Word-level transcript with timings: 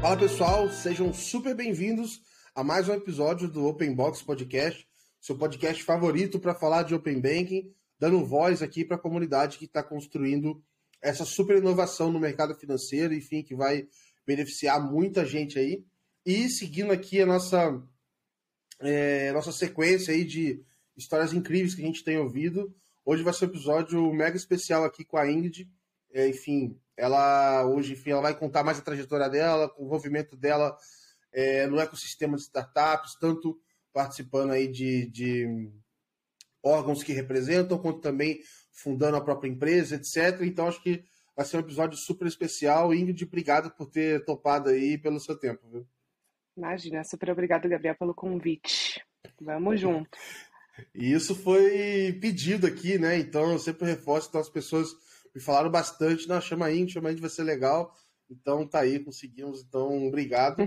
Fala 0.00 0.16
pessoal, 0.16 0.70
sejam 0.70 1.12
super 1.12 1.56
bem-vindos 1.56 2.22
a 2.54 2.62
mais 2.62 2.88
um 2.88 2.94
episódio 2.94 3.48
do 3.48 3.66
Open 3.66 3.92
Box 3.92 4.22
Podcast, 4.22 4.88
seu 5.20 5.36
podcast 5.36 5.82
favorito 5.82 6.38
para 6.38 6.54
falar 6.54 6.84
de 6.84 6.94
Open 6.94 7.20
Banking, 7.20 7.74
dando 7.98 8.24
voz 8.24 8.62
aqui 8.62 8.84
para 8.84 8.96
a 8.96 9.00
comunidade 9.00 9.58
que 9.58 9.64
está 9.64 9.82
construindo 9.82 10.62
essa 11.02 11.24
super 11.24 11.56
inovação 11.58 12.12
no 12.12 12.20
mercado 12.20 12.54
financeiro, 12.54 13.12
enfim, 13.12 13.42
que 13.42 13.56
vai 13.56 13.88
beneficiar 14.24 14.80
muita 14.80 15.26
gente 15.26 15.58
aí. 15.58 15.84
E 16.24 16.48
seguindo 16.48 16.92
aqui 16.92 17.20
a 17.20 17.26
nossa, 17.26 17.82
é, 18.78 19.32
nossa 19.32 19.50
sequência 19.50 20.14
aí 20.14 20.24
de 20.24 20.62
histórias 20.96 21.32
incríveis 21.32 21.74
que 21.74 21.82
a 21.82 21.86
gente 21.86 22.04
tem 22.04 22.18
ouvido, 22.18 22.72
hoje 23.04 23.24
vai 23.24 23.34
ser 23.34 23.46
um 23.46 23.48
episódio 23.48 24.12
mega 24.12 24.36
especial 24.36 24.84
aqui 24.84 25.04
com 25.04 25.16
a 25.16 25.28
Ingrid. 25.28 25.68
É, 26.12 26.28
enfim, 26.28 26.78
ela 26.98 27.64
hoje 27.64 27.92
enfim, 27.92 28.10
ela 28.10 28.20
vai 28.20 28.36
contar 28.36 28.64
mais 28.64 28.78
a 28.78 28.82
trajetória 28.82 29.30
dela, 29.30 29.72
o 29.78 29.86
envolvimento 29.86 30.36
dela 30.36 30.76
é, 31.32 31.66
no 31.68 31.78
ecossistema 31.78 32.36
de 32.36 32.42
startups, 32.42 33.16
tanto 33.20 33.58
participando 33.92 34.50
aí 34.50 34.66
de, 34.66 35.06
de 35.06 35.70
órgãos 36.62 37.02
que 37.02 37.12
representam, 37.12 37.78
quanto 37.78 38.00
também 38.00 38.40
fundando 38.72 39.16
a 39.16 39.20
própria 39.20 39.48
empresa, 39.48 39.94
etc. 39.96 40.42
Então, 40.42 40.66
acho 40.66 40.82
que 40.82 41.04
vai 41.36 41.46
ser 41.46 41.56
um 41.56 41.60
episódio 41.60 41.96
super 41.96 42.26
especial. 42.26 42.92
Ingrid, 42.92 43.24
obrigado 43.24 43.70
por 43.70 43.86
ter 43.86 44.24
topado 44.24 44.68
aí 44.68 44.98
pelo 44.98 45.20
seu 45.20 45.38
tempo. 45.38 45.68
Viu? 45.68 45.86
Imagina, 46.56 47.04
super 47.04 47.30
obrigado, 47.30 47.68
Gabriel, 47.68 47.96
pelo 47.96 48.14
convite. 48.14 49.00
Vamos 49.40 49.80
junto. 49.80 50.18
E 50.94 51.12
isso 51.12 51.34
foi 51.34 52.16
pedido 52.20 52.66
aqui, 52.66 52.98
né? 52.98 53.18
Então, 53.18 53.52
eu 53.52 53.58
sempre 53.58 53.86
reforço, 53.86 54.28
então 54.28 54.40
as 54.40 54.50
pessoas 54.50 54.88
me 55.38 55.44
falaram 55.44 55.70
bastante, 55.70 56.28
não, 56.28 56.40
chama 56.40 56.66
a 56.66 56.74
Ingrid, 56.74 56.94
chama 56.94 57.14
vai 57.14 57.30
ser 57.30 57.44
legal. 57.44 57.94
Então 58.28 58.66
tá 58.66 58.80
aí, 58.80 58.98
conseguimos, 58.98 59.62
então 59.62 60.08
obrigado. 60.08 60.60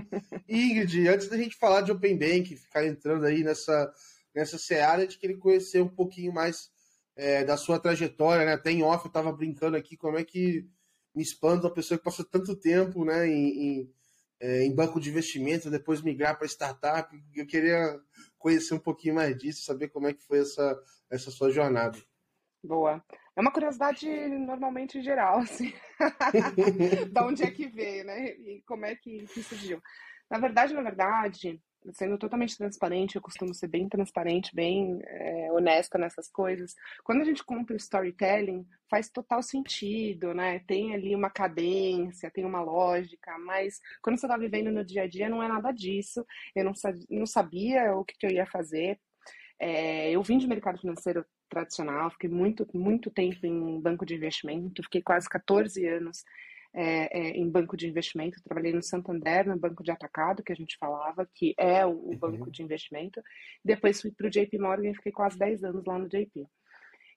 Ingrid, 0.48 1.06
antes 1.08 1.28
da 1.28 1.36
gente 1.36 1.56
falar 1.56 1.82
de 1.82 1.92
Open 1.92 2.18
Bank, 2.18 2.56
ficar 2.56 2.86
entrando 2.86 3.26
aí 3.26 3.44
nessa, 3.44 3.92
nessa 4.34 4.56
seara, 4.56 5.02
gente 5.02 5.18
queria 5.18 5.36
conhecer 5.36 5.82
um 5.82 5.88
pouquinho 5.88 6.32
mais 6.32 6.70
é, 7.14 7.44
da 7.44 7.58
sua 7.58 7.78
trajetória, 7.78 8.46
né? 8.46 8.54
Até 8.54 8.70
em 8.70 8.82
off 8.82 9.04
eu 9.04 9.08
estava 9.08 9.30
brincando 9.30 9.76
aqui 9.76 9.94
como 9.94 10.16
é 10.16 10.24
que 10.24 10.66
me 11.14 11.22
espanta 11.22 11.66
uma 11.66 11.74
pessoa 11.74 11.98
que 11.98 12.04
passou 12.04 12.24
tanto 12.24 12.56
tempo 12.56 13.04
né, 13.04 13.28
em, 13.28 13.48
em, 13.48 13.94
é, 14.40 14.64
em 14.64 14.74
banco 14.74 14.98
de 14.98 15.10
investimento, 15.10 15.70
depois 15.70 16.00
migrar 16.00 16.38
para 16.38 16.46
startup. 16.46 17.14
Eu 17.34 17.46
queria 17.46 18.00
conhecer 18.38 18.72
um 18.72 18.78
pouquinho 18.78 19.16
mais 19.16 19.36
disso, 19.36 19.66
saber 19.66 19.88
como 19.88 20.08
é 20.08 20.14
que 20.14 20.24
foi 20.24 20.38
essa, 20.38 20.82
essa 21.10 21.30
sua 21.30 21.50
jornada. 21.50 21.98
Boa. 22.64 23.04
É 23.36 23.40
uma 23.40 23.52
curiosidade 23.52 24.06
normalmente 24.28 25.00
geral, 25.00 25.38
assim. 25.38 25.72
da 27.12 27.26
onde 27.26 27.42
é 27.42 27.50
que 27.50 27.66
veio, 27.66 28.04
né? 28.04 28.30
E 28.32 28.62
como 28.66 28.84
é 28.84 28.94
que, 28.94 29.26
que 29.26 29.42
surgiu. 29.42 29.80
Na 30.30 30.38
verdade, 30.38 30.74
na 30.74 30.82
verdade, 30.82 31.60
sendo 31.92 32.16
totalmente 32.16 32.56
transparente, 32.56 33.16
eu 33.16 33.22
costumo 33.22 33.54
ser 33.54 33.66
bem 33.68 33.88
transparente, 33.88 34.54
bem 34.54 35.00
é, 35.04 35.52
honesta 35.52 35.98
nessas 35.98 36.28
coisas. 36.30 36.74
Quando 37.02 37.22
a 37.22 37.24
gente 37.24 37.44
compra 37.44 37.74
o 37.74 37.76
storytelling, 37.76 38.66
faz 38.90 39.10
total 39.10 39.42
sentido, 39.42 40.32
né? 40.32 40.60
Tem 40.60 40.94
ali 40.94 41.14
uma 41.14 41.30
cadência, 41.30 42.30
tem 42.30 42.44
uma 42.44 42.62
lógica, 42.62 43.36
mas 43.38 43.80
quando 44.02 44.18
você 44.18 44.26
está 44.26 44.36
vivendo 44.36 44.70
no 44.70 44.84
dia 44.84 45.02
a 45.02 45.08
dia, 45.08 45.28
não 45.28 45.42
é 45.42 45.48
nada 45.48 45.72
disso. 45.72 46.24
Eu 46.54 46.64
não, 46.64 46.72
não 47.10 47.26
sabia 47.26 47.94
o 47.94 48.04
que, 48.04 48.14
que 48.18 48.26
eu 48.26 48.30
ia 48.30 48.46
fazer. 48.46 49.00
É, 49.58 50.10
eu 50.10 50.22
vim 50.22 50.38
de 50.38 50.46
mercado 50.46 50.78
financeiro 50.78 51.24
tradicional, 51.52 52.10
fiquei 52.10 52.30
muito, 52.30 52.66
muito 52.72 53.10
tempo 53.10 53.44
em 53.44 53.78
banco 53.78 54.06
de 54.06 54.14
investimento, 54.14 54.82
fiquei 54.82 55.02
quase 55.02 55.28
14 55.28 55.86
anos 55.86 56.24
é, 56.74 57.18
é, 57.18 57.30
em 57.36 57.48
banco 57.50 57.76
de 57.76 57.86
investimento, 57.86 58.42
trabalhei 58.42 58.72
no 58.72 58.82
Santander, 58.82 59.46
no 59.46 59.58
banco 59.58 59.84
de 59.84 59.90
atacado, 59.90 60.42
que 60.42 60.52
a 60.52 60.56
gente 60.56 60.78
falava, 60.78 61.28
que 61.34 61.54
é 61.58 61.84
o, 61.84 61.90
o 61.90 62.10
uhum. 62.10 62.16
banco 62.16 62.50
de 62.50 62.62
investimento. 62.62 63.22
Depois 63.62 64.00
fui 64.00 64.10
para 64.10 64.26
o 64.26 64.30
JP 64.30 64.58
Morgan 64.58 64.90
e 64.90 64.94
fiquei 64.94 65.12
quase 65.12 65.38
10 65.38 65.64
anos 65.64 65.84
lá 65.84 65.98
no 65.98 66.08
JP. 66.08 66.46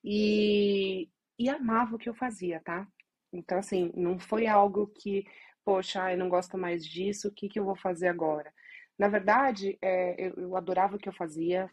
E, 0.03 1.09
e 1.39 1.49
amava 1.49 1.95
o 1.95 1.97
que 1.97 2.09
eu 2.09 2.13
fazia, 2.13 2.59
tá? 2.59 2.85
Então, 3.31 3.57
assim, 3.57 3.91
não 3.95 4.19
foi 4.19 4.47
algo 4.47 4.87
que, 4.87 5.25
poxa, 5.63 6.11
eu 6.11 6.17
não 6.17 6.27
gosto 6.27 6.57
mais 6.57 6.85
disso, 6.85 7.29
o 7.29 7.31
que, 7.31 7.47
que 7.47 7.57
eu 7.57 7.63
vou 7.63 7.77
fazer 7.77 8.07
agora? 8.07 8.53
Na 8.99 9.07
verdade, 9.07 9.77
é, 9.81 10.27
eu, 10.27 10.33
eu 10.35 10.55
adorava 10.57 10.97
o 10.97 10.99
que 10.99 11.07
eu 11.07 11.13
fazia, 11.13 11.69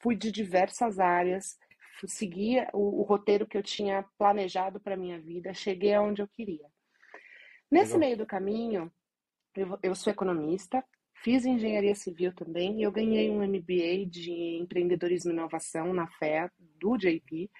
fui 0.00 0.16
de 0.16 0.32
diversas 0.32 0.98
áreas, 0.98 1.58
seguia 2.06 2.68
o, 2.72 3.00
o 3.00 3.02
roteiro 3.02 3.46
que 3.46 3.56
eu 3.56 3.62
tinha 3.62 4.04
planejado 4.18 4.80
para 4.80 4.96
minha 4.96 5.20
vida, 5.20 5.54
cheguei 5.54 5.94
aonde 5.94 6.22
eu 6.22 6.28
queria. 6.28 6.66
Nesse 7.70 7.96
meio 7.96 8.16
do 8.18 8.26
caminho, 8.26 8.92
eu, 9.54 9.78
eu 9.82 9.94
sou 9.94 10.12
economista, 10.12 10.84
fiz 11.14 11.46
engenharia 11.46 11.94
civil 11.94 12.34
também 12.34 12.80
e 12.80 12.82
eu 12.82 12.92
ganhei 12.92 13.30
um 13.30 13.46
MBA 13.46 14.06
de 14.06 14.58
empreendedorismo 14.60 15.30
e 15.30 15.34
inovação 15.34 15.94
na 15.94 16.06
FEA 16.06 16.50
do 16.58 16.96
JP 16.96 17.50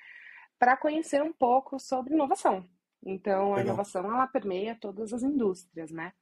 para 0.58 0.76
conhecer 0.76 1.22
um 1.22 1.32
pouco 1.32 1.78
sobre 1.78 2.14
inovação. 2.14 2.68
Então, 3.04 3.52
a 3.52 3.56
Legal. 3.56 3.64
inovação 3.64 4.04
ela 4.04 4.26
permeia 4.26 4.76
todas 4.80 5.12
as 5.12 5.22
indústrias, 5.22 5.90
né? 5.90 6.12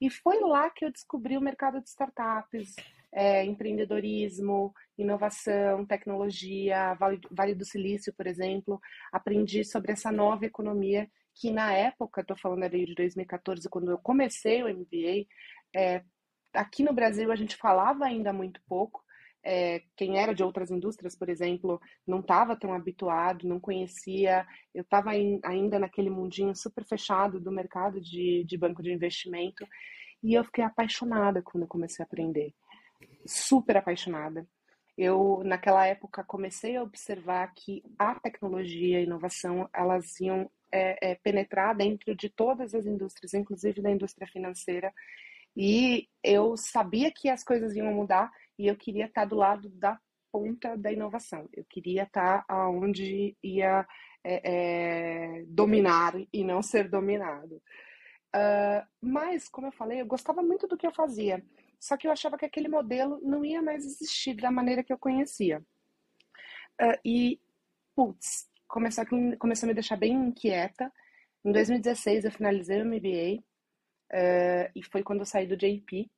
E 0.00 0.10
foi 0.10 0.40
lá 0.40 0.70
que 0.70 0.84
eu 0.84 0.90
descobri 0.90 1.36
o 1.36 1.40
mercado 1.40 1.80
de 1.80 1.88
startups, 1.88 2.76
é, 3.14 3.44
empreendedorismo, 3.44 4.74
inovação, 4.98 5.86
tecnologia, 5.86 6.94
vale, 6.94 7.20
vale 7.30 7.54
do 7.54 7.64
Silício, 7.64 8.12
por 8.12 8.26
exemplo. 8.26 8.80
Aprendi 9.12 9.64
sobre 9.64 9.92
essa 9.92 10.10
nova 10.10 10.44
economia 10.44 11.08
que 11.34 11.50
na 11.50 11.72
época, 11.72 12.20
estou 12.20 12.36
falando 12.36 12.64
ali 12.64 12.86
de 12.86 12.94
2014, 12.94 13.68
quando 13.68 13.90
eu 13.90 13.98
comecei 13.98 14.62
o 14.62 14.68
MBA, 14.68 15.26
é, 15.74 16.02
aqui 16.52 16.82
no 16.82 16.92
Brasil 16.92 17.30
a 17.32 17.36
gente 17.36 17.56
falava 17.56 18.04
ainda 18.04 18.32
muito 18.32 18.60
pouco. 18.68 19.02
É, 19.46 19.82
quem 19.96 20.18
era 20.18 20.32
de 20.32 20.42
outras 20.42 20.70
indústrias, 20.70 21.14
por 21.14 21.28
exemplo, 21.28 21.80
não 22.06 22.20
estava 22.20 22.56
tão 22.56 22.72
habituado, 22.72 23.46
não 23.46 23.60
conhecia. 23.60 24.46
Eu 24.74 24.82
estava 24.82 25.10
ainda 25.10 25.78
naquele 25.78 26.08
mundinho 26.08 26.54
super 26.56 26.84
fechado 26.84 27.40
do 27.40 27.52
mercado 27.52 28.00
de, 28.00 28.44
de 28.44 28.56
banco 28.56 28.82
de 28.82 28.92
investimento 28.92 29.66
e 30.22 30.32
eu 30.34 30.44
fiquei 30.44 30.64
apaixonada 30.64 31.42
quando 31.42 31.64
eu 31.64 31.68
comecei 31.68 32.02
a 32.02 32.06
aprender. 32.06 32.54
Super 33.26 33.78
apaixonada. 33.78 34.46
Eu, 34.96 35.42
naquela 35.44 35.86
época, 35.86 36.22
comecei 36.22 36.76
a 36.76 36.82
observar 36.82 37.52
que 37.54 37.82
a 37.98 38.14
tecnologia 38.20 38.88
e 38.90 38.96
a 38.96 39.02
inovação, 39.02 39.68
elas 39.72 40.20
iam 40.20 40.48
é, 40.70 41.10
é, 41.10 41.14
penetrar 41.16 41.74
dentro 41.74 42.14
de 42.14 42.28
todas 42.28 42.74
as 42.74 42.86
indústrias, 42.86 43.34
inclusive 43.34 43.82
da 43.82 43.90
indústria 43.90 44.26
financeira. 44.26 44.92
E 45.56 46.08
eu 46.22 46.56
sabia 46.56 47.12
que 47.12 47.28
as 47.28 47.44
coisas 47.44 47.74
iam 47.74 47.92
mudar 47.92 48.30
e 48.58 48.66
eu 48.66 48.76
queria 48.76 49.06
estar 49.06 49.24
do 49.24 49.36
lado 49.36 49.68
da 49.68 49.98
ponta 50.32 50.76
da 50.76 50.92
inovação. 50.92 51.48
Eu 51.52 51.64
queria 51.64 52.04
estar 52.04 52.44
aonde 52.48 53.36
ia 53.42 53.86
é, 54.24 55.38
é, 55.40 55.44
dominar 55.46 56.14
e 56.32 56.42
não 56.42 56.62
ser 56.62 56.88
dominado. 56.88 57.62
Uh, 58.34 58.84
mas, 59.00 59.48
como 59.48 59.68
eu 59.68 59.72
falei, 59.72 60.00
eu 60.00 60.06
gostava 60.06 60.42
muito 60.42 60.66
do 60.66 60.76
que 60.76 60.86
eu 60.86 60.92
fazia. 60.92 61.40
Só 61.84 61.98
que 61.98 62.06
eu 62.06 62.12
achava 62.12 62.38
que 62.38 62.46
aquele 62.46 62.66
modelo 62.66 63.20
não 63.22 63.44
ia 63.44 63.60
mais 63.60 63.84
existir 63.84 64.36
da 64.36 64.50
maneira 64.50 64.82
que 64.82 64.90
eu 64.90 64.96
conhecia. 64.96 65.62
Uh, 66.80 66.98
e, 67.04 67.38
putz, 67.94 68.48
começou, 68.66 69.04
começou 69.38 69.66
a 69.66 69.68
me 69.68 69.74
deixar 69.74 69.96
bem 69.96 70.14
inquieta. 70.14 70.90
Em 71.44 71.52
2016 71.52 72.24
eu 72.24 72.32
finalizei 72.32 72.80
o 72.80 72.86
MBA 72.86 73.38
uh, 73.38 73.44
eh, 74.10 74.72
e 74.74 74.82
foi 74.82 75.02
quando 75.02 75.18
eu 75.20 75.26
saí 75.26 75.46
do 75.46 75.58
JP, 75.58 76.10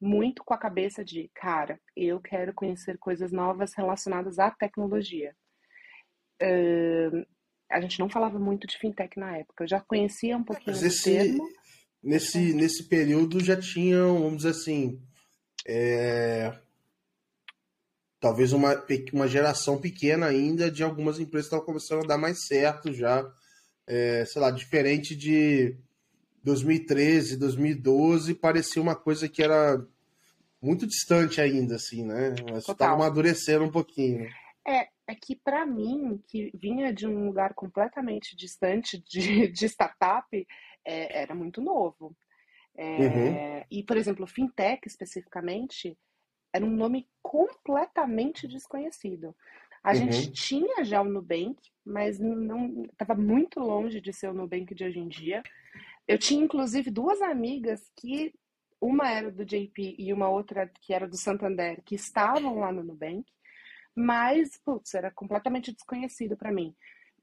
muito 0.00 0.42
com 0.42 0.52
a 0.52 0.58
cabeça 0.58 1.04
de, 1.04 1.30
cara, 1.32 1.80
eu 1.96 2.20
quero 2.20 2.52
conhecer 2.52 2.98
coisas 2.98 3.30
novas 3.30 3.72
relacionadas 3.72 4.40
à 4.40 4.50
tecnologia. 4.50 5.32
Uh, 6.42 7.24
a 7.70 7.80
gente 7.80 8.00
não 8.00 8.10
falava 8.10 8.36
muito 8.36 8.66
de 8.66 8.76
fintech 8.76 9.16
na 9.16 9.38
época, 9.38 9.62
eu 9.62 9.68
já 9.68 9.80
conhecia 9.80 10.36
um 10.36 10.42
pouquinho 10.42 10.72
Mas 10.72 10.82
esse, 10.82 11.04
termo. 11.04 11.48
Nesse, 12.04 12.52
nesse 12.52 12.86
período 12.86 13.42
já 13.42 13.58
tinham, 13.58 14.18
vamos 14.18 14.38
dizer 14.38 14.50
assim, 14.50 15.00
é, 15.66 16.56
talvez 18.20 18.52
uma, 18.52 18.82
uma 19.12 19.28
geração 19.28 19.78
pequena 19.80 20.26
ainda 20.26 20.70
de 20.70 20.82
algumas 20.82 21.18
empresas 21.18 21.48
que 21.48 21.54
estavam 21.54 21.66
começando 21.66 22.04
a 22.04 22.08
dar 22.08 22.18
mais 22.18 22.46
certo 22.46 22.92
já, 22.92 23.30
é, 23.86 24.24
sei 24.24 24.40
lá, 24.40 24.50
diferente 24.50 25.14
de 25.14 25.76
2013, 26.42 27.36
2012, 27.36 28.34
parecia 28.34 28.80
uma 28.80 28.94
coisa 28.94 29.28
que 29.28 29.42
era 29.42 29.84
muito 30.60 30.86
distante 30.86 31.40
ainda, 31.40 31.76
assim, 31.76 32.04
né? 32.04 32.34
Mas 32.50 32.66
estava 32.66 32.94
amadurecendo 32.94 33.64
um 33.64 33.70
pouquinho. 33.70 34.26
É, 34.66 34.88
é 35.06 35.14
que 35.14 35.36
para 35.36 35.66
mim, 35.66 36.22
que 36.26 36.50
vinha 36.54 36.92
de 36.92 37.06
um 37.06 37.26
lugar 37.26 37.52
completamente 37.54 38.34
distante 38.34 39.02
de, 39.06 39.48
de 39.52 39.66
startup, 39.66 40.26
é, 40.84 41.22
era 41.22 41.34
muito 41.34 41.60
novo. 41.60 42.16
É, 42.76 42.96
uhum. 42.96 43.64
E, 43.70 43.82
por 43.82 43.96
exemplo, 43.96 44.26
fintech 44.26 44.86
especificamente, 44.86 45.96
era 46.52 46.64
um 46.64 46.70
nome 46.70 47.08
completamente 47.22 48.46
desconhecido. 48.46 49.34
A 49.82 49.90
uhum. 49.90 49.96
gente 49.96 50.32
tinha 50.32 50.84
já 50.84 51.02
o 51.02 51.08
Nubank, 51.08 51.56
mas 51.84 52.18
não 52.18 52.84
estava 52.84 53.14
muito 53.14 53.60
longe 53.60 54.00
de 54.00 54.12
ser 54.12 54.28
o 54.28 54.34
Nubank 54.34 54.74
de 54.74 54.84
hoje 54.84 54.98
em 54.98 55.08
dia. 55.08 55.42
Eu 56.08 56.18
tinha 56.18 56.42
inclusive 56.42 56.90
duas 56.90 57.20
amigas 57.20 57.90
que 57.96 58.32
uma 58.80 59.10
era 59.10 59.30
do 59.30 59.44
JP 59.44 59.96
e 59.98 60.12
uma 60.12 60.28
outra 60.28 60.70
que 60.80 60.92
era 60.92 61.08
do 61.08 61.16
Santander, 61.16 61.82
que 61.84 61.94
estavam 61.94 62.58
lá 62.58 62.72
no 62.72 62.82
Nubank, 62.82 63.24
mas, 63.94 64.58
putz, 64.64 64.94
era 64.94 65.10
completamente 65.10 65.72
desconhecido 65.72 66.36
para 66.36 66.52
mim. 66.52 66.74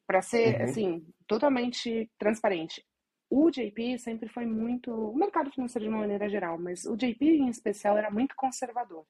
Para 0.07 0.21
ser, 0.21 0.57
uhum. 0.57 0.63
assim, 0.63 1.07
totalmente 1.27 2.09
transparente. 2.17 2.83
O 3.31 3.49
JP 3.49 3.97
sempre 3.97 4.27
foi 4.27 4.45
muito. 4.45 4.91
O 4.91 5.15
mercado 5.15 5.49
financeiro 5.49 5.85
de 5.85 5.89
uma 5.89 6.01
maneira 6.01 6.27
geral, 6.27 6.57
mas 6.57 6.83
o 6.83 6.97
JP 6.97 7.25
em 7.25 7.47
especial 7.47 7.97
era 7.97 8.11
muito 8.11 8.35
conservador. 8.35 9.05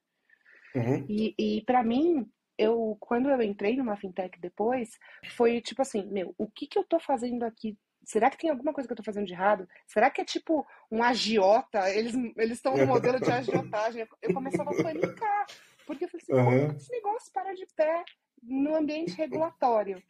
Uhum. 0.76 1.04
E, 1.10 1.34
e 1.40 1.62
para 1.66 1.84
mim, 1.84 2.30
eu 2.56 2.96
quando 3.00 3.32
eu 3.32 3.42
entrei 3.42 3.76
numa 3.76 3.98
fintech 3.98 4.40
depois, 4.40 4.92
foi 5.36 5.60
tipo 5.60 5.82
assim, 5.82 6.06
meu, 6.06 6.36
o 6.38 6.48
que 6.48 6.68
que 6.68 6.78
eu 6.78 6.84
tô 6.84 7.00
fazendo 7.00 7.42
aqui? 7.44 7.76
Será 8.04 8.30
que 8.30 8.38
tem 8.38 8.52
alguma 8.52 8.72
coisa 8.74 8.88
que 8.88 8.94
eu 8.94 8.98
tô 8.98 9.04
fazendo 9.04 9.26
de 9.26 9.34
errado? 9.34 9.68
Será 9.88 10.12
que 10.12 10.22
é 10.22 10.26
tipo 10.26 10.68
um 10.92 11.02
agiota? 11.02 11.90
Eles 11.90 12.14
eles 12.38 12.58
estão 12.58 12.78
no 12.78 12.86
modelo 12.86 13.20
de 13.20 13.32
agiotagem. 13.32 14.08
Eu 14.22 14.34
começava 14.36 14.70
a 14.70 14.84
panicar, 14.84 15.48
porque 15.88 16.06
eu 16.06 16.10
falei 16.10 16.24
assim, 16.24 16.34
uhum. 16.34 16.68
como 16.68 16.78
esse 16.78 16.92
negócio 16.92 17.34
para 17.34 17.56
de 17.56 17.66
pé 17.76 18.04
no 18.44 18.76
ambiente 18.76 19.16
regulatório? 19.16 20.02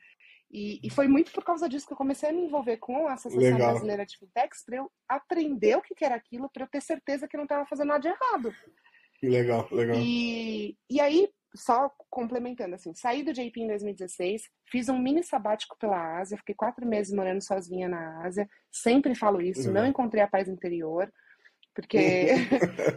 E, 0.51 0.79
e, 0.83 0.89
foi 0.89 1.07
muito 1.07 1.31
por 1.31 1.45
causa 1.45 1.69
disso 1.69 1.87
que 1.87 1.93
eu 1.93 1.97
comecei 1.97 2.29
a 2.29 2.33
me 2.33 2.41
envolver 2.41 2.75
com 2.77 3.07
a 3.07 3.13
Associação 3.13 3.53
Legal. 3.53 3.71
Brasileira 3.71 4.05
de 4.05 4.17
Fintechs 4.17 4.65
para 4.65 4.77
eu 4.77 4.91
aprender 5.07 5.77
o 5.77 5.81
que, 5.81 6.03
era 6.03 6.15
aquilo, 6.15 6.49
para 6.49 6.63
eu 6.63 6.67
ter 6.67 6.81
certeza 6.81 7.27
que 7.27 7.37
não 7.37 7.43
estava 7.43 7.65
fazendo 7.65 7.87
nada 7.87 8.01
de 8.01 8.09
errado. 8.09 8.53
Legal, 9.23 9.67
legal. 9.71 9.95
E, 9.97 10.77
e 10.89 10.99
aí, 10.99 11.29
só 11.55 11.89
complementando, 12.09 12.75
assim, 12.75 12.93
saí 12.93 13.23
do 13.23 13.31
JP 13.31 13.61
em 13.61 13.67
2016, 13.67 14.49
fiz 14.69 14.89
um 14.89 14.99
mini 14.99 15.23
sabático 15.23 15.77
pela 15.79 16.19
Ásia, 16.19 16.37
fiquei 16.37 16.55
quatro 16.55 16.85
meses 16.85 17.13
morando 17.13 17.41
sozinha 17.41 17.87
na 17.87 18.25
Ásia, 18.25 18.49
sempre 18.69 19.15
falo 19.15 19.41
isso, 19.41 19.67
uhum. 19.67 19.73
não 19.73 19.85
encontrei 19.85 20.21
a 20.21 20.27
paz 20.27 20.49
interior, 20.49 21.09
porque 21.73 21.97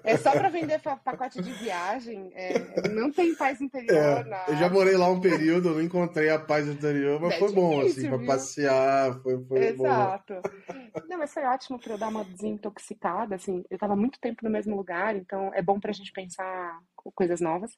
é 0.02 0.16
só 0.18 0.32
para 0.32 0.48
vender 0.48 0.80
pacote 0.80 1.40
de 1.40 1.52
viagem, 1.52 2.32
é, 2.34 2.88
não 2.88 3.10
tem 3.10 3.34
paz 3.34 3.60
interior. 3.60 3.96
É. 3.96 4.44
Eu 4.48 4.56
já 4.56 4.68
morei 4.68 4.96
lá 4.96 5.08
um 5.08 5.20
período, 5.20 5.70
não 5.70 5.80
encontrei 5.80 6.28
a 6.28 6.38
paz 6.38 6.66
interior, 6.66 7.20
mas 7.20 7.34
é 7.34 7.38
foi 7.38 7.48
difícil, 7.48 7.68
bom, 7.68 7.80
assim, 7.80 8.08
para 8.08 8.26
passear, 8.26 9.20
foi, 9.22 9.44
foi 9.44 9.64
Exato. 9.66 10.34
Bom. 10.34 11.02
Não, 11.08 11.18
mas 11.18 11.32
foi 11.32 11.44
ótimo 11.44 11.78
para 11.78 11.94
eu 11.94 11.98
dar 11.98 12.08
uma 12.08 12.24
desintoxicada, 12.24 13.36
assim, 13.36 13.64
eu 13.70 13.76
estava 13.76 13.94
muito 13.94 14.18
tempo 14.18 14.40
no 14.42 14.50
mesmo 14.50 14.76
lugar, 14.76 15.14
então 15.14 15.52
é 15.54 15.62
bom 15.62 15.78
para 15.78 15.90
a 15.90 15.94
gente 15.94 16.12
pensar 16.12 16.80
coisas 17.14 17.40
novas. 17.40 17.70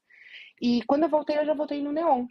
E 0.61 0.83
quando 0.87 1.03
eu 1.03 1.09
voltei, 1.09 1.39
eu 1.39 1.45
já 1.45 1.53
voltei 1.53 1.83
no 1.83 1.93
Neon, 1.93 2.27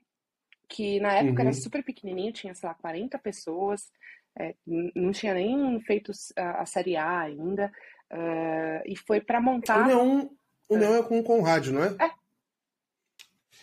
que 0.67 1.00
na 1.00 1.13
época 1.13 1.44
uhum. 1.44 1.47
era 1.50 1.53
super 1.53 1.83
pequenininho, 1.83 2.33
tinha, 2.33 2.56
sei 2.56 2.67
lá, 2.67 2.73
40 2.73 3.19
pessoas, 3.19 3.91
é, 4.38 4.56
não 4.65 5.12
tinha 5.12 5.33
nem 5.33 5.79
feito 5.81 6.12
a, 6.38 6.62
a 6.62 6.65
série 6.65 6.97
A 6.97 7.21
ainda, 7.21 7.71
uh, 8.12 8.81
e 8.86 8.96
foi 9.07 9.22
para 9.22 9.42
montar... 9.42 9.84
O 9.84 9.88
Neon, 9.88 10.28
o 10.69 10.78
Neon 10.78 10.96
é 10.96 11.04
com 11.04 11.19
o 11.19 11.24
Conrad, 11.24 11.68
não 11.68 11.84
é? 11.84 11.96
É. 12.00 12.12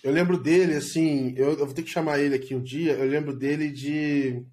Eu 0.03 0.12
lembro 0.12 0.37
dele, 0.37 0.75
assim, 0.75 1.33
eu, 1.37 1.50
eu, 1.50 1.67
vou 1.67 1.75
ter 1.75 1.83
que 1.83 1.91
chamar 1.91 2.19
ele 2.19 2.35
aqui 2.35 2.55
um 2.55 2.62
dia, 2.62 2.93
eu 2.94 3.06
lembro 3.06 3.37
dele 3.37 3.71
de... 3.71 4.44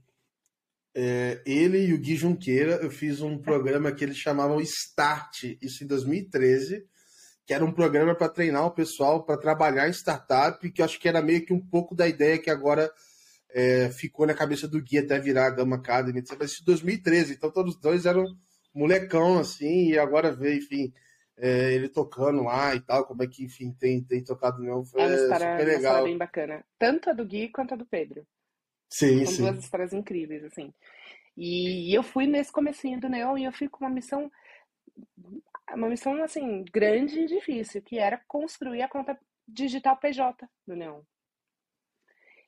É, 0.94 1.42
ele 1.46 1.86
e 1.86 1.94
o 1.94 2.00
Gui 2.00 2.16
Junqueira, 2.16 2.80
eu 2.82 2.90
fiz 2.90 3.22
um 3.22 3.38
programa 3.38 3.92
que 3.92 4.04
eles 4.04 4.18
chamavam 4.18 4.60
Start, 4.60 5.44
isso 5.62 5.84
em 5.84 5.88
2013, 5.88 6.86
que 7.46 7.54
era 7.54 7.66
um 7.66 7.72
programa 7.72 8.14
para 8.14 8.30
treinar 8.30 8.66
o 8.66 8.72
pessoal 8.72 9.24
para 9.24 9.38
trabalhar 9.38 9.88
em 9.88 9.94
startup, 9.94 10.70
que 10.72 10.82
eu 10.82 10.86
acho 10.86 11.00
que 11.00 11.08
era 11.08 11.22
meio 11.22 11.46
que 11.46 11.54
um 11.54 11.60
pouco 11.60 11.96
da 11.96 12.08
ideia 12.08 12.38
que 12.38 12.50
agora 12.50 12.92
é, 13.52 13.90
ficou 13.90 14.28
na 14.28 14.34
cabeça 14.34 14.68
do 14.68 14.82
Gui 14.82 15.00
até 15.00 15.20
virar 15.20 15.48
a 15.48 15.52
Gama 15.52 15.78
Academy, 15.78 16.24
mas 16.38 16.52
isso 16.52 16.62
em 16.62 16.66
2013, 16.66 17.34
então 17.34 17.52
todos 17.52 17.76
os 17.76 17.82
dois 17.82 18.06
eram 18.06 18.26
molecão, 18.74 19.40
assim, 19.40 19.90
e 19.90 20.00
agora 20.00 20.32
vê, 20.32 20.58
enfim, 20.58 20.94
é, 21.38 21.74
ele 21.74 21.90
tocando 21.90 22.44
lá 22.44 22.76
e 22.76 22.82
tal, 22.82 23.06
como 23.06 23.24
é 23.24 23.28
que, 23.28 23.44
enfim, 23.44 23.72
tem, 23.72 24.04
tem 24.04 24.24
tocado 24.24 24.62
não, 24.62 24.86
foi 24.86 25.02
é 25.02 25.06
uma 25.06 25.16
história, 25.16 25.52
super 25.52 25.68
legal. 25.68 25.96
Uma 25.96 26.04
bem 26.04 26.18
bacana, 26.18 26.66
tanto 26.78 27.10
a 27.10 27.14
do 27.14 27.26
Gui 27.26 27.50
quanto 27.50 27.74
a 27.74 27.78
do 27.78 27.86
Pedro. 27.86 28.26
Sim, 28.90 29.26
São 29.26 29.34
sim. 29.34 29.44
duas 29.44 29.64
histórias 29.64 29.94
incríveis, 29.94 30.44
assim. 30.44 30.74
E 31.38 31.96
eu 31.96 32.04
fui 32.04 32.28
nesse 32.28 32.52
comecinho 32.52 33.00
do 33.00 33.08
Neon 33.08 33.38
e 33.38 33.46
eu 33.46 33.52
fui 33.54 33.70
com 33.70 33.86
uma 33.86 33.90
missão 33.90 34.30
uma 35.74 35.88
missão 35.88 36.22
assim 36.24 36.66
grande 36.74 37.20
e 37.20 37.28
difícil, 37.28 37.82
que 37.82 37.98
era 37.98 38.22
construir 38.28 38.82
a 38.82 38.90
conta 38.90 39.18
digital 39.48 39.96
PJ 39.98 40.48
do 40.68 40.76
Neon. 40.76 41.02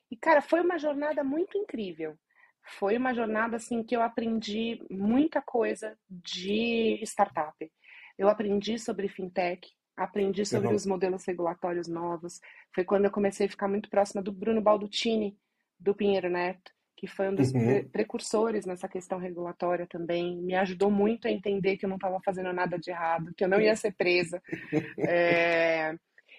E 0.09 0.17
cara, 0.17 0.41
foi 0.41 0.59
uma 0.61 0.77
jornada 0.77 1.23
muito 1.23 1.57
incrível. 1.57 2.17
Foi 2.63 2.97
uma 2.97 3.13
jornada 3.13 3.57
assim 3.57 3.83
que 3.83 3.95
eu 3.95 4.01
aprendi 4.01 4.81
muita 4.89 5.41
coisa 5.41 5.97
de 6.09 6.99
startup. 7.03 7.71
Eu 8.17 8.29
aprendi 8.29 8.77
sobre 8.77 9.07
fintech, 9.09 9.67
aprendi 9.97 10.45
sobre 10.45 10.67
Legal. 10.67 10.75
os 10.75 10.85
modelos 10.85 11.25
regulatórios 11.25 11.87
novos. 11.87 12.39
Foi 12.73 12.83
quando 12.83 13.05
eu 13.05 13.11
comecei 13.11 13.47
a 13.47 13.49
ficar 13.49 13.67
muito 13.67 13.89
próxima 13.89 14.21
do 14.21 14.31
Bruno 14.31 14.61
Baldutini, 14.61 15.37
do 15.79 15.95
Pinheiro 15.95 16.29
Neto 16.29 16.71
que 17.01 17.07
foi 17.07 17.29
um 17.29 17.33
dos 17.33 17.51
uhum. 17.51 17.65
pre 17.65 17.83
precursores 17.85 18.63
nessa 18.63 18.87
questão 18.87 19.17
regulatória 19.17 19.87
também, 19.87 20.37
me 20.37 20.53
ajudou 20.53 20.91
muito 20.91 21.27
a 21.27 21.31
entender 21.31 21.75
que 21.75 21.83
eu 21.83 21.89
não 21.89 21.95
estava 21.95 22.21
fazendo 22.23 22.53
nada 22.53 22.77
de 22.77 22.91
errado, 22.91 23.33
que 23.35 23.43
eu 23.43 23.47
não 23.47 23.59
ia 23.59 23.75
ser 23.75 23.91
presa. 23.95 24.39
é... 24.99 25.95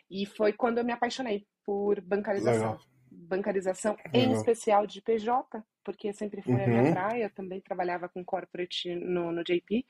E 0.09 0.25
foi 0.25 0.53
quando 0.53 0.79
eu 0.79 0.85
me 0.85 0.93
apaixonei 0.93 1.45
por 1.67 2.01
bancarização. 2.01 2.73
Legal. 2.73 2.81
Bancarização, 3.11 3.97
Legal. 3.97 4.31
em 4.31 4.33
especial 4.35 4.87
de 4.87 5.03
PJ, 5.03 5.61
porque 5.85 6.13
sempre 6.13 6.43
foi 6.43 6.55
uhum. 6.55 6.65
a 6.65 6.67
minha 6.67 6.93
praia, 6.93 7.31
também 7.31 7.61
trabalhava 7.61 8.09
com 8.09 8.25
corporate 8.25 8.95
no, 8.95 9.33
no 9.33 9.43
JP. 9.43 9.85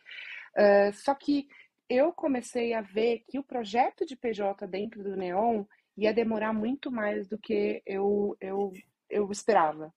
Uh, 0.56 0.60
é, 0.60 0.92
só 0.92 1.14
que 1.14 1.48
eu 1.88 2.12
comecei 2.12 2.72
a 2.72 2.80
ver 2.80 3.24
que 3.28 3.38
o 3.38 3.44
projeto 3.44 4.06
de 4.06 4.16
PJ 4.16 4.66
dentro 4.66 5.02
do 5.02 5.16
Neon 5.16 5.64
ia 5.96 6.12
demorar 6.12 6.52
muito 6.52 6.90
mais 6.90 7.28
do 7.28 7.38
que 7.38 7.82
eu, 7.84 8.36
eu, 8.40 8.72
eu 9.10 9.30
esperava. 9.30 9.92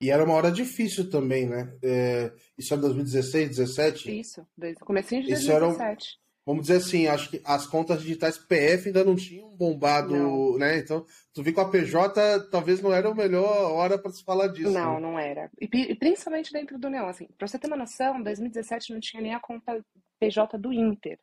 E 0.00 0.10
era 0.10 0.24
uma 0.24 0.34
hora 0.34 0.50
difícil 0.50 1.08
também, 1.08 1.48
né? 1.48 1.72
É, 1.82 2.32
isso 2.58 2.74
era 2.74 2.82
2016, 2.82 3.56
2017? 3.56 4.20
Isso, 4.20 4.46
comecinho 4.84 5.22
de 5.22 5.28
2017. 5.30 6.21
Vamos 6.44 6.62
dizer 6.62 6.76
assim, 6.76 7.06
acho 7.06 7.30
que 7.30 7.40
as 7.44 7.66
contas 7.66 8.02
digitais 8.02 8.38
PF 8.38 8.88
ainda 8.88 9.04
não 9.04 9.14
tinham 9.14 9.54
bombado, 9.56 10.16
não. 10.16 10.58
né? 10.58 10.78
Então, 10.78 11.06
tu 11.32 11.42
vê 11.42 11.52
que 11.52 11.60
a 11.60 11.68
PJ 11.68 12.48
talvez 12.50 12.80
não 12.82 12.92
era 12.92 13.08
a 13.08 13.14
melhor 13.14 13.72
hora 13.72 13.98
para 13.98 14.10
se 14.10 14.24
falar 14.24 14.48
disso. 14.48 14.70
Não, 14.70 14.94
né? 14.94 15.00
não 15.00 15.18
era. 15.18 15.50
E, 15.60 15.66
e, 15.66 15.94
principalmente 15.94 16.52
dentro 16.52 16.78
do 16.78 16.90
Neon, 16.90 17.08
assim, 17.08 17.28
para 17.38 17.46
você 17.46 17.58
ter 17.58 17.68
uma 17.68 17.76
noção, 17.76 18.18
em 18.18 18.22
2017 18.22 18.92
não 18.92 19.00
tinha 19.00 19.22
nem 19.22 19.34
a 19.34 19.40
conta 19.40 19.84
PJ 20.18 20.58
do 20.58 20.72
Inter, 20.72 21.18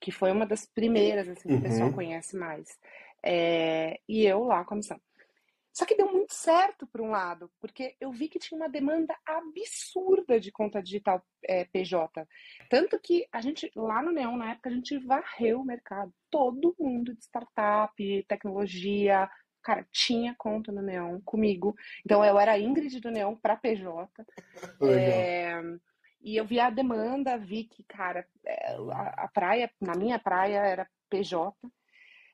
que 0.00 0.10
foi 0.10 0.30
uma 0.30 0.46
das 0.46 0.66
primeiras, 0.66 1.28
assim, 1.28 1.48
que 1.48 1.54
uhum. 1.54 1.60
o 1.60 1.62
pessoal 1.62 1.92
conhece 1.92 2.36
mais. 2.36 2.68
É, 3.24 3.98
e 4.08 4.24
eu 4.24 4.44
lá, 4.44 4.64
comissão. 4.64 5.00
Só 5.78 5.86
que 5.86 5.94
deu 5.94 6.10
muito 6.10 6.34
certo 6.34 6.88
por 6.88 7.00
um 7.00 7.10
lado, 7.10 7.48
porque 7.60 7.94
eu 8.00 8.10
vi 8.10 8.28
que 8.28 8.40
tinha 8.40 8.58
uma 8.58 8.68
demanda 8.68 9.16
absurda 9.24 10.40
de 10.40 10.50
conta 10.50 10.82
digital 10.82 11.24
é, 11.44 11.66
PJ. 11.66 12.26
Tanto 12.68 12.98
que 12.98 13.28
a 13.30 13.40
gente, 13.40 13.70
lá 13.76 14.02
no 14.02 14.10
Neon, 14.10 14.36
na 14.36 14.50
época, 14.50 14.70
a 14.70 14.72
gente 14.72 14.98
varreu 14.98 15.60
o 15.60 15.64
mercado. 15.64 16.12
Todo 16.28 16.74
mundo 16.80 17.14
de 17.14 17.22
startup, 17.22 17.94
tecnologia, 18.26 19.30
cara, 19.62 19.86
tinha 19.92 20.34
conta 20.36 20.72
no 20.72 20.82
Neon 20.82 21.20
comigo. 21.20 21.76
Então 22.04 22.24
eu 22.24 22.40
era 22.40 22.54
a 22.54 22.58
Ingrid 22.58 22.98
do 22.98 23.12
Neon 23.12 23.36
para 23.36 23.54
PJ. 23.54 24.10
É, 24.82 25.62
e 26.20 26.36
eu 26.36 26.44
vi 26.44 26.58
a 26.58 26.70
demanda, 26.70 27.38
vi 27.38 27.62
que, 27.62 27.84
cara, 27.84 28.26
é, 28.44 28.74
a, 28.74 29.26
a 29.26 29.28
praia, 29.28 29.70
na 29.80 29.94
minha 29.94 30.18
praia 30.18 30.58
era 30.58 30.90
PJ. 31.08 31.54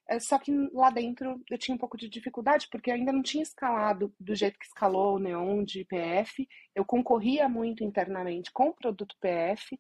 É, 0.09 0.21
só 0.21 0.39
que 0.39 0.53
lá 0.73 0.91
dentro 0.91 1.41
eu 1.51 1.57
tinha 1.57 1.75
um 1.75 1.79
pouco 1.79 1.97
de 1.97 2.09
dificuldade, 2.09 2.69
porque 2.71 2.91
ainda 2.91 3.13
não 3.13 3.23
tinha 3.23 3.43
escalado 3.43 4.13
do 4.21 4.35
jeito 4.35 4.59
que 4.59 4.67
escalou 4.67 5.17
o 5.17 5.19
Neon 5.19 5.65
de 5.65 5.85
PF. 5.85 6.47
Eu 6.75 6.85
concorria 6.85 7.49
muito 7.49 7.83
internamente 7.83 8.53
com 8.53 8.69
o 8.69 8.75
produto 8.75 9.17
PF. 9.21 9.75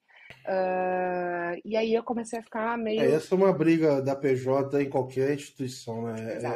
Uh, 0.47 1.61
e 1.65 1.77
aí 1.77 1.93
eu 1.93 2.03
comecei 2.03 2.39
a 2.39 2.43
ficar 2.43 2.79
meio. 2.79 3.03
É, 3.03 3.13
essa 3.13 3.35
é 3.35 3.39
uma 3.39 3.53
briga 3.53 4.01
da 4.01 4.17
PJ 4.17 4.83
em 4.83 4.89
qualquer 4.89 5.35
instituição, 5.35 6.05
né? 6.05 6.15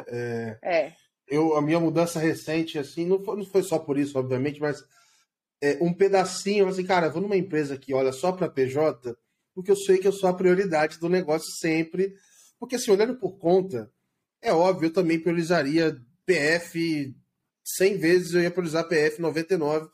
É. 0.09 0.57
É, 0.61 0.85
é. 0.85 0.93
Eu, 1.27 1.55
a 1.55 1.61
minha 1.61 1.79
mudança 1.79 2.19
recente, 2.19 2.79
assim, 2.79 3.05
não 3.05 3.23
foi, 3.23 3.37
não 3.37 3.45
foi 3.45 3.61
só 3.61 3.77
por 3.77 3.99
isso, 3.99 4.17
obviamente, 4.17 4.59
mas 4.59 4.83
é, 5.61 5.77
um 5.79 5.93
pedacinho, 5.93 6.67
assim, 6.67 6.83
cara, 6.83 7.09
vou 7.09 7.21
numa 7.21 7.37
empresa 7.37 7.77
que 7.77 7.93
olha 7.93 8.11
só 8.11 8.31
para 8.31 8.49
PJ, 8.49 9.15
porque 9.53 9.69
eu 9.69 9.75
sei 9.75 9.99
que 9.99 10.07
eu 10.07 10.11
sou 10.11 10.27
a 10.27 10.33
prioridade 10.33 10.99
do 10.99 11.07
negócio 11.07 11.51
sempre 11.59 12.15
porque, 12.59 12.75
assim, 12.75 12.91
olhando 12.91 13.15
por 13.17 13.37
conta, 13.37 13.91
é 14.41 14.53
óbvio, 14.53 14.87
eu 14.87 14.93
também 14.93 15.19
priorizaria 15.19 15.97
PF 16.25 17.15
100 17.63 17.97
vezes, 17.97 18.33
eu 18.33 18.41
ia 18.41 18.51
priorizar 18.51 18.87
PF 18.87 19.21
99, 19.21 19.89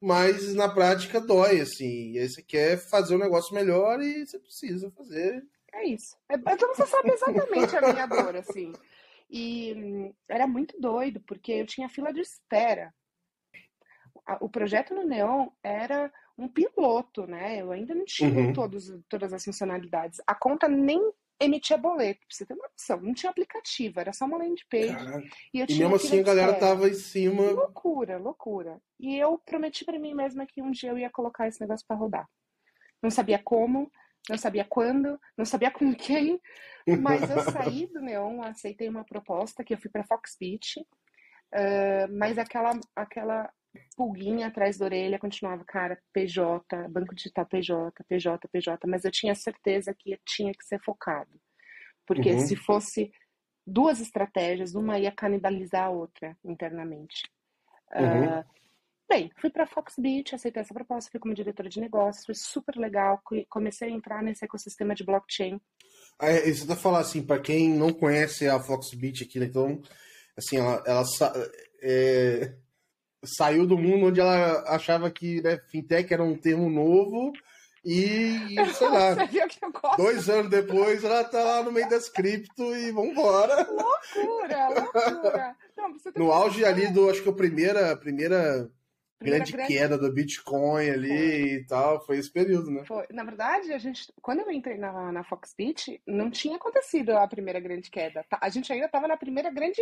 mas 0.00 0.54
na 0.54 0.68
prática 0.68 1.20
dói, 1.20 1.60
assim. 1.60 2.12
E 2.12 2.18
aí 2.18 2.28
você 2.28 2.42
quer 2.42 2.76
fazer 2.78 3.14
um 3.14 3.18
negócio 3.18 3.54
melhor 3.54 4.00
e 4.02 4.26
você 4.26 4.38
precisa 4.38 4.90
fazer. 4.90 5.42
É 5.72 5.86
isso. 5.86 6.16
É, 6.28 6.34
então 6.34 6.74
você 6.74 6.86
sabe 6.86 7.10
exatamente 7.10 7.76
a 7.76 7.92
minha 7.92 8.06
dor, 8.06 8.36
assim. 8.36 8.72
E 9.30 10.12
era 10.28 10.46
muito 10.46 10.78
doido, 10.80 11.20
porque 11.26 11.52
eu 11.52 11.66
tinha 11.66 11.88
fila 11.88 12.12
de 12.12 12.20
espera. 12.20 12.94
O 14.40 14.48
projeto 14.48 14.94
no 14.94 15.04
Neon 15.04 15.48
era 15.62 16.12
um 16.38 16.48
piloto, 16.48 17.26
né? 17.26 17.60
Eu 17.60 17.72
ainda 17.72 17.94
não 17.94 18.04
tinha 18.04 18.30
Uhum. 18.30 18.52
todos, 18.52 18.92
todas 19.08 19.32
as 19.32 19.44
funcionalidades. 19.44 20.20
A 20.26 20.34
conta 20.34 20.68
nem 20.68 21.12
emitia 21.40 21.76
boleto, 21.76 22.20
pra 22.20 22.26
você 22.30 22.46
ter 22.46 22.54
uma 22.54 22.68
noção. 22.68 23.00
Não 23.00 23.14
tinha 23.14 23.30
aplicativo, 23.30 24.00
era 24.00 24.12
só 24.12 24.24
uma 24.24 24.38
landing 24.38 24.54
page. 24.70 24.94
Caraca. 24.94 25.28
E 25.52 25.60
eu 25.60 25.66
E 25.68 25.78
mesmo 25.78 25.96
assim 25.96 26.20
a 26.20 26.22
galera 26.22 26.54
tava 26.54 26.88
em 26.88 26.94
cima. 26.94 27.50
Loucura, 27.50 28.18
loucura. 28.18 28.80
E 28.98 29.16
eu 29.16 29.38
prometi 29.38 29.84
pra 29.84 29.98
mim 29.98 30.14
mesma 30.14 30.46
que 30.46 30.62
um 30.62 30.70
dia 30.70 30.90
eu 30.90 30.98
ia 30.98 31.10
colocar 31.10 31.48
esse 31.48 31.60
negócio 31.60 31.86
pra 31.86 31.96
rodar. 31.96 32.28
Não 33.02 33.10
sabia 33.10 33.38
como, 33.42 33.90
não 34.28 34.38
sabia 34.38 34.64
quando, 34.64 35.20
não 35.36 35.44
sabia 35.44 35.70
com 35.70 35.94
quem, 35.94 36.40
mas 37.00 37.28
eu 37.30 37.40
saí 37.42 37.86
do 37.86 38.00
Neon, 38.00 38.42
aceitei 38.42 38.88
uma 38.88 39.04
proposta 39.04 39.62
que 39.62 39.74
eu 39.74 39.78
fui 39.78 39.90
pra 39.90 40.04
Fox 40.04 40.36
Beach, 40.40 40.80
ah, 41.52 42.08
mas 42.10 42.38
aquela, 42.38 42.78
aquela 42.96 43.52
pulguinha 43.96 44.46
atrás 44.48 44.78
da 44.78 44.84
orelha 44.84 45.18
continuava, 45.18 45.64
cara, 45.64 45.98
PJ, 46.12 46.88
banco 46.88 47.14
digital 47.14 47.46
PJ, 47.46 48.04
PJ, 48.08 48.48
PJ, 48.48 48.86
mas 48.86 49.04
eu 49.04 49.10
tinha 49.10 49.34
certeza 49.34 49.94
que 49.94 50.18
tinha 50.26 50.52
que 50.52 50.64
ser 50.64 50.80
focado. 50.82 51.30
Porque 52.06 52.32
Uhum. 52.32 52.40
se 52.40 52.56
fosse 52.56 53.12
duas 53.66 54.00
estratégias, 54.00 54.74
uma 54.74 54.98
ia 54.98 55.10
canibalizar 55.12 55.86
a 55.86 55.90
outra 55.90 56.36
internamente. 56.44 57.22
Uhum. 57.94 58.24
Ah, 58.24 58.44
bem, 59.08 59.30
fui 59.40 59.50
para 59.50 59.66
Fox 59.66 59.94
Beach, 59.98 60.34
aceitei 60.34 60.60
essa 60.60 60.74
proposta, 60.74 61.10
fui 61.10 61.20
como 61.20 61.34
diretora 61.34 61.68
de 61.68 61.80
negócios, 61.80 62.26
foi 62.26 62.34
super 62.34 62.76
legal, 62.76 63.20
co- 63.24 63.44
comecei 63.48 63.88
a 63.88 63.92
entrar 63.92 64.22
nesse 64.22 64.44
ecossistema 64.44 64.94
de 64.94 65.04
blockchain. 65.04 65.60
É, 66.20 66.48
isso 66.48 66.66
tá 66.66 66.76
falando 66.76 67.00
assim, 67.02 67.22
para 67.22 67.40
quem 67.40 67.70
não 67.70 67.92
conhece 67.92 68.48
a 68.48 68.60
Foxbit 68.60 69.24
aqui, 69.24 69.40
né, 69.40 69.46
então, 69.46 69.80
assim, 70.36 70.58
ela, 70.58 70.82
ela 70.86 71.02
é, 71.82 72.54
saiu 73.24 73.66
do 73.66 73.78
mundo 73.78 74.06
onde 74.06 74.20
ela 74.20 74.62
achava 74.68 75.10
que 75.10 75.40
né, 75.42 75.58
fintech 75.70 76.12
era 76.12 76.22
um 76.22 76.36
termo 76.36 76.68
novo 76.68 77.32
e, 77.84 78.54
sei 78.74 78.88
lá, 78.88 79.14
que 79.26 79.60
dois 79.96 80.28
anos 80.30 80.50
depois 80.50 81.04
ela 81.04 81.22
tá 81.24 81.42
lá 81.42 81.62
no 81.62 81.70
meio 81.70 81.88
das 81.88 82.08
cripto 82.08 82.74
e 82.74 82.90
vambora. 82.90 83.66
Loucura, 83.70 84.68
loucura. 84.68 85.56
Não, 85.76 85.98
tem 85.98 86.12
No 86.16 86.26
que 86.26 86.32
auge 86.32 86.60
pensar, 86.60 86.70
ali 86.70 86.92
do, 86.92 87.10
acho 87.10 87.22
que 87.22 87.28
a 87.28 87.32
primeira, 87.32 87.96
primeira 87.96 88.70
primeira 89.18 89.44
grande 89.44 89.66
queda 89.66 89.98
do 89.98 90.12
Bitcoin 90.12 90.88
ali 90.90 91.56
e 91.56 91.66
tal, 91.66 92.04
foi 92.04 92.18
esse 92.18 92.30
período, 92.30 92.70
né? 92.70 92.84
Foi. 92.84 93.06
Na 93.10 93.24
verdade, 93.24 93.72
a 93.72 93.78
gente, 93.78 94.12
quando 94.20 94.40
eu 94.40 94.50
entrei 94.50 94.76
na, 94.76 95.12
na 95.12 95.24
Fox 95.24 95.54
Beach, 95.56 96.00
não 96.06 96.30
tinha 96.30 96.56
acontecido 96.56 97.10
a 97.10 97.26
primeira 97.26 97.60
grande 97.60 97.90
queda. 97.90 98.24
tá? 98.28 98.38
A 98.40 98.48
gente 98.48 98.72
ainda 98.72 98.86
estava 98.86 99.08
na 99.08 99.16
primeira 99.16 99.50
grande 99.50 99.80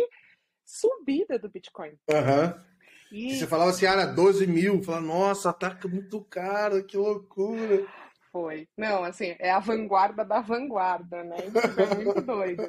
subida 0.65 1.37
do 1.37 1.49
Bitcoin. 1.49 1.97
Aham. 2.09 2.55
E 2.57 2.72
E 3.13 3.35
você 3.35 3.45
falava 3.47 3.69
assim, 3.69 3.85
ah, 3.85 3.91
era 3.91 4.05
12 4.07 4.47
mil, 4.47 4.81
falava, 4.83 5.05
nossa, 5.05 5.53
tá 5.53 5.77
muito 5.87 6.19
caro, 6.25 6.83
que 6.83 6.97
loucura. 6.97 7.85
foi. 8.31 8.67
Não, 8.75 9.03
assim, 9.03 9.35
é 9.39 9.51
a 9.51 9.59
vanguarda 9.59 10.25
da 10.25 10.41
vanguarda, 10.41 11.23
né? 11.23 11.47
Isso 11.47 11.79
é 11.79 11.95
muito 11.95 12.21
doido. 12.25 12.63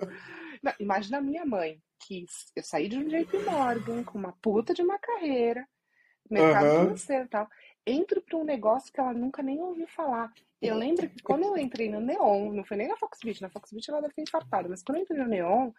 Não, 0.63 0.73
imagina 0.79 1.19
a 1.19 1.23
minha 1.23 1.45
mãe, 1.47 1.81
que 2.07 2.27
eu 2.55 2.63
saí 2.63 2.89
de 2.89 2.99
um 2.99 3.09
JP 3.09 3.39
Morgan 3.45 4.05
com 4.05 4.19
uma 4.19 4.33
puta 4.43 4.75
de 4.75 4.83
uma 4.83 4.99
carreira, 4.99 5.67
mercado 6.31 6.67
Aham. 6.67 6.81
financeiro 6.81 7.25
e 7.25 7.29
tal, 7.29 7.49
entro 7.87 8.21
para 8.21 8.37
um 8.37 8.45
negócio 8.45 8.93
que 8.93 9.01
ela 9.01 9.13
nunca 9.13 9.43
nem 9.43 9.61
ouviu 9.61 9.87
falar. 9.89 10.33
Eu 10.61 10.77
lembro 10.77 11.09
que 11.11 11.23
quando 11.23 11.45
eu 11.45 11.59
entrei 11.59 11.91
no 11.91 12.01
Neon, 12.01 12.53
não 12.53 12.65
foi 12.65 12.79
nem 12.79 12.89
na 12.89 12.97
Fox 12.97 13.19
Beach, 13.23 13.43
na 13.43 13.51
Fox 13.51 13.71
Beach 13.71 13.91
ela 13.91 14.01
deve 14.01 14.15
ter 14.15 14.23
infartado, 14.23 14.69
mas 14.69 14.83
quando 14.83 14.97
eu 14.97 15.03
entrei 15.03 15.19
no 15.19 15.29
Neon, 15.29 15.71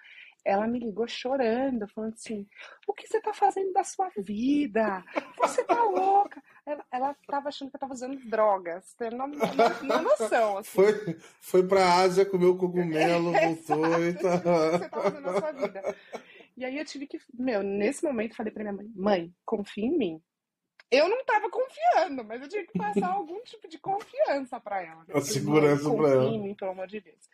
ela 0.46 0.68
me 0.68 0.78
ligou 0.80 1.08
chorando, 1.08 1.88
falando 1.88 2.14
assim: 2.14 2.48
O 2.88 2.94
que 2.94 3.08
você 3.08 3.20
tá 3.20 3.34
fazendo 3.34 3.74
da 3.74 3.84
sua 3.84 4.10
vida? 4.16 5.04
Você 5.38 5.64
tá 5.64 5.84
louca? 5.84 6.42
Ela, 6.66 6.86
ela 6.92 7.16
tava 7.28 7.50
achando 7.50 7.70
que 7.72 7.76
eu 7.76 7.80
tava 7.80 7.94
usando 7.94 8.18
drogas, 8.30 8.96
não, 9.12 9.28
não, 9.28 9.84
não 9.84 10.02
noção, 10.04 10.60
assim. 10.60 10.72
Foi, 10.72 11.20
foi 11.42 11.68
pra 11.68 11.96
Ásia, 11.96 12.26
comeu 12.26 12.56
cogumelo, 12.58 13.32
voltou 13.68 14.04
e 14.04 14.10
Exato, 14.10 14.44
tá. 14.44 14.68
o 14.68 14.72
que 14.72 14.78
você 14.78 14.90
tá 14.90 15.02
fazendo 15.02 15.22
na 15.22 15.40
sua 15.40 15.52
vida? 15.52 15.96
E 16.58 16.64
aí 16.64 16.78
eu 16.78 16.86
tive 16.86 17.06
que, 17.08 17.20
meu, 17.34 17.62
nesse 17.62 18.04
momento 18.04 18.36
falei 18.36 18.52
pra 18.54 18.64
minha 18.64 18.74
mãe: 18.74 18.92
Mãe, 18.96 19.34
confia 19.44 19.86
em 19.86 19.98
mim. 19.98 20.22
Eu 20.92 21.10
não 21.10 21.26
tava 21.26 21.50
confiando, 21.50 22.24
mas 22.24 22.42
eu 22.42 22.48
tive 22.48 22.68
que 22.68 22.78
passar 22.78 23.12
algum 23.12 23.42
tipo 23.44 23.68
de 23.68 23.80
confiança 23.80 24.60
pra 24.60 24.82
ela. 24.84 25.04
né? 25.08 25.16
A 25.16 25.22
segurança 25.22 25.90
confia 25.90 26.08
ela. 26.14 26.26
em 26.26 26.40
mim, 26.40 26.54
pelo 26.54 26.72
amor 26.72 26.88
de 26.88 27.02
Deus. 27.02 27.28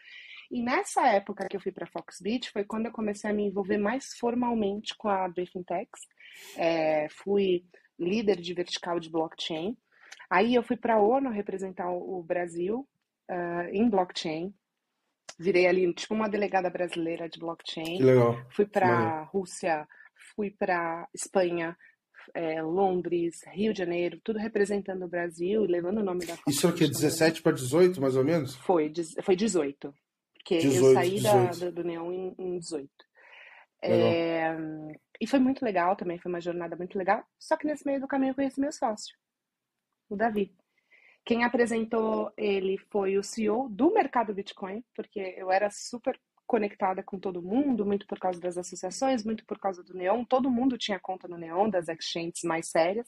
E 0.51 0.61
nessa 0.61 1.07
época 1.07 1.47
que 1.47 1.55
eu 1.55 1.61
fui 1.61 1.71
para 1.71 1.87
Fox 1.87 2.19
Beach 2.21 2.51
foi 2.51 2.65
quando 2.65 2.87
eu 2.87 2.91
comecei 2.91 3.29
a 3.29 3.33
me 3.33 3.43
envolver 3.43 3.77
mais 3.77 4.13
formalmente 4.19 4.93
com 4.97 5.07
a 5.07 5.27
Briefingtex. 5.29 5.89
É, 6.57 7.07
fui 7.09 7.63
líder 7.97 8.41
de 8.41 8.53
vertical 8.53 8.99
de 8.99 9.09
blockchain. 9.09 9.77
Aí 10.29 10.53
eu 10.53 10.63
fui 10.63 10.75
para 10.75 10.95
a 10.95 11.01
ONU 11.01 11.29
representar 11.29 11.89
o 11.89 12.21
Brasil 12.21 12.87
ah, 13.29 13.67
em 13.71 13.89
blockchain. 13.89 14.53
Virei 15.39 15.67
ali 15.67 15.91
tipo 15.93 16.13
uma 16.13 16.27
delegada 16.27 16.69
brasileira 16.69 17.29
de 17.29 17.39
Que 17.39 17.39
blockchain. 17.39 18.01
legal. 18.01 18.37
Fui 18.51 18.65
para 18.65 19.23
Rússia, 19.23 19.87
fui 20.35 20.51
para 20.51 21.07
Espanha, 21.13 21.77
é, 22.33 22.61
Londres, 22.61 23.41
Rio 23.53 23.73
de 23.73 23.79
Janeiro, 23.79 24.19
tudo 24.23 24.37
representando 24.37 25.03
o 25.05 25.07
Brasil 25.07 25.63
e 25.63 25.67
levando 25.67 25.99
o 25.99 26.03
nome 26.03 26.25
da 26.25 26.35
Fox 26.35 26.55
Isso 26.55 26.67
é 26.67 26.69
o 26.69 26.73
também. 26.73 26.89
17 26.89 27.41
para 27.41 27.53
18, 27.53 28.01
mais 28.01 28.15
ou 28.15 28.23
menos? 28.23 28.55
Foi, 28.57 28.91
foi 29.23 29.35
18. 29.35 29.93
Porque 30.41 30.55
eu 30.55 30.59
18, 30.61 30.93
saí 30.93 31.21
da, 31.21 31.45
18. 31.47 31.59
do, 31.59 31.71
do 31.71 31.87
Neon 31.87 32.11
em, 32.11 32.35
em 32.37 32.59
18. 32.59 32.89
Legal. 33.83 34.07
É, 34.07 34.57
e 35.19 35.27
foi 35.27 35.39
muito 35.39 35.63
legal 35.63 35.95
também, 35.95 36.19
foi 36.19 36.31
uma 36.31 36.41
jornada 36.41 36.75
muito 36.75 36.97
legal. 36.97 37.23
Só 37.39 37.55
que 37.55 37.65
nesse 37.65 37.85
meio 37.85 37.99
do 37.99 38.07
caminho 38.07 38.31
eu 38.31 38.35
conheci 38.35 38.59
meu 38.59 38.71
sócio, 38.71 39.15
o 40.09 40.15
Davi. 40.15 40.55
Quem 41.23 41.43
apresentou 41.43 42.31
ele 42.35 42.77
foi 42.91 43.17
o 43.17 43.23
CEO 43.23 43.69
do 43.69 43.93
mercado 43.93 44.33
Bitcoin, 44.33 44.83
porque 44.95 45.35
eu 45.37 45.51
era 45.51 45.69
super 45.69 46.19
conectada 46.47 47.03
com 47.03 47.19
todo 47.19 47.41
mundo, 47.41 47.85
muito 47.85 48.05
por 48.07 48.19
causa 48.19 48.39
das 48.39 48.57
associações, 48.57 49.23
muito 49.23 49.45
por 49.45 49.59
causa 49.59 49.83
do 49.83 49.93
Neon. 49.93 50.25
Todo 50.25 50.49
mundo 50.49 50.77
tinha 50.77 50.99
conta 50.99 51.27
no 51.27 51.37
Neon, 51.37 51.69
das 51.69 51.87
exchanges 51.87 52.43
mais 52.43 52.69
sérias. 52.69 53.07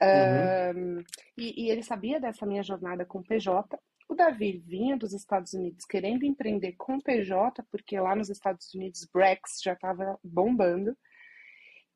Uhum. 0.00 0.98
Ahn, 0.98 1.04
e, 1.36 1.66
e 1.66 1.70
ele 1.70 1.82
sabia 1.82 2.18
dessa 2.18 2.46
minha 2.46 2.62
jornada 2.62 3.04
com 3.04 3.22
PJ. 3.22 3.78
O 4.08 4.14
Davi 4.14 4.56
vinha 4.66 4.96
dos 4.96 5.12
Estados 5.12 5.52
Unidos 5.52 5.84
querendo 5.84 6.24
empreender 6.24 6.72
com 6.78 6.98
PJ, 6.98 7.62
porque 7.70 8.00
lá 8.00 8.16
nos 8.16 8.30
Estados 8.30 8.72
Unidos 8.74 9.04
Brex 9.12 9.60
já 9.62 9.74
estava 9.74 10.18
bombando. 10.24 10.96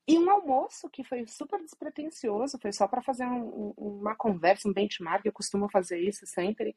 E 0.06 0.18
um 0.18 0.28
almoço 0.30 0.90
que 0.90 1.04
foi 1.04 1.24
super 1.26 1.60
despretensioso, 1.60 2.58
foi 2.60 2.72
só 2.72 2.86
para 2.88 3.00
fazer 3.00 3.24
um- 3.24 3.72
um- 3.78 3.98
uma 4.00 4.14
conversa, 4.16 4.68
um 4.68 4.72
benchmark, 4.72 5.24
eu 5.24 5.32
costumo 5.32 5.68
fazer 5.70 5.98
isso 5.98 6.26
sempre. 6.26 6.74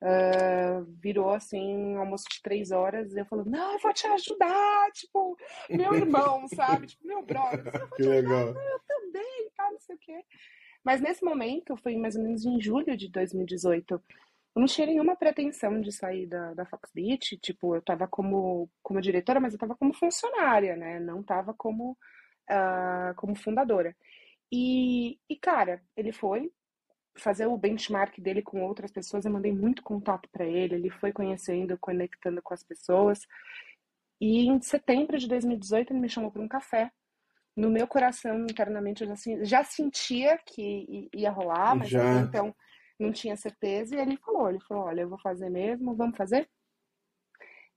ah, 0.00 0.84
virou 1.02 1.30
assim 1.30 1.60
um 1.76 1.98
almoço 1.98 2.24
de 2.30 2.40
três 2.40 2.70
horas, 2.70 3.12
e 3.12 3.18
eu 3.18 3.26
falando, 3.26 3.50
não, 3.50 3.72
eu 3.72 3.80
vou 3.80 3.92
te 3.92 4.06
ajudar, 4.06 4.92
tipo, 4.92 5.36
meu 5.68 5.92
irmão, 5.92 6.46
sabe? 6.54 6.86
Tipo, 6.86 7.04
meu 7.04 7.20
brother, 7.20 7.66
eu 7.74 7.80
vou 7.88 7.96
Que 7.96 8.02
te 8.04 8.08
ajudar, 8.08 8.44
legal. 8.44 8.62
eu 8.62 8.80
também, 8.86 9.50
tal, 9.56 9.72
não 9.72 9.80
sei 9.80 9.96
o 9.96 9.98
quê. 9.98 10.24
Mas 10.84 11.00
nesse 11.00 11.24
momento, 11.24 11.76
foi 11.78 11.96
mais 11.96 12.14
ou 12.14 12.22
menos 12.22 12.44
em 12.46 12.60
julho 12.60 12.96
de 12.96 13.08
2018, 13.10 14.00
eu 14.58 14.60
não 14.60 14.66
tinha 14.66 14.88
nenhuma 14.88 15.14
pretensão 15.14 15.80
de 15.80 15.92
sair 15.92 16.26
da, 16.26 16.52
da 16.52 16.66
Fox 16.66 16.90
Beach, 16.92 17.36
tipo, 17.36 17.76
eu 17.76 17.80
tava 17.80 18.08
como, 18.08 18.68
como 18.82 19.00
diretora, 19.00 19.38
mas 19.38 19.52
eu 19.52 19.58
tava 19.58 19.76
como 19.76 19.94
funcionária, 19.94 20.74
né? 20.74 20.98
Não 20.98 21.22
tava 21.22 21.54
como, 21.54 21.96
ah, 22.50 23.14
como 23.16 23.36
fundadora. 23.36 23.96
E, 24.50 25.16
e, 25.30 25.36
cara, 25.36 25.80
ele 25.96 26.10
foi 26.10 26.50
fazer 27.16 27.46
o 27.46 27.56
benchmark 27.56 28.20
dele 28.20 28.42
com 28.42 28.64
outras 28.64 28.90
pessoas, 28.90 29.24
eu 29.24 29.30
mandei 29.30 29.52
muito 29.52 29.80
contato 29.80 30.28
para 30.32 30.44
ele, 30.44 30.74
ele 30.74 30.90
foi 30.90 31.12
conhecendo, 31.12 31.78
conectando 31.78 32.42
com 32.42 32.52
as 32.52 32.64
pessoas. 32.64 33.20
E 34.20 34.48
em 34.48 34.60
setembro 34.60 35.18
de 35.18 35.28
2018 35.28 35.92
ele 35.92 36.00
me 36.00 36.08
chamou 36.08 36.32
para 36.32 36.42
um 36.42 36.48
café. 36.48 36.90
No 37.56 37.70
meu 37.70 37.86
coração, 37.86 38.40
internamente, 38.40 39.04
eu 39.04 39.08
já, 39.08 39.14
já 39.44 39.62
sentia 39.62 40.36
que 40.44 41.08
ia 41.14 41.30
rolar, 41.30 41.76
mas 41.76 41.90
Já. 41.90 42.20
então 42.22 42.52
não 42.98 43.12
tinha 43.12 43.36
certeza. 43.36 43.96
E 43.96 44.00
ele 44.00 44.16
falou, 44.16 44.48
ele 44.48 44.60
falou, 44.60 44.84
olha, 44.84 45.02
eu 45.02 45.08
vou 45.08 45.18
fazer 45.18 45.48
mesmo, 45.50 45.94
vamos 45.94 46.16
fazer? 46.16 46.48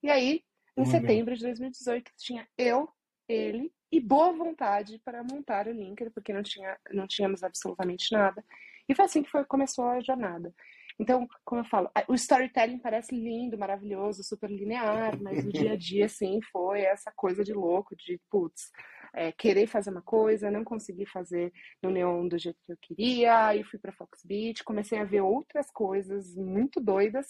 E 0.04 0.10
aí, 0.10 0.44
em 0.76 0.86
setembro 0.86 1.36
de 1.36 1.44
2018, 1.44 2.12
tinha 2.18 2.48
eu, 2.58 2.90
ele 3.28 3.72
e 3.92 4.00
boa 4.00 4.32
vontade 4.32 5.00
para 5.04 5.24
montar 5.24 5.68
o 5.68 5.72
Linker, 5.72 6.12
porque 6.12 6.32
não, 6.32 6.42
tinha, 6.42 6.78
não 6.92 7.06
tínhamos 7.06 7.44
absolutamente 7.44 8.12
nada. 8.14 8.44
E 8.88 8.96
foi 8.96 9.06
assim 9.06 9.22
que 9.22 9.30
foi, 9.30 9.44
começou 9.46 9.86
a 9.86 10.02
jornada. 10.02 10.54
Então, 11.00 11.28
como 11.44 11.62
eu 11.62 11.66
falo, 11.66 11.90
o 12.08 12.14
storytelling 12.14 12.80
parece 12.80 13.16
lindo, 13.16 13.58
maravilhoso, 13.58 14.24
super 14.24 14.50
linear, 14.50 15.22
mas 15.22 15.44
o 15.46 15.52
dia 15.52 15.74
a 15.74 15.76
dia, 15.78 16.06
assim, 16.06 16.40
foi 16.52 16.82
essa 16.82 17.12
coisa 17.16 17.44
de 17.44 17.54
louco, 17.54 17.96
de, 17.96 18.20
putz, 18.30 18.70
é, 19.14 19.32
querer 19.32 19.68
fazer 19.68 19.90
uma 19.90 20.02
coisa, 20.02 20.52
não 20.52 20.64
conseguir 20.64 21.06
fazer 21.08 21.52
no 21.82 21.90
Neon 21.90 22.28
do 22.28 22.38
jeito 22.38 22.60
que 22.66 22.72
eu 22.72 22.78
queria, 22.82 23.48
aí 23.48 23.64
fui 23.64 23.80
para 23.80 23.92
Fox 23.94 24.22
Beach, 24.26 24.64
comecei 24.64 25.00
a 25.00 25.04
ver 25.06 25.22
outras 25.22 25.72
coisas 25.72 26.36
muito 26.36 26.80
doidas, 26.80 27.28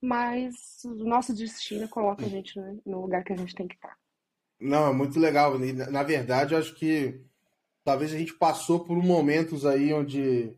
mas 0.00 0.54
o 0.84 1.04
nosso 1.04 1.34
destino 1.34 1.88
coloca 1.88 2.24
a 2.24 2.28
gente 2.28 2.58
no- 2.86 3.00
lugar 3.00 3.24
que 3.24 3.32
a 3.32 3.36
gente 3.36 3.54
tem 3.54 3.66
que 3.66 3.74
estar. 3.74 3.96
Não, 4.60 4.88
é 4.90 4.92
muito 4.92 5.18
legal. 5.18 5.58
Na 5.58 5.90
na 5.90 6.02
verdade, 6.02 6.54
eu 6.54 6.58
acho 6.58 6.74
que 6.74 7.20
talvez 7.84 8.12
a 8.12 8.18
gente 8.18 8.34
passou 8.34 8.84
por 8.84 8.96
momentos 8.96 9.64
aí 9.66 9.92
onde 9.92 10.54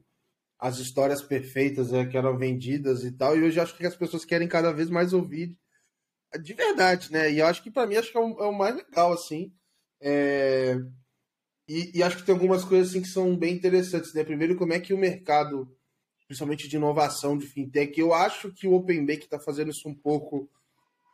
as 0.61 0.79
histórias 0.79 1.23
perfeitas 1.23 1.90
né, 1.90 2.05
que 2.05 2.19
eram 2.19 2.37
vendidas 2.37 3.02
e 3.02 3.11
tal. 3.11 3.37
E 3.37 3.43
hoje 3.43 3.59
acho 3.59 3.75
que 3.75 3.87
as 3.87 3.97
pessoas 3.97 4.26
querem 4.26 4.47
cada 4.47 4.71
vez 4.73 4.90
mais 4.90 5.14
ouvir 5.14 5.57
de 6.38 6.52
verdade, 6.52 7.11
né? 7.11 7.33
E 7.33 7.38
eu 7.38 7.47
acho 7.47 7.62
que 7.62 7.71
para 7.71 7.87
mim 7.87 7.97
acho 7.97 8.12
que 8.12 8.19
é 8.19 8.21
o, 8.21 8.38
é 8.40 8.47
o, 8.47 8.52
mais 8.52 8.76
legal, 8.76 9.12
assim. 9.12 9.52
É... 10.00 10.76
E, 11.67 11.99
e, 11.99 12.02
acho 12.02 12.19
que 12.19 12.25
tem 12.25 12.35
algumas 12.35 12.64
coisas 12.64 12.90
assim 12.90 13.00
que 13.00 13.09
são 13.09 13.37
bem 13.37 13.55
interessantes, 13.55 14.12
né? 14.12 14.23
Primeiro, 14.23 14.57
como 14.57 14.73
é 14.73 14.81
que 14.81 14.93
o 14.93 14.99
mercado, 14.99 15.73
principalmente 16.26 16.69
de 16.69 16.76
inovação 16.76 17.38
de 17.38 17.47
fintech, 17.47 17.99
eu 17.99 18.12
acho 18.12 18.52
que 18.52 18.67
o 18.67 18.75
Open 18.75 19.07
Bank 19.07 19.25
está 19.25 19.38
fazendo 19.38 19.71
isso 19.71 19.88
um 19.88 19.95
pouco, 19.95 20.50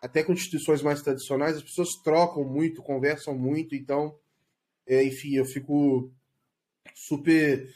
até 0.02 0.22
com 0.22 0.32
instituições 0.32 0.82
mais 0.82 1.02
tradicionais, 1.02 1.56
as 1.56 1.62
pessoas 1.62 1.90
trocam 2.02 2.42
muito, 2.42 2.82
conversam 2.82 3.36
muito, 3.36 3.74
então, 3.74 4.18
é, 4.86 5.04
enfim, 5.04 5.34
eu 5.34 5.44
fico 5.44 6.10
super 6.94 7.68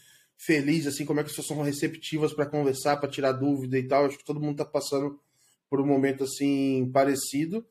feliz, 0.44 0.86
assim, 0.86 1.04
como 1.04 1.20
é 1.20 1.22
que 1.22 1.30
as 1.30 1.36
pessoas 1.36 1.58
são 1.58 1.64
receptivas 1.64 2.32
para 2.32 2.46
conversar, 2.46 2.96
para 2.96 3.10
tirar 3.10 3.32
dúvida 3.32 3.78
e 3.78 3.86
tal. 3.86 4.06
Acho 4.06 4.18
que 4.18 4.24
todo 4.24 4.40
mundo 4.40 4.52
está 4.52 4.64
passando 4.64 5.20
por 5.68 5.80
um 5.80 5.86
momento 5.86 6.24
assim 6.24 6.90
parecido. 6.92 7.64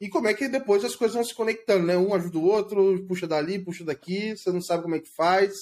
E 0.00 0.08
como 0.08 0.26
é 0.26 0.34
que 0.34 0.48
depois 0.48 0.84
as 0.84 0.96
coisas 0.96 1.14
vão 1.14 1.24
se 1.24 1.34
conectando, 1.34 1.86
né? 1.86 1.96
Um 1.96 2.14
ajuda 2.14 2.38
o 2.38 2.44
outro, 2.44 3.04
puxa 3.06 3.26
dali, 3.26 3.58
puxa 3.58 3.84
daqui, 3.84 4.36
você 4.36 4.50
não 4.50 4.60
sabe 4.60 4.82
como 4.82 4.96
é 4.96 5.00
que 5.00 5.14
faz. 5.14 5.52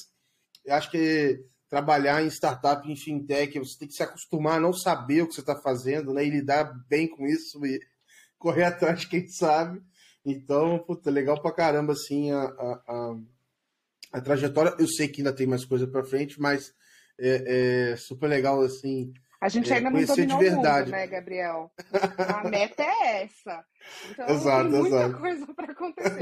Eu 0.64 0.75
acho 0.75 0.90
que 0.90 1.45
trabalhar 1.69 2.23
em 2.23 2.28
startup, 2.28 2.88
em 2.90 2.97
fintech, 2.97 3.59
você 3.59 3.78
tem 3.78 3.88
que 3.88 3.95
se 3.95 4.02
acostumar 4.02 4.57
a 4.57 4.61
não 4.61 4.73
saber 4.73 5.23
o 5.23 5.26
que 5.26 5.35
você 5.35 5.40
está 5.40 5.57
fazendo, 5.57 6.12
né? 6.12 6.25
E 6.25 6.31
lidar 6.31 6.73
bem 6.88 7.09
com 7.09 7.26
isso 7.26 7.64
e 7.66 7.81
correr 8.38 8.64
atrás 8.64 9.04
quem 9.04 9.26
sabe. 9.28 9.83
Então, 10.25 10.78
puta, 10.78 11.11
legal 11.11 11.40
pra 11.42 11.52
caramba, 11.52 11.92
assim, 11.92 12.31
a, 12.31 12.42
a, 12.42 12.83
a, 12.87 13.16
a 14.12 14.21
trajetória. 14.21 14.75
Eu 14.78 14.87
sei 14.87 15.09
que 15.09 15.21
ainda 15.21 15.33
tem 15.33 15.47
mais 15.47 15.64
coisa 15.64 15.87
para 15.87 16.04
frente, 16.04 16.40
mas 16.40 16.73
é, 17.19 17.92
é 17.92 17.97
super 17.97 18.28
legal, 18.28 18.61
assim, 18.61 19.12
a 19.42 19.49
gente 19.49 19.73
é, 19.73 19.76
ainda 19.78 19.90
não 19.90 20.04
dominou 20.04 20.38
o 20.38 20.45
mundo, 20.45 20.90
né, 20.90 21.07
Gabriel? 21.09 21.73
A 22.33 22.49
meta 22.49 22.85
é 22.85 23.25
essa. 23.25 23.64
Então 24.09 24.28
exato, 24.28 24.71
tem 24.71 24.81
muita 24.81 24.97
exato. 24.97 25.19
coisa 25.19 25.47
para 25.52 25.73
acontecer. 25.73 26.21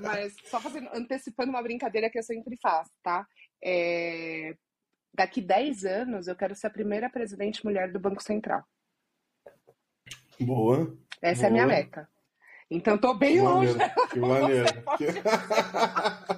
Mas 0.00 0.36
só 0.44 0.60
fazendo, 0.60 0.88
antecipando 0.94 1.50
uma 1.50 1.60
brincadeira 1.60 2.08
que 2.08 2.16
eu 2.16 2.22
sempre 2.22 2.56
faço, 2.62 2.92
tá? 3.02 3.26
É... 3.60 4.54
Daqui 5.12 5.40
10 5.40 5.84
anos 5.84 6.28
eu 6.28 6.36
quero 6.36 6.54
ser 6.54 6.68
a 6.68 6.70
primeira 6.70 7.10
presidente 7.10 7.64
mulher 7.64 7.90
do 7.90 7.98
Banco 7.98 8.22
Central. 8.22 8.62
Boa. 10.38 10.96
Essa 11.20 11.42
boa. 11.42 11.46
é 11.46 11.48
a 11.48 11.52
minha 11.52 11.66
meta. 11.66 12.08
Então 12.70 12.96
tô 12.96 13.14
bem 13.14 13.34
que 13.34 13.40
longe. 13.40 13.74
Maneiro, 13.74 14.08
que 14.10 14.20
maneiro. 14.20 14.66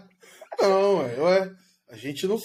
não, 0.60 0.98
ué, 1.24 1.52
a 1.88 1.96
gente 1.96 2.26
não 2.26 2.38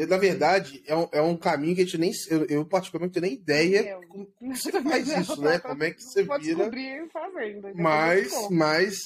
eu, 0.00 0.06
na 0.06 0.16
verdade, 0.16 0.82
é 0.86 0.96
um, 0.96 1.08
é 1.12 1.20
um 1.20 1.36
caminho 1.36 1.74
que 1.74 1.82
a 1.82 1.84
gente 1.84 1.98
nem. 1.98 2.12
Eu, 2.30 2.46
eu 2.46 2.64
particularmente, 2.64 3.16
não 3.16 3.22
tenho 3.22 3.32
nem 3.34 3.42
ideia 3.42 4.00
como, 4.08 4.26
como 4.26 4.56
você 4.56 4.72
faz 4.72 5.08
isso, 5.12 5.40
né? 5.42 5.58
Como 5.58 5.84
é 5.84 5.90
que 5.90 6.02
você 6.02 6.22
vira. 6.22 6.38
Fazendo, 6.38 6.70
mas, 7.74 8.32
mas 8.50 8.96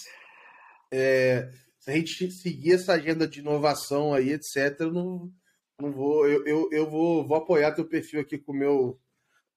é, 0.93 1.50
se 1.81 1.91
a 1.91 1.95
gente 1.95 2.31
seguir 2.31 2.75
essa 2.75 2.93
agenda 2.93 3.26
de 3.26 3.41
inovação 3.41 4.14
aí, 4.14 4.31
etc., 4.31 4.79
eu 4.81 4.93
não, 4.93 5.33
não 5.81 5.91
vou. 5.91 6.29
Eu, 6.29 6.47
eu, 6.47 6.69
eu 6.71 6.88
vou, 6.88 7.26
vou 7.26 7.38
apoiar 7.38 7.73
teu 7.73 7.88
perfil 7.88 8.21
aqui 8.21 8.38
com 8.38 8.53
o 8.53 8.57
meu 8.57 9.00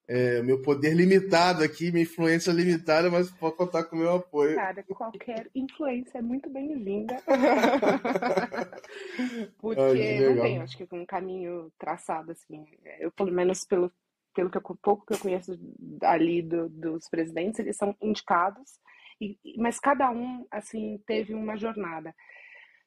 é, 0.08 0.40
meu 0.40 0.62
poder 0.62 0.94
limitado 0.94 1.62
aqui, 1.62 1.92
minha 1.92 2.02
influência 2.02 2.50
limitada, 2.50 3.10
mas 3.10 3.30
pode 3.30 3.56
contar 3.56 3.84
com 3.84 3.94
o 3.94 3.98
meu 3.98 4.14
apoio. 4.14 4.56
Cara, 4.56 4.82
qualquer 4.84 5.50
influência 5.54 6.16
é 6.16 6.22
muito 6.22 6.48
bem-vinda. 6.48 7.22
Porque 9.60 9.80
Ai, 9.80 10.20
não 10.20 10.40
tem, 10.40 10.62
acho 10.62 10.78
que 10.78 10.88
um 10.90 11.04
caminho 11.04 11.70
traçado, 11.78 12.32
assim. 12.32 12.64
Eu, 12.98 13.12
pelo 13.12 13.30
menos, 13.30 13.66
pelo, 13.66 13.92
pelo 14.34 14.50
que 14.50 14.56
eu, 14.56 14.62
pouco 14.62 15.04
que 15.04 15.12
eu 15.12 15.18
conheço 15.18 15.60
ali 16.02 16.40
do, 16.40 16.70
dos 16.70 17.06
presidentes, 17.10 17.60
eles 17.60 17.76
são 17.76 17.94
indicados, 18.00 18.80
e, 19.20 19.36
mas 19.58 19.78
cada 19.78 20.10
um, 20.10 20.46
assim, 20.50 21.02
teve 21.06 21.34
uma 21.34 21.58
jornada. 21.58 22.14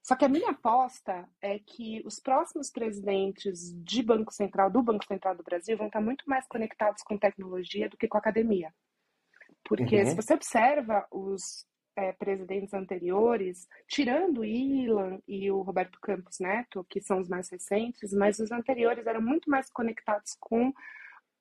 Só 0.03 0.15
que 0.15 0.25
a 0.25 0.29
minha 0.29 0.49
aposta 0.49 1.27
é 1.41 1.59
que 1.59 2.01
os 2.05 2.19
próximos 2.19 2.71
presidentes 2.71 3.71
de 3.83 4.01
Banco 4.01 4.33
Central, 4.33 4.69
do 4.69 4.81
Banco 4.81 5.05
Central 5.05 5.35
do 5.35 5.43
Brasil, 5.43 5.77
vão 5.77 5.87
estar 5.87 6.01
muito 6.01 6.27
mais 6.27 6.47
conectados 6.47 7.03
com 7.03 7.17
tecnologia 7.17 7.87
do 7.87 7.97
que 7.97 8.07
com 8.07 8.17
academia. 8.17 8.73
Porque 9.63 10.01
uhum. 10.01 10.05
se 10.07 10.15
você 10.15 10.33
observa 10.33 11.05
os 11.11 11.67
é, 11.95 12.11
presidentes 12.13 12.73
anteriores, 12.73 13.67
tirando 13.87 14.39
o 14.39 14.45
Ilan 14.45 15.19
e 15.27 15.51
o 15.51 15.61
Roberto 15.61 15.99
Campos 16.01 16.39
Neto, 16.39 16.85
que 16.89 17.01
são 17.01 17.19
os 17.19 17.29
mais 17.29 17.49
recentes, 17.49 18.11
mas 18.11 18.39
os 18.39 18.51
anteriores 18.51 19.05
eram 19.05 19.21
muito 19.21 19.49
mais 19.49 19.69
conectados 19.69 20.35
com 20.39 20.73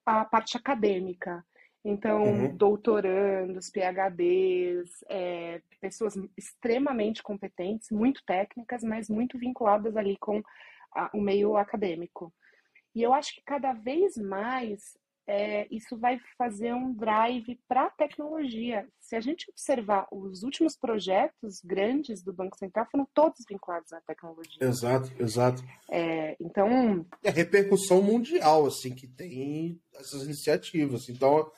a 0.04 0.24
parte 0.24 0.56
acadêmica. 0.56 1.44
Então, 1.84 2.24
uhum. 2.24 2.56
doutorandos, 2.56 3.70
PhDs, 3.70 5.02
é, 5.08 5.62
pessoas 5.80 6.14
extremamente 6.36 7.22
competentes, 7.22 7.90
muito 7.90 8.22
técnicas, 8.26 8.82
mas 8.82 9.08
muito 9.08 9.38
vinculadas 9.38 9.96
ali 9.96 10.16
com 10.18 10.42
a, 10.94 11.10
o 11.14 11.20
meio 11.20 11.56
acadêmico. 11.56 12.32
E 12.94 13.02
eu 13.02 13.14
acho 13.14 13.34
que 13.34 13.42
cada 13.42 13.72
vez 13.72 14.16
mais 14.16 14.98
é, 15.26 15.66
isso 15.70 15.96
vai 15.96 16.20
fazer 16.36 16.74
um 16.74 16.92
drive 16.92 17.58
para 17.68 17.86
a 17.86 17.90
tecnologia. 17.90 18.88
Se 19.00 19.14
a 19.14 19.20
gente 19.20 19.48
observar 19.50 20.06
os 20.10 20.42
últimos 20.42 20.76
projetos 20.76 21.60
grandes 21.64 22.22
do 22.22 22.32
Banco 22.32 22.58
Central, 22.58 22.86
foram 22.90 23.06
todos 23.14 23.44
vinculados 23.48 23.92
à 23.92 24.00
tecnologia. 24.00 24.58
Exato, 24.60 25.10
exato. 25.18 25.62
É, 25.88 26.36
então. 26.40 27.06
É 27.22 27.28
a 27.28 27.32
repercussão 27.32 28.02
mundial, 28.02 28.66
assim, 28.66 28.94
que 28.94 29.06
tem 29.06 29.80
essas 29.94 30.24
iniciativas. 30.24 31.08
Então, 31.08 31.50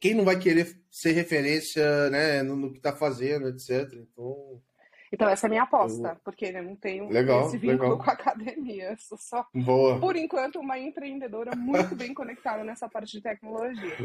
quem 0.00 0.14
não 0.14 0.24
vai 0.24 0.38
querer 0.38 0.80
ser 0.90 1.12
referência 1.12 2.10
né, 2.10 2.42
no, 2.42 2.56
no 2.56 2.72
que 2.72 2.78
está 2.78 2.94
fazendo, 2.94 3.48
etc. 3.48 3.92
Então. 3.94 4.62
Então, 5.12 5.28
essa 5.28 5.46
é 5.46 5.48
a 5.48 5.50
minha 5.50 5.62
aposta, 5.62 6.08
eu... 6.08 6.16
porque 6.24 6.46
eu 6.46 6.62
não 6.62 6.76
tenho 6.76 7.08
legal, 7.08 7.46
esse 7.46 7.58
vínculo 7.58 7.90
legal. 7.90 7.98
com 8.04 8.10
a 8.10 8.12
academia. 8.14 8.90
Eu 8.90 8.96
sou 8.98 9.18
só, 9.18 9.46
Boa. 9.54 9.98
por 10.00 10.16
enquanto, 10.16 10.60
uma 10.60 10.78
empreendedora 10.78 11.54
muito 11.56 11.94
bem 11.94 12.12
conectada 12.14 12.64
nessa 12.64 12.88
parte 12.88 13.12
de 13.12 13.22
tecnologia. 13.22 13.96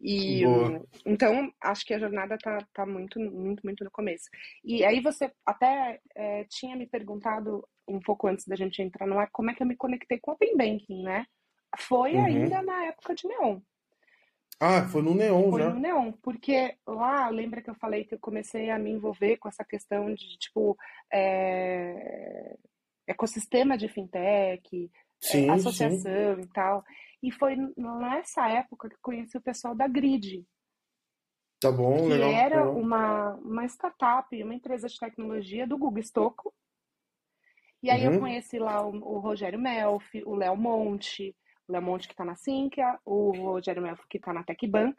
E 0.00 0.44
Boa. 0.44 0.84
então 1.06 1.52
acho 1.60 1.86
que 1.86 1.94
a 1.94 1.98
jornada 1.98 2.36
tá, 2.36 2.58
tá 2.74 2.84
muito, 2.84 3.20
muito, 3.20 3.62
muito 3.64 3.84
no 3.84 3.90
começo. 3.90 4.28
E 4.64 4.84
aí 4.84 5.00
você 5.00 5.30
até 5.46 6.00
é, 6.16 6.44
tinha 6.44 6.74
me 6.74 6.88
perguntado 6.88 7.64
um 7.86 8.00
pouco 8.00 8.26
antes 8.26 8.46
da 8.46 8.56
gente 8.56 8.82
entrar 8.82 9.06
no 9.06 9.18
ar 9.18 9.28
como 9.30 9.50
é 9.50 9.54
que 9.54 9.62
eu 9.62 9.66
me 9.66 9.76
conectei 9.76 10.18
com 10.18 10.32
o 10.32 10.34
Open 10.34 10.56
Banking, 10.56 11.04
né? 11.04 11.24
Foi 11.78 12.14
uhum. 12.14 12.24
ainda 12.24 12.62
na 12.62 12.86
época 12.86 13.14
de 13.14 13.28
Neon. 13.28 13.60
Ah, 14.64 14.86
foi 14.86 15.02
no 15.02 15.12
Neon 15.12 15.50
foi 15.50 15.60
já. 15.60 15.70
Foi 15.70 15.74
no 15.74 15.80
Neon, 15.80 16.12
porque 16.22 16.76
lá, 16.86 17.28
lembra 17.30 17.60
que 17.60 17.68
eu 17.68 17.74
falei 17.74 18.04
que 18.04 18.14
eu 18.14 18.18
comecei 18.20 18.70
a 18.70 18.78
me 18.78 18.92
envolver 18.92 19.36
com 19.38 19.48
essa 19.48 19.64
questão 19.64 20.14
de, 20.14 20.38
tipo, 20.38 20.78
é... 21.12 22.56
ecossistema 23.04 23.76
de 23.76 23.88
fintech, 23.88 24.88
sim, 25.20 25.48
é, 25.48 25.52
associação 25.54 26.36
sim. 26.36 26.42
e 26.42 26.46
tal. 26.46 26.84
E 27.20 27.32
foi 27.32 27.56
nessa 27.76 28.48
época 28.48 28.88
que 28.88 28.94
eu 28.94 29.00
conheci 29.02 29.36
o 29.36 29.42
pessoal 29.42 29.74
da 29.74 29.88
Grid. 29.88 30.46
Tá 31.60 31.72
bom, 31.72 31.96
que 31.96 32.08
legal. 32.10 32.30
Que 32.30 32.34
era 32.36 32.64
legal. 32.64 32.76
Uma, 32.76 33.34
uma 33.34 33.64
startup, 33.64 34.42
uma 34.44 34.54
empresa 34.54 34.86
de 34.86 34.96
tecnologia 34.96 35.66
do 35.66 35.76
Google 35.76 36.04
Stocco. 36.04 36.54
E 37.82 37.90
aí 37.90 38.06
uhum. 38.06 38.14
eu 38.14 38.20
conheci 38.20 38.60
lá 38.60 38.80
o, 38.86 38.94
o 38.94 39.18
Rogério 39.18 39.58
Melfi, 39.58 40.22
o 40.24 40.36
Léo 40.36 40.56
Monte, 40.56 41.34
o 41.68 41.72
Lemonte 41.72 42.08
que 42.08 42.14
está 42.14 42.24
na 42.24 42.34
Sinqia, 42.34 42.98
o 43.04 43.32
Rogério 43.32 43.82
Melfo 43.82 44.06
que 44.08 44.18
está 44.18 44.32
na 44.32 44.42
Tecban. 44.42 44.94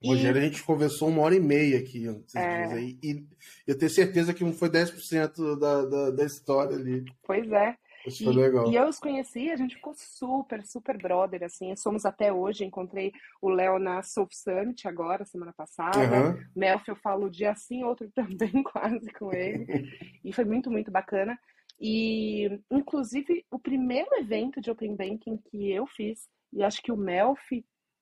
E... 0.00 0.08
Rogério, 0.08 0.40
a 0.40 0.44
gente 0.44 0.62
conversou 0.62 1.08
uma 1.08 1.22
hora 1.22 1.34
e 1.34 1.40
meia 1.40 1.78
aqui 1.78 2.06
é... 2.36 2.80
e 2.80 3.26
eu 3.66 3.76
tenho 3.76 3.90
certeza 3.90 4.32
que 4.32 4.44
não 4.44 4.52
foi 4.52 4.70
10% 4.70 5.58
da, 5.58 5.84
da, 5.84 6.10
da 6.10 6.24
história 6.24 6.76
ali. 6.76 7.04
Pois 7.24 7.50
é. 7.50 7.76
Isso 8.06 8.24
foi 8.24 8.32
legal. 8.32 8.70
E 8.70 8.76
eu 8.76 8.88
os 8.88 8.98
conheci, 8.98 9.50
a 9.50 9.56
gente 9.56 9.74
ficou 9.74 9.92
super, 9.94 10.64
super 10.64 10.96
brother, 10.96 11.42
assim, 11.42 11.74
somos 11.76 12.06
até 12.06 12.32
hoje, 12.32 12.64
encontrei 12.64 13.12
o 13.40 13.48
Léo 13.48 13.78
na 13.78 14.02
Soul 14.02 14.28
Summit 14.30 14.86
agora, 14.86 15.24
semana 15.24 15.52
passada, 15.52 16.30
uhum. 16.30 16.44
Melf 16.54 16.86
eu 16.88 16.96
falo 16.96 17.28
dia 17.28 17.50
assim, 17.50 17.84
outro 17.84 18.08
também 18.14 18.62
quase 18.62 19.12
com 19.12 19.32
ele, 19.32 19.66
e 20.24 20.32
foi 20.32 20.44
muito, 20.44 20.70
muito 20.70 20.90
bacana. 20.90 21.38
E, 21.80 22.60
inclusive, 22.70 23.44
o 23.50 23.58
primeiro 23.58 24.08
evento 24.16 24.60
de 24.60 24.70
Open 24.70 24.96
Banking 24.96 25.36
que 25.36 25.70
eu 25.70 25.86
fiz, 25.86 26.28
e 26.52 26.62
acho 26.62 26.82
que 26.82 26.90
o 26.90 26.96
Melf 26.96 27.52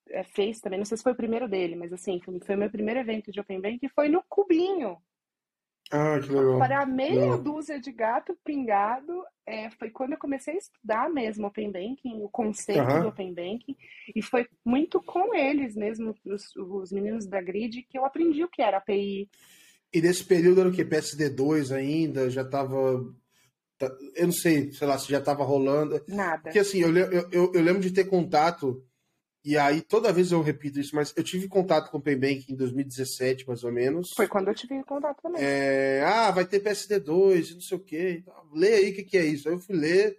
é, 0.09 0.23
fez 0.23 0.59
também, 0.59 0.79
não 0.79 0.85
sei 0.85 0.97
se 0.97 1.03
foi 1.03 1.11
o 1.11 1.17
primeiro 1.17 1.47
dele, 1.47 1.75
mas 1.75 1.93
assim, 1.93 2.19
foi, 2.19 2.55
o 2.55 2.59
meu 2.59 2.69
primeiro 2.69 2.99
evento 2.99 3.31
de 3.31 3.39
Open 3.39 3.61
Banking, 3.61 3.89
foi 3.89 4.09
no 4.09 4.23
Cubinho. 4.27 4.97
Ah, 5.91 6.19
que 6.19 6.29
legal. 6.29 6.59
Para 6.59 6.85
meia 6.85 7.21
legal. 7.21 7.41
dúzia 7.41 7.79
de 7.79 7.91
gato 7.91 8.37
pingado, 8.43 9.23
é, 9.45 9.69
foi 9.71 9.89
quando 9.89 10.13
eu 10.13 10.17
comecei 10.17 10.55
a 10.55 10.57
estudar 10.57 11.09
mesmo 11.09 11.47
Open 11.47 11.71
Banking, 11.71 12.21
o 12.23 12.29
conceito 12.29 12.81
uhum. 12.81 13.01
do 13.03 13.07
Open 13.09 13.33
Banking, 13.33 13.77
e 14.15 14.21
foi 14.21 14.47
muito 14.65 15.01
com 15.01 15.33
eles 15.35 15.75
mesmo, 15.75 16.15
os, 16.25 16.55
os 16.55 16.91
meninos 16.91 17.27
da 17.27 17.41
Grid, 17.41 17.83
que 17.83 17.97
eu 17.97 18.05
aprendi 18.05 18.43
o 18.43 18.49
que 18.49 18.61
era 18.61 18.77
API. 18.77 19.29
E 19.93 20.01
nesse 20.01 20.25
período 20.25 20.61
era 20.61 20.69
o 20.69 20.73
que? 20.73 20.83
PSD2 20.83 21.73
ainda? 21.73 22.29
Já 22.29 22.41
estava 22.41 23.05
eu 24.15 24.25
não 24.25 24.33
sei, 24.33 24.71
sei 24.71 24.87
lá, 24.87 24.97
se 24.97 25.09
já 25.09 25.19
estava 25.19 25.43
rolando. 25.43 26.01
Nada. 26.07 26.43
Porque 26.43 26.59
assim, 26.59 26.79
eu, 26.79 26.95
eu, 26.95 27.29
eu, 27.31 27.51
eu, 27.53 27.61
lembro 27.61 27.81
de 27.81 27.91
ter 27.91 28.05
contato, 28.05 28.83
e 29.45 29.57
aí 29.57 29.81
toda 29.81 30.11
vez 30.11 30.31
eu 30.31 30.41
repito 30.41 30.79
isso, 30.79 30.95
mas 30.95 31.13
eu 31.15 31.23
tive 31.23 31.47
contato 31.47 31.91
com 31.91 31.97
o 31.97 32.01
Paybank 32.01 32.51
em 32.51 32.55
2017, 32.55 33.47
mais 33.47 33.63
ou 33.63 33.71
menos. 33.71 34.09
Foi 34.15 34.27
quando 34.27 34.47
eu 34.47 34.55
tive 34.55 34.83
contato 34.83 35.21
também. 35.21 35.41
É, 35.41 36.03
ah, 36.05 36.31
vai 36.31 36.45
ter 36.45 36.63
PSD2, 36.63 37.53
não 37.53 37.61
sei 37.61 37.77
o 37.77 37.83
quê. 37.83 38.23
Lê 38.53 38.73
aí 38.73 38.91
o 38.91 38.95
que, 38.95 39.03
que 39.03 39.17
é 39.17 39.25
isso. 39.25 39.47
Aí 39.47 39.53
eu 39.53 39.59
fui 39.59 39.75
ler, 39.75 40.17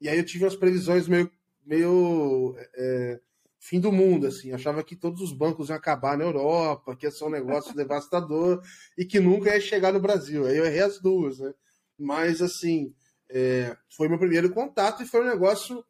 e 0.00 0.08
aí 0.08 0.16
eu 0.16 0.24
tive 0.24 0.44
umas 0.44 0.56
previsões 0.56 1.08
meio, 1.08 1.30
meio 1.66 2.56
é, 2.74 3.20
fim 3.58 3.80
do 3.80 3.92
mundo, 3.92 4.26
assim. 4.26 4.52
Achava 4.52 4.82
que 4.82 4.96
todos 4.96 5.20
os 5.20 5.32
bancos 5.32 5.68
iam 5.68 5.76
acabar 5.76 6.16
na 6.16 6.24
Europa, 6.24 6.96
que 6.96 7.06
ia 7.06 7.10
ser 7.10 7.24
um 7.24 7.30
negócio 7.30 7.74
devastador, 7.76 8.62
e 8.96 9.04
que 9.04 9.20
nunca 9.20 9.54
ia 9.54 9.60
chegar 9.60 9.92
no 9.92 10.00
Brasil. 10.00 10.46
Aí 10.46 10.56
eu 10.56 10.64
errei 10.64 10.80
as 10.80 11.00
duas, 11.00 11.38
né? 11.38 11.52
Mas, 11.98 12.40
assim, 12.40 12.94
é, 13.30 13.76
foi 13.96 14.08
meu 14.08 14.18
primeiro 14.18 14.52
contato 14.52 15.02
e 15.02 15.06
foi 15.06 15.22
um 15.22 15.28
negócio. 15.28 15.84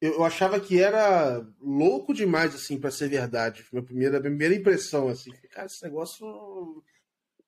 Eu, 0.00 0.14
eu 0.14 0.24
achava 0.24 0.60
que 0.60 0.82
era 0.82 1.46
louco 1.60 2.12
demais, 2.12 2.54
assim, 2.54 2.78
para 2.78 2.90
ser 2.90 3.08
verdade. 3.08 3.62
Foi 3.62 3.78
minha 3.78 3.86
primeira, 3.86 4.10
minha 4.20 4.22
primeira 4.22 4.54
impressão, 4.54 5.08
assim. 5.08 5.30
Cara, 5.50 5.66
esse 5.66 5.82
negócio 5.82 6.82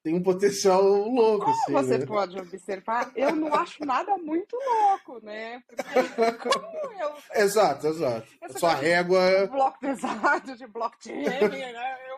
tem 0.07 0.14
um 0.14 0.23
potencial 0.23 0.85
louco. 0.85 1.47
Como 1.47 1.79
assim, 1.79 1.88
você 1.88 1.99
né? 1.99 2.07
pode 2.07 2.38
observar, 2.38 3.11
eu 3.16 3.35
não 3.35 3.53
acho 3.53 3.85
nada 3.85 4.16
muito 4.16 4.57
louco, 4.57 5.19
né? 5.21 5.61
Porque 5.66 6.33
como 6.49 6.92
eu. 7.01 7.12
Exato, 7.42 7.88
exato. 7.88 8.29
Sua 8.57 8.75
régua. 8.75 9.19
é 9.19 9.49
Bloco 9.49 9.81
pesado 9.81 10.57
de 10.57 10.64
blockchain, 10.69 11.25
né? 11.25 12.11
Eu 12.11 12.15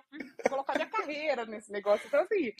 colocaria 0.48 0.86
carreira 0.86 1.44
nesse 1.44 1.70
negócio. 1.70 2.06
Então, 2.06 2.20
assim, 2.20 2.52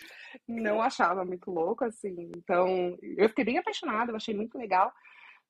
não 0.47 0.81
achava 0.81 1.25
muito 1.25 1.51
louco, 1.51 1.85
assim. 1.85 2.31
Então, 2.37 2.97
eu 3.17 3.29
fiquei 3.29 3.45
bem 3.45 3.59
apaixonada, 3.59 4.13
eu 4.13 4.17
achei 4.17 4.35
muito 4.35 4.57
legal, 4.57 4.93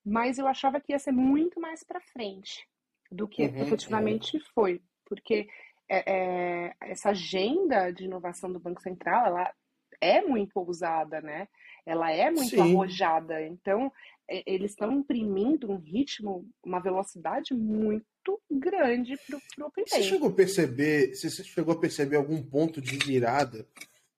mas 0.05 0.39
eu 0.39 0.47
achava 0.47 0.81
que 0.81 0.93
ia 0.93 0.99
ser 0.99 1.13
muito 1.13 1.61
mais 1.61 1.85
para 1.85 2.01
frente 2.01 2.67
do 3.11 3.27
que 3.27 3.43
uhum, 3.43 3.63
efetivamente 3.63 4.37
uhum. 4.37 4.43
foi. 4.55 4.83
Porque 5.05 5.49
é, 5.89 6.13
é, 6.13 6.75
essa 6.81 7.11
agenda 7.11 7.91
de 7.91 8.05
inovação 8.05 8.53
do 8.53 8.61
Banco 8.61 8.83
Central, 8.83 9.27
ela 9.27 9.55
é 10.01 10.21
muito 10.21 10.57
ousada, 10.59 11.21
né? 11.21 11.49
Ela 11.85 12.13
é 12.13 12.31
muito 12.31 12.51
Sim. 12.51 12.61
arrojada. 12.61 13.43
Então, 13.43 13.93
eles 14.29 14.73
estão 14.73 14.93
imprimindo 14.93 15.71
um 15.71 15.79
ritmo, 15.79 16.47
uma 16.65 16.81
velocidade 16.81 17.55
muito 17.55 18.05
grande 18.51 19.17
para 19.27 19.65
o 19.65 19.69
Open 19.69 19.85
Você 19.87 20.03
chegou 20.03 20.29
a 20.29 20.35
perceber, 20.35 21.15
você 21.15 21.31
chegou 21.31 21.75
a 21.75 21.81
perceber 21.81 22.17
algum 22.17 22.43
ponto 22.43 22.81
de 22.81 22.99
virada? 22.99 23.67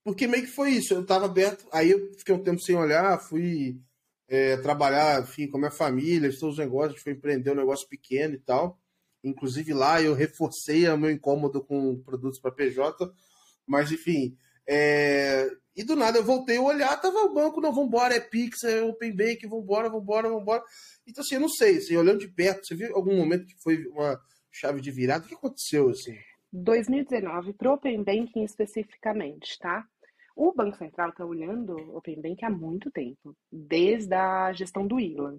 Porque 0.02 0.26
meio 0.26 0.44
que 0.44 0.50
foi 0.50 0.70
isso, 0.70 0.94
eu 0.94 1.02
estava 1.02 1.26
aberto, 1.26 1.66
aí 1.72 1.90
eu 1.90 2.12
fiquei 2.14 2.34
um 2.34 2.42
tempo 2.42 2.60
sem 2.60 2.74
olhar, 2.74 3.20
fui 3.20 3.80
é, 4.28 4.56
trabalhar, 4.56 5.22
enfim, 5.22 5.46
com 5.46 5.58
a 5.58 5.60
minha 5.60 5.70
família, 5.70 6.30
todos 6.30 6.54
os 6.54 6.58
negócios, 6.58 7.02
foi 7.02 7.12
empreender 7.12 7.52
um 7.52 7.56
negócio 7.56 7.88
pequeno 7.88 8.34
e 8.34 8.38
tal. 8.38 8.80
Inclusive 9.22 9.74
lá 9.74 10.00
eu 10.00 10.14
reforcei 10.14 10.88
o 10.88 10.96
meu 10.96 11.10
incômodo 11.10 11.62
com 11.62 12.00
produtos 12.02 12.40
para 12.40 12.50
PJ, 12.50 13.12
mas 13.66 13.92
enfim, 13.92 14.36
é... 14.66 15.50
E 15.76 15.84
do 15.84 15.94
nada 15.94 16.18
eu 16.18 16.24
voltei 16.24 16.56
a 16.56 16.62
olhar, 16.62 17.00
tava 17.00 17.18
o 17.18 17.32
banco, 17.32 17.60
não, 17.60 17.72
vambora, 17.72 18.14
é 18.14 18.20
Pix, 18.20 18.64
é 18.64 18.82
Open 18.82 19.14
Bank, 19.14 19.46
vambora, 19.46 19.88
vambora, 19.88 20.28
vambora. 20.28 20.62
Então, 21.06 21.22
assim, 21.22 21.36
eu 21.36 21.40
não 21.40 21.48
sei, 21.48 21.76
assim, 21.76 21.96
olhando 21.96 22.18
de 22.18 22.28
perto, 22.28 22.66
você 22.66 22.74
viu 22.74 22.94
algum 22.94 23.16
momento 23.16 23.46
que 23.46 23.62
foi 23.62 23.86
uma 23.86 24.20
chave 24.50 24.80
de 24.80 24.90
virada? 24.90 25.24
O 25.24 25.28
que 25.28 25.34
aconteceu, 25.34 25.88
assim? 25.88 26.16
2019, 26.52 27.52
para 27.52 27.70
o 27.70 27.74
Open 27.74 28.02
Banking 28.02 28.42
especificamente, 28.42 29.56
tá? 29.58 29.86
O 30.34 30.52
Banco 30.52 30.76
Central 30.76 31.10
está 31.10 31.24
olhando 31.24 31.76
o 31.76 31.96
Open 31.98 32.20
Bank 32.20 32.44
há 32.44 32.50
muito 32.50 32.90
tempo, 32.90 33.36
desde 33.50 34.14
a 34.14 34.52
gestão 34.52 34.86
do 34.86 34.98
Ilan. 34.98 35.38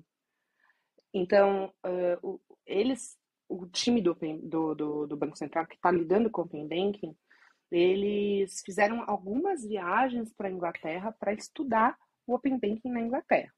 Então, 1.13 1.73
uh, 1.85 2.39
eles, 2.65 3.17
o 3.49 3.65
time 3.67 4.01
do, 4.01 4.15
do, 4.43 4.75
do, 4.75 5.07
do 5.07 5.17
Banco 5.17 5.37
Central 5.37 5.65
que 5.67 5.75
está 5.75 5.91
lidando 5.91 6.29
com 6.29 6.41
o 6.41 6.45
Open 6.45 6.67
Banking, 6.67 7.15
eles 7.71 8.61
fizeram 8.65 9.03
algumas 9.07 9.63
viagens 9.65 10.33
para 10.33 10.49
a 10.49 10.51
Inglaterra 10.51 11.15
para 11.17 11.33
estudar 11.33 11.97
o 12.27 12.35
Open 12.35 12.59
Banking 12.59 12.91
na 12.91 13.01
Inglaterra. 13.01 13.53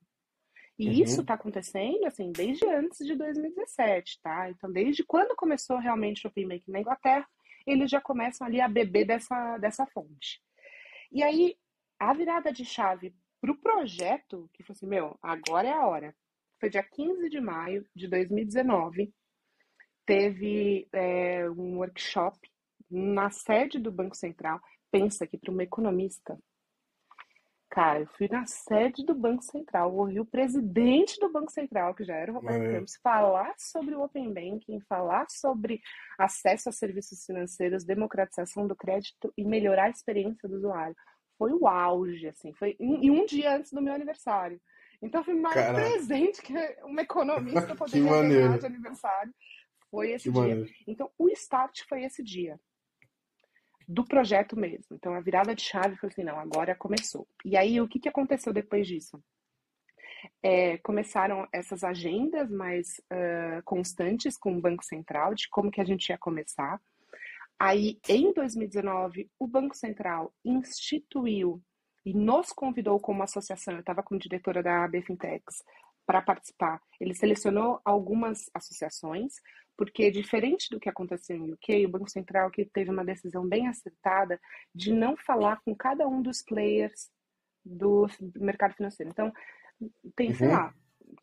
E 0.78 0.88
uhum. 0.88 0.94
isso 0.94 1.22
está 1.22 1.36
acontecendo 1.36 2.06
assim 2.06 2.32
desde 2.32 2.68
antes 2.68 3.06
de 3.06 3.16
2017, 3.16 4.20
tá? 4.22 4.50
Então, 4.50 4.72
desde 4.72 5.04
quando 5.04 5.36
começou 5.36 5.78
realmente 5.78 6.26
o 6.26 6.30
Open 6.30 6.48
Banking 6.48 6.72
na 6.72 6.80
Inglaterra, 6.80 7.28
eles 7.66 7.90
já 7.90 8.02
começam 8.02 8.46
ali 8.46 8.60
a 8.60 8.68
beber 8.68 9.06
dessa, 9.06 9.58
dessa 9.58 9.86
fonte. 9.88 10.42
E 11.12 11.24
aí, 11.24 11.56
a 12.00 12.14
virada 12.14 12.52
de 12.52 12.66
chave 12.66 13.16
para 13.40 13.52
o 13.52 13.58
projeto, 13.58 14.50
que 14.54 14.64
foi 14.64 14.74
assim, 14.74 14.88
meu, 14.88 15.18
agora 15.22 15.68
é 15.68 15.74
a 15.74 15.86
hora. 15.86 16.16
Foi 16.60 16.70
dia 16.70 16.84
15 16.84 17.30
de 17.30 17.40
maio 17.40 17.86
de 17.96 18.08
2019, 18.08 19.14
teve 20.06 20.88
é, 20.92 21.50
um 21.50 21.78
workshop 21.78 22.40
na 22.90 23.30
sede 23.30 23.80
do 23.80 23.92
Banco 23.92 24.16
Central. 24.16 24.60
Pensa 24.92 25.26
que 25.26 25.38
para 25.38 25.52
uma 25.52 25.64
economista, 25.64 26.38
cara, 27.70 28.02
eu 28.02 28.08
fui 28.08 28.28
na 28.28 28.46
sede 28.46 29.04
do 29.04 29.16
Banco 29.16 29.44
Central, 29.44 29.96
ouvi 29.96 30.20
o 30.20 30.26
presidente 30.26 31.20
do 31.20 31.32
Banco 31.32 31.52
Central, 31.52 31.96
que 31.96 32.04
já 32.04 32.16
era 32.16 32.32
o 32.32 32.36
Roberto 32.36 32.64
é. 32.64 32.74
Campos, 32.74 33.00
falar 33.02 33.54
sobre 33.58 33.96
o 33.96 34.04
Open 34.04 34.32
Banking, 34.32 34.80
falar 34.82 35.26
sobre 35.30 35.82
acesso 36.20 36.70
a 36.70 36.72
serviços 36.72 37.26
financeiros, 37.26 37.84
democratização 37.84 38.68
do 38.68 38.76
crédito 38.76 39.34
e 39.36 39.44
melhorar 39.44 39.86
a 39.86 39.90
experiência 39.90 40.48
do 40.48 40.58
usuário. 40.58 40.96
Foi 41.38 41.52
o 41.52 41.68
auge, 41.68 42.28
assim, 42.28 42.54
foi 42.54 42.76
e 42.80 43.10
um 43.10 43.26
dia 43.26 43.56
antes 43.56 43.72
do 43.72 43.82
meu 43.82 43.94
aniversário. 43.94 44.62
Então 45.02 45.24
foi 45.24 45.34
mais 45.34 45.56
Caraca. 45.56 45.90
presente 45.90 46.42
que 46.42 46.54
uma 46.84 47.02
economista 47.02 47.74
poderia 47.76 48.22
ganhar 48.22 48.60
de 48.60 48.66
aniversário. 48.68 49.34
Foi 49.90 50.12
esse 50.12 50.26
que 50.26 50.32
dia. 50.32 50.42
Maneiro. 50.42 50.70
Então 50.88 51.10
o 51.18 51.28
start 51.30 51.82
foi 51.90 52.04
esse 52.04 52.24
dia 52.24 52.60
do 53.88 54.06
projeto 54.06 54.58
mesmo. 54.58 54.96
Então 54.96 55.14
a 55.14 55.20
virada 55.20 55.56
de 55.56 55.62
chave 55.62 55.96
foi 55.98 56.10
assim, 56.10 56.24
não, 56.24 56.40
agora 56.40 56.76
começou. 56.76 57.28
E 57.44 57.58
aí 57.58 57.80
o 57.80 57.88
que, 57.88 58.00
que 58.00 58.10
aconteceu 58.10 58.54
depois 58.54 58.88
disso? 58.88 59.22
É, 60.42 60.78
começaram 60.78 61.48
essas 61.52 61.84
agendas 61.84 62.50
mais 62.50 63.02
uh, 63.12 63.62
constantes 63.66 64.38
com 64.38 64.56
o 64.56 64.62
Banco 64.62 64.84
Central 64.84 65.34
de 65.34 65.50
como 65.50 65.72
que 65.72 65.82
a 65.82 65.86
gente 65.86 66.10
ia 66.10 66.18
começar. 66.18 66.80
Aí, 67.60 68.00
em 68.10 68.34
2019, 68.34 69.30
o 69.40 69.48
Banco 69.48 69.76
Central 69.76 70.34
instituiu 70.44 71.62
e 72.06 72.14
nos 72.14 72.52
convidou 72.52 73.00
como 73.00 73.24
associação, 73.24 73.76
eu 73.76 73.80
estava 73.80 74.04
como 74.04 74.20
diretora 74.20 74.62
da 74.62 74.84
AB 74.84 75.02
Fintechs, 75.02 75.64
para 76.06 76.22
participar. 76.22 76.82
Ele 77.00 77.14
selecionou 77.14 77.80
algumas 77.84 78.50
associações, 78.54 79.36
porque 79.78 80.12
diferente 80.12 80.70
do 80.70 80.80
que 80.80 80.90
aconteceu 80.90 81.36
em 81.36 81.54
UK, 81.54 81.86
o 81.86 81.90
Banco 81.90 82.10
Central 82.10 82.52
que 82.52 82.66
teve 82.66 82.92
uma 82.92 83.06
decisão 83.06 83.48
bem 83.48 83.68
acertada 83.68 84.40
de 84.74 84.94
não 84.94 85.16
falar 85.18 85.62
com 85.64 85.76
cada 85.76 86.08
um 86.08 86.22
dos 86.22 86.42
players 86.42 87.10
do 87.66 88.08
mercado 88.36 88.76
financeiro. 88.76 89.12
Então, 89.12 89.32
tem, 90.16 90.30
uhum. 90.30 90.36
sei 90.36 90.48
lá, 90.50 90.74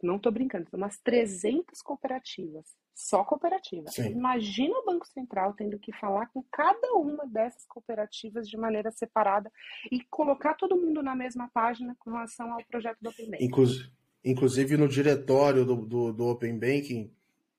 não 0.02 0.16
estou 0.16 0.32
brincando, 0.32 0.68
são 0.70 0.78
umas 0.78 0.98
300 1.00 1.80
cooperativas, 1.82 2.74
só 2.94 3.24
cooperativas. 3.24 3.94
Sim. 3.94 4.10
Imagina 4.10 4.78
o 4.78 4.84
Banco 4.84 5.06
Central 5.06 5.54
tendo 5.54 5.78
que 5.78 5.92
falar 5.92 6.26
com 6.26 6.42
cada 6.50 6.94
uma 6.94 7.26
dessas 7.26 7.66
cooperativas 7.66 8.48
de 8.48 8.56
maneira 8.56 8.90
separada 8.90 9.50
e 9.90 10.02
colocar 10.04 10.54
todo 10.54 10.76
mundo 10.76 11.02
na 11.02 11.14
mesma 11.14 11.50
página 11.52 11.94
com 11.98 12.10
relação 12.10 12.52
ao 12.52 12.64
projeto 12.64 12.98
do 13.00 13.10
Open 13.10 13.30
Banking. 13.30 13.44
Inclusive, 13.44 13.90
inclusive 14.24 14.76
no 14.76 14.88
diretório 14.88 15.64
do, 15.64 15.76
do, 15.76 16.12
do 16.12 16.26
Open 16.26 16.58
Banking, 16.58 17.10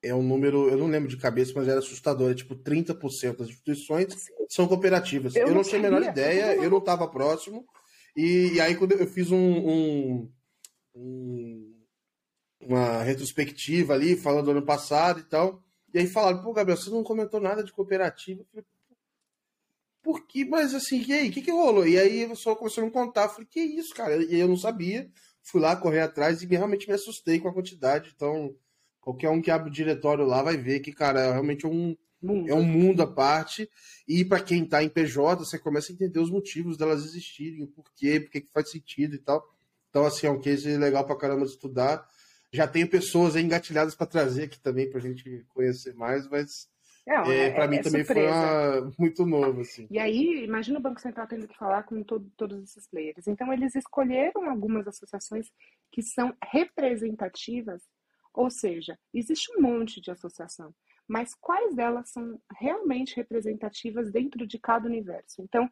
é 0.03 0.15
um 0.15 0.23
número, 0.23 0.69
eu 0.69 0.77
não 0.77 0.87
lembro 0.87 1.07
de 1.07 1.17
cabeça, 1.17 1.53
mas 1.55 1.67
era 1.67 1.79
assustador. 1.79 2.31
É 2.31 2.35
tipo 2.35 2.55
30% 2.55 3.37
das 3.37 3.49
instituições 3.49 4.31
são 4.49 4.67
cooperativas. 4.67 5.35
Eu, 5.35 5.47
eu 5.47 5.53
não, 5.53 5.61
tinha 5.61 5.79
a 5.79 5.83
menor 5.83 6.01
ideia, 6.01 6.55
eu 6.55 6.69
não 6.69 6.79
estava 6.79 7.07
próximo. 7.07 7.65
E, 8.15 8.53
e, 8.53 8.61
aí, 8.61 8.75
quando 8.75 8.93
eu 8.93 9.07
fiz 9.07 9.31
um, 9.31 9.37
um, 9.37 10.31
um, 10.95 11.75
uma 12.59 13.03
retrospectiva 13.03 13.93
ali, 13.93 14.17
falando 14.17 14.45
do 14.45 14.51
ano 14.51 14.65
passado 14.65 15.19
e 15.19 15.23
tal, 15.23 15.63
e 15.93 15.99
aí 15.99 16.07
falaram, 16.07 16.41
pô, 16.41 16.51
Gabriel, 16.51 16.77
você 16.77 16.89
não 16.89 17.03
comentou 17.03 17.39
nada 17.39 17.63
de 17.63 17.71
cooperativa. 17.71 18.41
Eu 18.41 18.45
falei, 18.45 18.65
por 20.01 20.25
que? 20.25 20.43
Mas 20.43 20.73
assim, 20.73 21.05
e 21.07 21.13
aí, 21.13 21.29
o 21.29 21.31
que, 21.31 21.41
que 21.41 21.51
rolou? 21.51 21.87
E 21.87 21.97
aí 21.97 22.25
o 22.25 22.29
pessoal 22.29 22.55
começou 22.55 22.83
a 22.83 22.85
me 22.85 22.91
contar. 22.91 23.23
Eu 23.23 23.29
falei, 23.29 23.47
que 23.49 23.61
isso, 23.61 23.93
cara? 23.93 24.15
E 24.15 24.39
eu 24.39 24.47
não 24.47 24.57
sabia. 24.57 25.09
Fui 25.43 25.59
lá 25.59 25.75
correr 25.75 26.01
atrás 26.01 26.41
e 26.41 26.45
realmente 26.45 26.87
me 26.87 26.93
assustei 26.93 27.39
com 27.39 27.47
a 27.47 27.53
quantidade. 27.53 28.11
Então, 28.15 28.55
Qualquer 29.01 29.29
um 29.29 29.41
que 29.41 29.49
abre 29.49 29.67
o 29.67 29.73
diretório 29.73 30.23
lá 30.25 30.43
vai 30.43 30.55
ver 30.55 30.79
que, 30.79 30.93
cara, 30.93 31.19
é 31.19 31.31
realmente 31.31 31.65
um, 31.65 31.97
mundo. 32.21 32.49
é 32.49 32.53
um 32.53 32.63
mundo 32.63 33.01
à 33.01 33.07
parte. 33.07 33.67
E 34.07 34.23
para 34.23 34.39
quem 34.39 34.63
está 34.63 34.83
em 34.83 34.89
PJ, 34.89 35.43
você 35.43 35.57
começa 35.57 35.91
a 35.91 35.95
entender 35.95 36.19
os 36.19 36.29
motivos 36.29 36.77
delas 36.77 37.03
existirem, 37.03 37.63
o 37.63 37.67
porquê, 37.67 38.19
porque 38.19 38.41
que 38.41 38.51
faz 38.51 38.69
sentido 38.69 39.15
e 39.15 39.17
tal. 39.17 39.43
Então, 39.89 40.05
assim, 40.05 40.27
é 40.27 40.29
um 40.29 40.39
case 40.39 40.77
legal 40.77 41.03
para 41.05 41.17
caramba 41.17 41.45
de 41.45 41.51
estudar. 41.51 42.07
Já 42.53 42.67
tenho 42.67 42.87
pessoas 42.87 43.35
engatilhadas 43.35 43.95
para 43.95 44.05
trazer 44.05 44.43
aqui 44.43 44.59
também 44.59 44.87
para 44.87 44.99
a 44.99 45.01
gente 45.01 45.45
conhecer 45.49 45.95
mais, 45.95 46.29
mas 46.29 46.69
é, 47.07 47.47
é 47.47 47.51
para 47.51 47.67
mim 47.67 47.77
é 47.77 47.81
também 47.81 48.03
surpresa. 48.03 48.81
foi 48.81 48.93
muito 48.99 49.25
novo. 49.25 49.61
Assim. 49.61 49.87
E 49.89 49.97
aí, 49.97 50.43
imagina 50.43 50.79
o 50.79 50.81
Banco 50.81 51.01
Central 51.01 51.27
tendo 51.27 51.47
que 51.47 51.57
falar 51.57 51.83
com 51.83 52.03
todo, 52.03 52.31
todos 52.37 52.61
esses 52.63 52.87
players. 52.87 53.27
Então, 53.27 53.51
eles 53.51 53.75
escolheram 53.75 54.49
algumas 54.49 54.87
associações 54.87 55.49
que 55.91 56.01
são 56.01 56.35
representativas, 56.43 57.81
ou 58.33 58.49
seja, 58.49 58.97
existe 59.13 59.51
um 59.57 59.61
monte 59.61 59.99
de 59.99 60.11
associação, 60.11 60.73
mas 61.07 61.35
quais 61.35 61.75
delas 61.75 62.09
são 62.09 62.39
realmente 62.57 63.15
representativas 63.15 64.11
dentro 64.11 64.45
de 64.45 64.59
cada 64.59 64.87
universo? 64.87 65.41
Então, 65.41 65.69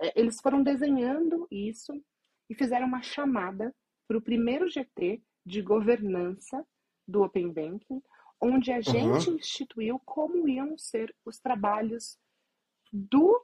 é, 0.00 0.20
eles 0.20 0.40
foram 0.40 0.62
desenhando 0.62 1.48
isso 1.50 1.92
e 2.48 2.54
fizeram 2.54 2.86
uma 2.86 3.02
chamada 3.02 3.74
para 4.06 4.16
o 4.16 4.22
primeiro 4.22 4.68
GT 4.68 5.22
de 5.44 5.62
governança 5.62 6.64
do 7.06 7.22
Open 7.22 7.52
Banking, 7.52 8.02
onde 8.40 8.72
a 8.72 8.80
gente 8.80 9.30
instituiu 9.30 10.00
como 10.04 10.48
iam 10.48 10.76
ser 10.78 11.14
os 11.24 11.38
trabalhos 11.38 12.16
do 12.92 13.40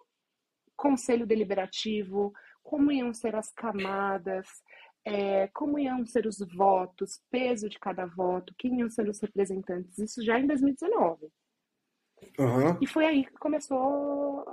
Conselho 0.77 1.27
Deliberativo, 1.27 2.33
como 2.63 2.91
iam 2.91 3.13
ser 3.13 3.35
as 3.37 3.53
camadas, 3.53 4.47
é, 5.05 5.49
como 5.49 5.79
iam 5.79 6.05
ser 6.07 6.27
os 6.27 6.39
votos, 6.55 7.21
peso 7.31 7.69
de 7.69 7.79
cada 7.79 8.07
voto, 8.07 8.55
quem 8.59 8.81
iam 8.81 8.89
ser 8.89 9.09
os 9.09 9.21
representantes. 9.21 9.99
Isso 9.99 10.25
já 10.25 10.39
em 10.39 10.47
2019. 10.47 11.29
Uhum. 12.39 12.79
E 12.81 12.87
foi 12.87 13.05
aí 13.05 13.25
que 13.27 13.35
começou 13.35 14.45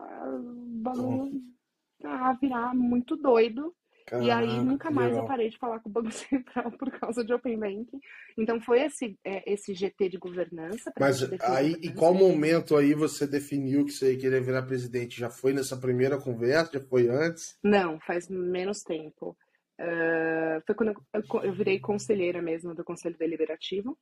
a 2.03 2.33
virar 2.33 2.75
muito 2.75 3.15
doido 3.15 3.73
Caraca, 4.05 4.27
e 4.27 4.31
aí 4.31 4.59
nunca 4.61 4.89
mais 4.91 5.09
legal. 5.09 5.23
eu 5.23 5.27
parei 5.27 5.49
de 5.49 5.57
falar 5.57 5.79
com 5.79 5.89
o 5.89 5.91
Banco 5.91 6.11
Central 6.11 6.71
por 6.71 6.91
causa 6.91 7.23
de 7.23 7.33
Open 7.33 7.57
Banking. 7.57 7.99
Então 8.37 8.59
foi 8.61 8.81
esse, 8.81 9.17
é, 9.23 9.51
esse 9.51 9.73
GT 9.73 10.09
de 10.09 10.17
governança. 10.17 10.91
Mas 10.99 11.21
aí, 11.41 11.73
em 11.81 11.93
qual 11.93 12.13
momento 12.13 12.75
aí 12.75 12.93
você 12.93 13.27
definiu 13.27 13.85
que 13.85 13.91
você 13.91 14.15
queria 14.15 14.41
virar 14.41 14.63
presidente? 14.63 15.19
Já 15.19 15.29
foi 15.29 15.53
nessa 15.53 15.77
primeira 15.77 16.19
conversa? 16.19 16.73
Já 16.73 16.81
foi 16.81 17.07
antes? 17.07 17.57
Não, 17.63 17.99
faz 17.99 18.27
menos 18.29 18.83
tempo. 18.83 19.37
Uh, 19.79 20.61
foi 20.65 20.75
quando 20.75 20.89
eu, 21.13 21.43
eu, 21.43 21.53
virei 21.53 21.79
conselheira 21.79 22.41
mesmo 22.41 22.75
do 22.75 22.83
Conselho 22.83 23.17
Deliberativo 23.17 23.97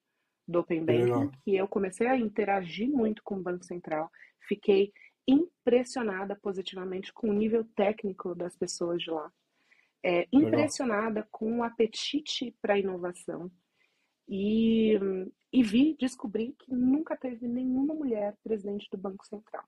do 0.46 0.60
Open 0.60 0.84
Banking, 0.84 1.04
legal. 1.04 1.32
que 1.44 1.56
eu 1.56 1.68
comecei 1.68 2.08
a 2.08 2.18
interagir 2.18 2.90
muito 2.90 3.22
com 3.24 3.36
o 3.36 3.42
Banco 3.42 3.64
Central. 3.64 4.10
Fiquei 4.48 4.92
impressionada 5.28 6.36
positivamente 6.36 7.14
com 7.14 7.30
o 7.30 7.34
nível 7.34 7.64
técnico 7.76 8.34
das 8.34 8.58
pessoas 8.58 9.02
de 9.02 9.12
lá 9.12 9.32
é, 10.04 10.28
impressionada 10.32 11.28
com 11.32 11.60
o 11.60 11.64
apetite 11.64 12.56
para 12.62 12.80
inovação 12.80 13.52
e, 14.28 14.98
e 15.52 15.64
vi, 15.64 15.98
descobri 16.00 16.56
que 16.60 16.74
nunca 16.74 17.18
teve 17.18 17.48
nenhuma 17.48 17.96
mulher 17.96 18.36
presidente 18.44 18.88
do 18.92 18.98
Banco 18.98 19.26
Central. 19.26 19.64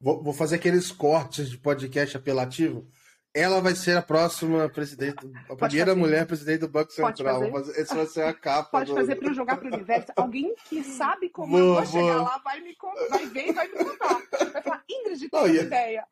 Vou, 0.00 0.22
vou 0.22 0.32
fazer 0.32 0.56
aqueles 0.56 0.90
cortes 0.90 1.50
de 1.50 1.58
podcast 1.58 2.16
apelativo. 2.16 2.88
Ela 3.34 3.60
vai 3.60 3.74
ser 3.74 3.96
a 3.96 4.02
próxima 4.02 4.68
presidente, 4.70 5.18
a 5.44 5.48
Pode 5.48 5.58
primeira 5.58 5.90
fazer. 5.90 6.00
mulher 6.00 6.26
presidente 6.26 6.60
do 6.60 6.68
Banco 6.68 6.90
Central. 6.90 7.44
Esse 7.76 7.94
vai 7.94 8.06
ser 8.06 8.22
a 8.22 8.32
capa. 8.32 8.70
Pode 8.70 8.90
do... 8.90 8.96
fazer 8.96 9.16
para 9.16 9.28
eu 9.28 9.34
jogar 9.34 9.58
para 9.58 9.70
o 9.70 9.74
universo. 9.74 10.12
Alguém 10.16 10.54
que 10.68 10.82
sabe 10.82 11.28
como 11.28 11.52
boa, 11.52 11.80
eu 11.80 11.84
vou 11.84 11.86
chegar 11.86 12.22
lá 12.22 12.38
vai 12.38 12.60
me 12.60 12.74
vai 13.10 13.26
ver 13.26 13.48
e 13.48 13.52
vai 13.52 13.68
me 13.68 13.84
contar. 13.84 14.22
Vai 14.52 14.62
falar, 14.62 14.84
Ingrid, 14.88 15.28
tem 15.28 15.40
oh, 15.40 15.46
yeah. 15.46 15.66
ideia. 15.66 16.06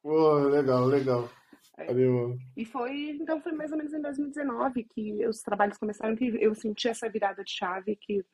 Pô, 0.00 0.38
legal, 0.38 0.86
legal. 0.86 1.28
É. 1.78 1.86
E 2.56 2.64
foi, 2.64 3.10
então 3.10 3.40
foi 3.40 3.52
mais 3.52 3.70
ou 3.70 3.78
menos 3.78 3.92
em 3.92 4.00
2019 4.00 4.84
que 4.84 5.26
os 5.26 5.40
trabalhos 5.42 5.78
começaram, 5.78 6.16
que 6.16 6.26
eu 6.40 6.54
senti 6.54 6.88
essa 6.88 7.08
virada 7.08 7.44
de 7.44 7.52
chave 7.52 7.96
que 7.96 8.24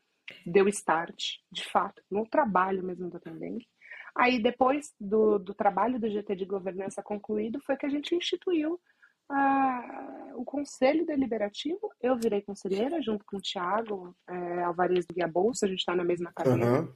deu 0.47 0.67
start, 0.69 1.37
de 1.53 1.65
fato, 1.67 2.03
no 2.11 2.27
trabalho 2.27 2.83
mesmo 2.83 3.11
do 3.11 3.21
Tendenk. 3.21 3.67
Aí 4.17 4.41
depois 4.41 4.95
do, 4.99 5.39
do 5.39 5.53
trabalho 5.53 5.99
do 5.99 6.09
GT 6.09 6.37
de 6.37 6.45
governança 6.45 7.03
concluído, 7.03 7.61
foi 7.61 7.77
que 7.77 7.85
a 7.85 7.89
gente 7.89 8.15
instituiu 8.15 8.81
uh, 9.31 10.41
o 10.41 10.45
Conselho 10.45 11.05
Deliberativo. 11.05 11.91
Eu 12.01 12.17
virei 12.17 12.41
conselheira 12.41 13.03
junto 13.03 13.25
com 13.27 13.37
o 13.37 13.43
Thiago 13.43 14.17
é, 14.29 14.63
Alvarez 14.63 15.05
do 15.07 15.15
Guia 15.15 15.29
Bolsa, 15.29 15.67
a 15.67 15.69
gente 15.69 15.81
está 15.81 15.95
na 15.95 16.05
mesma 16.05 16.33
cadeira. 16.33 16.81
Uhum. 16.81 16.93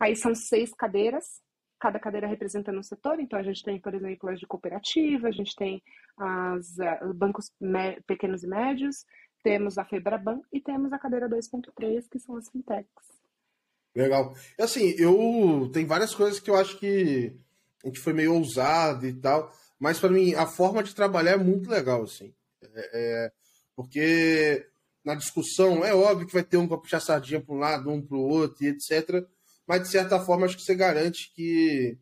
Aí 0.00 0.16
são 0.16 0.34
seis 0.34 0.72
cadeiras, 0.72 1.42
cada 1.84 2.00
cadeira 2.00 2.26
representando 2.26 2.78
um 2.78 2.82
setor. 2.82 3.20
Então, 3.20 3.38
a 3.38 3.42
gente 3.42 3.62
tem, 3.62 3.78
por 3.78 3.94
exemplo, 3.94 4.30
as 4.30 4.40
de 4.40 4.46
cooperativa, 4.46 5.28
a 5.28 5.30
gente 5.30 5.54
tem 5.54 5.82
as 6.16 6.78
uh, 6.78 7.12
bancos 7.12 7.52
pequenos 8.06 8.42
e 8.42 8.46
médios, 8.46 9.04
temos 9.42 9.76
a 9.76 9.84
Febraban 9.84 10.40
e 10.50 10.62
temos 10.62 10.94
a 10.94 10.98
cadeira 10.98 11.28
2.3, 11.28 12.08
que 12.10 12.18
são 12.18 12.38
as 12.38 12.48
fintechs. 12.48 12.88
Legal. 13.94 14.34
Assim, 14.58 14.94
eu 14.96 15.70
tem 15.74 15.84
várias 15.84 16.14
coisas 16.14 16.40
que 16.40 16.48
eu 16.48 16.56
acho 16.56 16.78
que 16.78 17.36
a 17.84 17.88
gente 17.88 18.00
foi 18.00 18.14
meio 18.14 18.32
ousado 18.32 19.06
e 19.06 19.12
tal, 19.12 19.52
mas 19.78 20.00
para 20.00 20.08
mim 20.08 20.32
a 20.34 20.46
forma 20.46 20.82
de 20.82 20.94
trabalhar 20.94 21.32
é 21.32 21.36
muito 21.36 21.68
legal, 21.68 22.04
assim. 22.04 22.34
É, 22.62 22.90
é, 22.94 23.32
porque 23.76 24.66
na 25.04 25.14
discussão 25.14 25.84
é 25.84 25.94
óbvio 25.94 26.26
que 26.26 26.32
vai 26.32 26.42
ter 26.42 26.56
um 26.56 26.66
para 26.66 26.78
puxar 26.78 27.00
sardinha 27.00 27.42
para 27.42 27.54
um 27.54 27.58
lado, 27.58 27.90
um 27.90 28.00
para 28.00 28.16
o 28.16 28.26
outro 28.26 28.64
e 28.64 28.68
etc 28.68 29.28
mas 29.66 29.82
de 29.82 29.88
certa 29.88 30.20
forma 30.20 30.46
acho 30.46 30.56
que 30.56 30.62
você 30.62 30.74
garante 30.74 31.32
que 31.34 31.98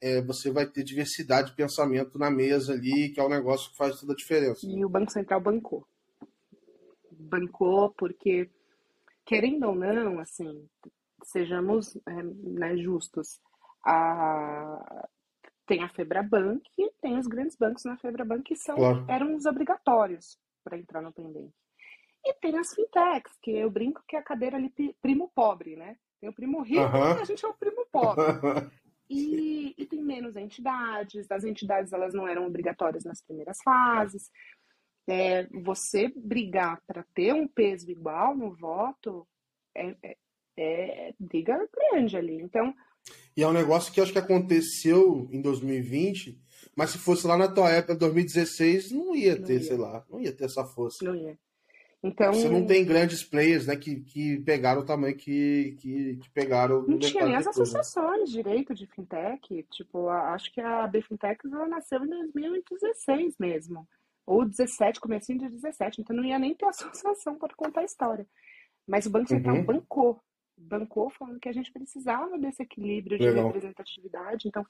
é, 0.00 0.20
você 0.22 0.50
vai 0.50 0.66
ter 0.66 0.84
diversidade 0.84 1.50
de 1.50 1.56
pensamento 1.56 2.18
na 2.18 2.30
mesa 2.30 2.72
ali, 2.72 3.10
que 3.10 3.20
é 3.20 3.24
um 3.24 3.28
negócio 3.28 3.70
que 3.70 3.76
faz 3.76 4.00
toda 4.00 4.12
a 4.12 4.16
diferença. 4.16 4.66
E 4.66 4.84
o 4.84 4.88
Banco 4.88 5.10
Central 5.10 5.40
bancou. 5.40 5.86
Bancou 7.10 7.90
porque, 7.96 8.50
querendo 9.24 9.66
ou 9.66 9.74
não, 9.74 10.18
assim, 10.18 10.68
sejamos 11.24 11.96
é, 12.06 12.22
né, 12.22 12.76
justos, 12.76 13.40
a... 13.84 15.08
tem 15.66 15.82
a 15.82 15.88
Febrabank 15.88 16.62
e 16.78 16.90
tem 17.00 17.18
os 17.18 17.26
grandes 17.26 17.56
bancos 17.56 17.84
na 17.84 17.96
Febrabank 17.96 18.42
que 18.42 18.56
são, 18.56 18.76
claro. 18.76 19.04
eram 19.08 19.34
os 19.34 19.46
obrigatórios 19.46 20.38
para 20.62 20.78
entrar 20.78 21.00
no 21.00 21.12
pendente. 21.12 21.54
E 22.24 22.34
tem 22.34 22.58
as 22.58 22.74
fintechs, 22.74 23.36
que 23.40 23.52
eu 23.52 23.70
brinco 23.70 24.02
que 24.06 24.16
é 24.16 24.18
a 24.18 24.22
cadeira 24.22 24.56
ali 24.56 24.72
primo 25.00 25.30
pobre, 25.34 25.76
né? 25.76 25.96
Tem 26.26 26.30
o 26.30 26.34
primo 26.34 26.60
rico 26.62 26.80
e 26.80 27.20
a 27.20 27.24
gente 27.24 27.44
é 27.44 27.48
o 27.48 27.54
primo 27.54 27.86
pobre. 27.92 28.24
E, 29.08 29.72
e, 29.78 29.86
tem 29.86 30.02
menos 30.02 30.34
entidades, 30.34 31.30
as 31.30 31.44
entidades 31.44 31.92
elas 31.92 32.12
não 32.12 32.26
eram 32.26 32.44
obrigatórias 32.44 33.04
nas 33.04 33.22
primeiras 33.22 33.58
fases. 33.64 34.32
É, 35.08 35.46
você 35.62 36.12
brigar 36.16 36.82
para 36.88 37.06
ter 37.14 37.32
um 37.32 37.46
peso 37.46 37.88
igual 37.88 38.36
no 38.36 38.52
voto 38.52 39.24
é, 39.76 39.94
é, 40.02 40.16
é, 40.58 41.14
briga 41.20 41.68
grande 41.72 42.16
ali. 42.16 42.42
Então. 42.42 42.74
E 43.36 43.44
é 43.44 43.46
um 43.46 43.52
negócio 43.52 43.92
que 43.92 44.00
acho 44.00 44.10
que 44.10 44.18
aconteceu 44.18 45.28
em 45.30 45.40
2020, 45.40 46.36
mas 46.74 46.90
se 46.90 46.98
fosse 46.98 47.28
lá 47.28 47.38
na 47.38 47.46
tua 47.46 47.70
época, 47.70 47.94
2016, 47.94 48.90
não 48.90 49.14
ia 49.14 49.36
ter, 49.36 49.52
não 49.54 49.60
ia. 49.60 49.62
sei 49.62 49.76
lá, 49.76 50.04
não 50.10 50.20
ia 50.20 50.32
ter 50.32 50.46
essa 50.46 50.64
força. 50.64 51.04
Não 51.04 51.14
ia. 51.14 51.38
Então, 52.02 52.32
Você 52.32 52.48
não 52.48 52.64
tem 52.66 52.84
grandes 52.84 53.24
players 53.24 53.66
né, 53.66 53.76
que, 53.76 54.00
que 54.00 54.38
pegaram 54.40 54.82
o 54.82 54.84
tamanho 54.84 55.16
que, 55.16 55.76
que, 55.80 56.16
que 56.16 56.30
pegaram. 56.30 56.82
Não 56.86 56.98
tinha 56.98 57.24
nem 57.24 57.36
as 57.36 57.46
associações 57.46 58.28
de 58.28 58.36
direito 58.36 58.74
de 58.74 58.86
fintech. 58.86 59.66
Tipo, 59.72 60.08
acho 60.08 60.52
que 60.52 60.60
a 60.60 60.86
BFintech 60.86 61.40
ela 61.46 61.66
nasceu 61.66 62.04
em 62.04 62.08
2016 62.08 63.36
mesmo. 63.38 63.88
Ou 64.26 64.44
17, 64.44 65.00
comecinho 65.00 65.38
de 65.38 65.48
17. 65.48 66.00
Então 66.00 66.14
não 66.14 66.24
ia 66.24 66.38
nem 66.38 66.54
ter 66.54 66.66
associação 66.66 67.36
para 67.36 67.54
contar 67.54 67.80
a 67.80 67.84
história. 67.84 68.26
Mas 68.86 69.06
o 69.06 69.10
Banco 69.10 69.28
Central 69.28 69.56
uhum. 69.56 69.64
bancou. 69.64 70.20
Bancou 70.58 71.10
falando 71.10 71.38
que 71.38 71.50
a 71.50 71.52
gente 71.52 71.70
precisava 71.70 72.38
desse 72.38 72.62
equilíbrio 72.62 73.18
de 73.18 73.26
Legal. 73.26 73.48
representatividade. 73.48 74.48
Então 74.48 74.64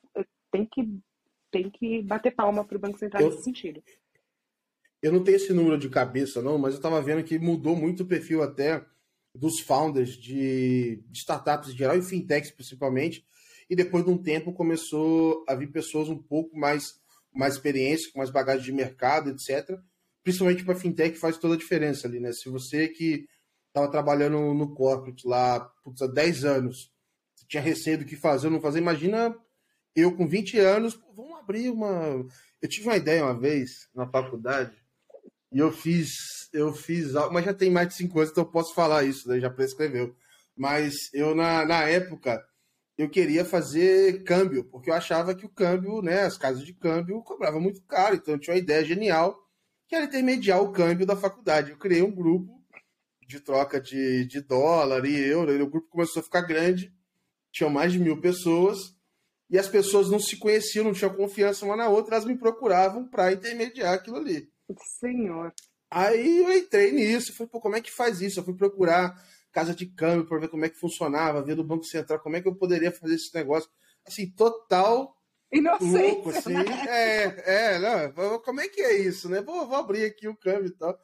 tem 0.51 0.67
que, 0.67 1.01
tem 1.51 1.71
que 1.71 2.03
bater 2.03 2.35
palma 2.35 2.65
para 2.65 2.77
o 2.77 2.81
Banco 2.81 2.99
Central 2.99 3.23
eu, 3.23 3.31
nesse 3.31 3.45
sentido. 3.45 3.81
Eu 5.07 5.13
não 5.13 5.23
tenho 5.23 5.37
esse 5.37 5.53
número 5.53 5.79
de 5.79 5.89
cabeça, 5.89 6.43
não, 6.43 6.59
mas 6.59 6.75
eu 6.75 6.79
estava 6.79 7.01
vendo 7.01 7.23
que 7.23 7.39
mudou 7.39 7.77
muito 7.77 8.03
o 8.03 8.07
perfil 8.07 8.43
até 8.43 8.85
dos 9.33 9.61
founders 9.61 10.17
de, 10.17 11.01
de 11.07 11.19
startups 11.21 11.69
em 11.69 11.77
geral 11.77 11.97
e 11.97 12.03
fintechs 12.03 12.51
principalmente. 12.51 13.25
E 13.71 13.77
depois 13.77 14.05
de 14.05 14.11
um 14.11 14.19
tempo 14.19 14.53
começou 14.53 15.45
a 15.47 15.55
vir 15.55 15.71
pessoas 15.71 16.09
um 16.09 16.19
pouco 16.19 16.59
mais, 16.59 16.99
mais 17.33 17.55
experiência, 17.55 18.11
com 18.11 18.19
mais 18.19 18.31
bagagem 18.31 18.65
de 18.65 18.73
mercado, 18.73 19.31
etc. 19.31 19.79
Principalmente 20.25 20.65
para 20.65 20.75
fintech 20.75 21.17
faz 21.17 21.39
toda 21.39 21.55
a 21.55 21.59
diferença 21.59 22.09
ali, 22.09 22.19
né? 22.19 22.33
Se 22.33 22.49
você 22.49 22.89
que 22.89 23.29
estava 23.69 23.89
trabalhando 23.89 24.55
no 24.55 24.75
corporate 24.75 25.25
lá 25.25 25.61
putz, 25.85 26.03
há 26.03 26.09
10 26.09 26.45
anos, 26.45 26.93
tinha 27.47 27.63
receio 27.63 27.99
do 27.99 28.05
que 28.05 28.17
fazer 28.17 28.49
ou 28.49 28.53
não 28.53 28.61
fazer, 28.61 28.81
imagina 28.81 29.33
eu 29.95 30.17
com 30.17 30.27
20 30.27 30.59
anos, 30.59 30.99
vamos 31.15 31.39
abrir 31.39 31.71
uma. 31.71 32.27
Eu 32.61 32.69
tive 32.69 32.89
uma 32.89 32.97
ideia 32.97 33.23
uma 33.23 33.39
vez 33.39 33.89
na 33.95 34.05
faculdade 34.09 34.85
e 35.57 35.59
eu 35.59 35.73
fiz, 35.73 36.51
eu 36.53 36.71
fiz, 36.75 37.15
mas 37.33 37.47
já 37.47 37.55
tem 37.55 37.71
mais 37.71 37.89
de 37.89 37.95
cinco 37.95 38.19
anos, 38.19 38.31
então 38.31 38.45
eu 38.45 38.51
posso 38.51 38.75
falar 38.75 39.05
isso, 39.05 39.27
né? 39.27 39.41
já 39.41 39.49
prescreveu. 39.49 40.15
Mas 40.55 40.95
eu, 41.15 41.35
na, 41.35 41.65
na 41.65 41.81
época, 41.85 42.47
eu 42.99 43.09
queria 43.09 43.43
fazer 43.43 44.23
câmbio, 44.23 44.65
porque 44.65 44.91
eu 44.91 44.95
achava 44.95 45.35
que 45.35 45.47
o 45.47 45.49
câmbio, 45.49 46.03
né, 46.03 46.25
as 46.25 46.37
casas 46.37 46.63
de 46.63 46.75
câmbio 46.75 47.23
cobravam 47.23 47.59
muito 47.59 47.81
caro, 47.85 48.17
então 48.17 48.35
eu 48.35 48.39
tinha 48.39 48.53
uma 48.53 48.61
ideia 48.61 48.85
genial, 48.85 49.35
que 49.89 49.95
era 49.95 50.05
intermediar 50.05 50.63
o 50.63 50.73
câmbio 50.73 51.07
da 51.07 51.17
faculdade. 51.17 51.71
Eu 51.71 51.79
criei 51.79 52.03
um 52.03 52.15
grupo 52.15 52.63
de 53.27 53.41
troca 53.41 53.81
de, 53.81 54.27
de 54.27 54.43
dólar 54.43 55.07
e 55.07 55.19
euro, 55.19 55.51
e 55.55 55.63
o 55.63 55.71
grupo 55.71 55.89
começou 55.89 56.21
a 56.21 56.25
ficar 56.25 56.43
grande, 56.43 56.93
tinham 57.51 57.71
mais 57.71 57.95
de 57.95 57.99
mil 57.99 58.21
pessoas, 58.21 58.95
e 59.49 59.59
as 59.59 59.69
pessoas 59.71 60.11
não 60.11 60.21
se 60.21 60.37
conheciam, 60.37 60.85
não 60.85 60.93
tinham 60.93 61.15
confiança 61.15 61.65
uma 61.65 61.77
na 61.77 61.89
outra, 61.89 62.17
elas 62.17 62.27
me 62.27 62.37
procuravam 62.37 63.09
para 63.09 63.33
intermediar 63.33 63.95
aquilo 63.95 64.19
ali. 64.19 64.55
Senhor. 64.99 65.53
Aí 65.91 66.39
eu 66.39 66.53
entrei 66.53 66.93
nisso, 66.93 67.33
falei, 67.33 67.51
pô, 67.51 67.61
como 67.61 67.77
é 67.77 67.81
que 67.81 67.93
faz 67.93 68.21
isso? 68.21 68.41
Eu 68.41 68.45
fui 68.45 68.55
procurar 68.55 69.15
casa 69.53 69.75
de 69.75 69.87
câmbio 69.87 70.27
para 70.27 70.39
ver 70.39 70.49
como 70.49 70.65
é 70.65 70.69
que 70.69 70.79
funcionava, 70.79 71.43
ver 71.43 71.55
do 71.55 71.65
Banco 71.65 71.85
Central 71.85 72.21
como 72.21 72.37
é 72.37 72.43
que 72.43 72.49
eu 72.49 72.55
poderia 72.55 72.93
fazer 72.93 73.15
esse 73.15 73.35
negócio. 73.35 73.71
Assim, 74.07 74.31
total 74.31 75.17
Inocente, 75.53 76.15
louco, 76.15 76.31
assim. 76.31 76.53
Né? 76.53 76.65
É, 76.89 77.75
é, 77.75 77.79
não, 77.79 78.41
como 78.41 78.61
é 78.61 78.69
que 78.69 78.81
é 78.81 78.99
isso, 78.99 79.29
né? 79.29 79.41
Vou, 79.41 79.67
vou 79.67 79.77
abrir 79.77 80.05
aqui 80.05 80.29
o 80.29 80.37
câmbio 80.37 80.67
e 80.67 80.77
tal. 80.77 80.99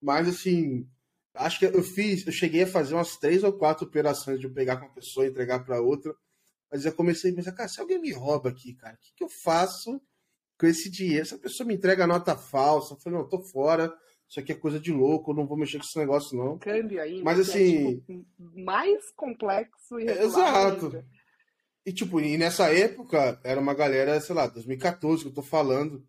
Mas, 0.00 0.28
assim, 0.28 0.88
acho 1.34 1.58
que 1.58 1.66
eu 1.66 1.82
fiz, 1.82 2.26
eu 2.26 2.32
cheguei 2.32 2.62
a 2.62 2.66
fazer 2.66 2.94
umas 2.94 3.16
três 3.16 3.42
ou 3.42 3.52
quatro 3.52 3.86
operações 3.86 4.38
de 4.38 4.46
eu 4.46 4.54
pegar 4.54 4.76
com 4.76 4.86
uma 4.86 4.94
pessoa 4.94 5.26
e 5.26 5.30
entregar 5.30 5.64
para 5.64 5.80
outra. 5.80 6.14
Mas 6.70 6.84
eu 6.84 6.92
comecei 6.92 7.32
a 7.32 7.34
pensar, 7.34 7.52
cara, 7.52 7.68
se 7.68 7.80
alguém 7.80 8.00
me 8.00 8.12
rouba 8.12 8.50
aqui, 8.50 8.74
cara, 8.74 8.94
o 8.94 8.98
que, 8.98 9.14
que 9.16 9.24
eu 9.24 9.28
faço 9.28 10.00
com 10.58 10.66
esse 10.66 10.90
dinheiro? 10.90 11.24
Se 11.24 11.34
a 11.34 11.38
pessoa 11.38 11.66
me 11.66 11.74
entrega 11.74 12.06
nota 12.06 12.36
falsa, 12.36 12.94
eu 12.94 12.98
falei, 12.98 13.18
não, 13.18 13.28
tô 13.28 13.40
fora, 13.40 13.92
isso 14.28 14.40
aqui 14.40 14.52
é 14.52 14.54
coisa 14.54 14.78
de 14.78 14.92
louco, 14.92 15.30
eu 15.30 15.36
não 15.36 15.46
vou 15.46 15.56
mexer 15.56 15.78
com 15.78 15.84
esse 15.84 15.98
negócio, 15.98 16.36
não. 16.36 16.58
Câmbio 16.58 17.00
aí, 17.00 17.22
mas 17.22 17.38
assim. 17.40 17.88
É, 17.88 17.94
tipo, 17.94 18.26
mais 18.38 19.10
complexo 19.12 19.98
e 19.98 20.04
Exato. 20.04 20.86
Ainda. 20.86 21.06
E, 21.86 21.92
tipo, 21.92 22.20
e 22.20 22.36
nessa 22.36 22.70
época, 22.70 23.40
era 23.42 23.58
uma 23.58 23.72
galera, 23.72 24.20
sei 24.20 24.34
lá, 24.34 24.46
2014 24.46 25.22
que 25.22 25.28
eu 25.28 25.34
tô 25.34 25.42
falando, 25.42 26.06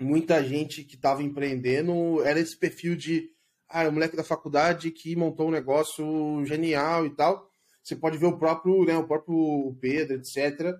muita 0.00 0.40
gente 0.44 0.84
que 0.84 0.96
tava 0.96 1.24
empreendendo, 1.24 2.22
era 2.22 2.38
esse 2.38 2.56
perfil 2.56 2.94
de, 2.94 3.28
ah, 3.68 3.82
é 3.82 3.88
o 3.88 3.92
moleque 3.92 4.16
da 4.16 4.22
faculdade 4.22 4.92
que 4.92 5.16
montou 5.16 5.48
um 5.48 5.52
negócio 5.52 6.44
genial 6.44 7.04
e 7.04 7.10
tal. 7.10 7.50
Você 7.82 7.96
pode 7.96 8.16
ver 8.16 8.26
o 8.26 8.38
próprio, 8.38 8.84
né, 8.84 8.96
o 8.96 9.06
próprio 9.06 9.76
Pedro, 9.80 10.18
etc. 10.18 10.72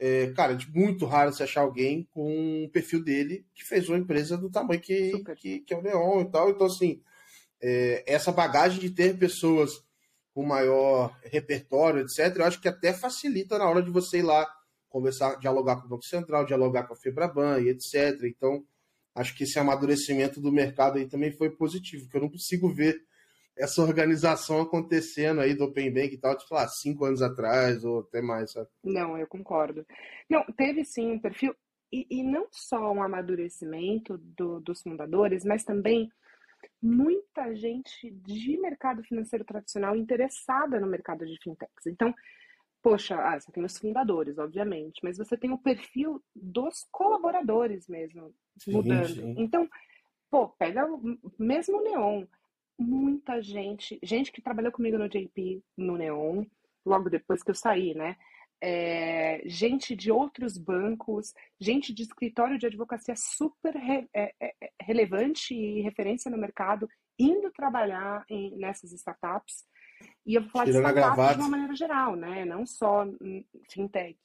É, 0.00 0.28
cara, 0.28 0.52
é 0.52 0.78
muito 0.78 1.04
raro 1.06 1.32
você 1.32 1.42
achar 1.42 1.62
alguém 1.62 2.08
com 2.12 2.64
o 2.64 2.70
perfil 2.70 3.02
dele 3.02 3.44
que 3.52 3.64
fez 3.64 3.88
uma 3.88 3.98
empresa 3.98 4.38
do 4.38 4.48
tamanho 4.48 4.80
que, 4.80 5.12
que, 5.36 5.60
que, 5.60 5.74
é 5.74 5.76
o 5.76 5.82
Neon 5.82 6.20
e 6.20 6.30
tal. 6.30 6.50
Então, 6.50 6.66
assim, 6.66 7.02
é, 7.60 8.04
essa 8.06 8.30
bagagem 8.30 8.78
de 8.78 8.90
ter 8.90 9.18
pessoas 9.18 9.72
com 10.32 10.44
maior 10.44 11.18
repertório, 11.24 12.00
etc., 12.02 12.36
eu 12.36 12.44
acho 12.44 12.60
que 12.60 12.68
até 12.68 12.92
facilita 12.92 13.58
na 13.58 13.68
hora 13.68 13.82
de 13.82 13.90
você 13.90 14.18
ir 14.18 14.22
lá 14.22 14.48
conversar, 14.88 15.36
dialogar 15.36 15.76
com 15.76 15.86
o 15.86 15.90
Banco 15.90 16.04
Central, 16.04 16.46
dialogar 16.46 16.84
com 16.84 16.94
a 16.94 16.96
Febraban 16.96 17.60
e 17.60 17.68
etc. 17.68 18.22
Então, 18.24 18.64
acho 19.14 19.36
que 19.36 19.42
esse 19.42 19.58
amadurecimento 19.58 20.40
do 20.40 20.52
mercado 20.52 20.98
aí 20.98 21.06
também 21.06 21.32
foi 21.32 21.50
positivo, 21.50 22.04
porque 22.04 22.16
eu 22.16 22.22
não 22.22 22.30
consigo 22.30 22.72
ver 22.72 23.02
essa 23.58 23.82
organização 23.82 24.60
acontecendo 24.60 25.40
aí 25.40 25.54
do 25.54 25.64
Open 25.64 25.92
Bank 25.92 26.14
e 26.14 26.18
tal, 26.18 26.36
tipo, 26.36 26.54
lá, 26.54 26.66
cinco 26.68 27.04
anos 27.04 27.20
atrás 27.20 27.84
ou 27.84 28.00
até 28.00 28.22
mais, 28.22 28.52
sabe? 28.52 28.68
Não, 28.84 29.18
eu 29.18 29.26
concordo. 29.26 29.84
Não, 30.30 30.44
teve 30.56 30.84
sim 30.84 31.12
um 31.12 31.18
perfil, 31.18 31.54
e, 31.92 32.06
e 32.10 32.22
não 32.22 32.46
só 32.50 32.92
um 32.92 33.02
amadurecimento 33.02 34.18
do, 34.18 34.60
dos 34.60 34.82
fundadores, 34.82 35.44
mas 35.44 35.64
também 35.64 36.10
muita 36.80 37.54
gente 37.54 38.10
de 38.10 38.56
mercado 38.58 39.02
financeiro 39.02 39.44
tradicional 39.44 39.96
interessada 39.96 40.78
no 40.78 40.86
mercado 40.86 41.26
de 41.26 41.36
fintechs. 41.42 41.86
Então, 41.86 42.14
poxa, 42.82 43.16
ah, 43.16 43.38
você 43.38 43.50
tem 43.50 43.64
os 43.64 43.76
fundadores, 43.78 44.38
obviamente, 44.38 45.00
mas 45.02 45.18
você 45.18 45.36
tem 45.36 45.50
o 45.50 45.58
perfil 45.58 46.22
dos 46.34 46.86
colaboradores 46.90 47.88
mesmo 47.88 48.32
mudando. 48.66 49.08
Sim, 49.08 49.14
sim. 49.14 49.34
Então, 49.36 49.68
pô, 50.30 50.48
pega 50.48 50.86
mesmo 51.38 51.78
o 51.78 51.82
Neon. 51.82 52.26
Muita 52.78 53.42
gente, 53.42 53.98
gente 54.02 54.30
que 54.30 54.40
trabalhou 54.40 54.70
comigo 54.70 54.96
no 54.96 55.08
JP, 55.08 55.62
no 55.76 55.96
Neon, 55.96 56.44
logo 56.86 57.10
depois 57.10 57.42
que 57.42 57.50
eu 57.50 57.54
saí, 57.54 57.94
né? 57.94 58.16
é, 58.60 59.40
gente 59.44 59.94
de 59.94 60.10
outros 60.10 60.58
bancos, 60.58 61.32
gente 61.60 61.92
de 61.92 62.02
escritório 62.02 62.58
de 62.58 62.66
advocacia 62.66 63.14
super 63.16 63.74
re, 63.74 64.08
é, 64.14 64.34
é, 64.40 64.54
é, 64.60 64.70
relevante 64.82 65.54
e 65.54 65.80
referência 65.80 66.30
no 66.30 66.38
mercado, 66.38 66.88
indo 67.18 67.50
trabalhar 67.52 68.24
em, 68.28 68.56
nessas 68.56 68.92
startups. 68.92 69.64
E 70.26 70.34
eu 70.34 70.42
vou 70.42 70.50
falar 70.50 70.64
Tirando 70.66 70.84
de 70.84 71.00
startups 71.00 71.36
de 71.36 71.42
uma 71.42 71.48
maneira 71.48 71.74
geral, 71.74 72.16
né? 72.16 72.44
não 72.44 72.66
só 72.66 73.04
fintech. 73.70 74.18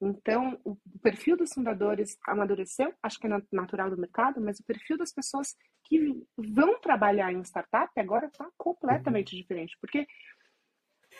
Então, 0.00 0.60
o 0.62 0.76
perfil 1.02 1.36
dos 1.36 1.52
fundadores 1.52 2.18
amadureceu, 2.26 2.92
acho 3.02 3.18
que 3.18 3.26
é 3.26 3.30
natural 3.50 3.90
do 3.90 3.96
mercado, 3.96 4.40
mas 4.40 4.60
o 4.60 4.64
perfil 4.64 4.98
das 4.98 5.12
pessoas 5.12 5.56
que 5.86 6.26
vão 6.36 6.78
trabalhar 6.80 7.32
em 7.32 7.44
startup 7.44 7.90
agora 7.98 8.26
está 8.26 8.48
completamente 8.56 9.34
uhum. 9.34 9.40
diferente. 9.40 9.76
Porque 9.80 10.06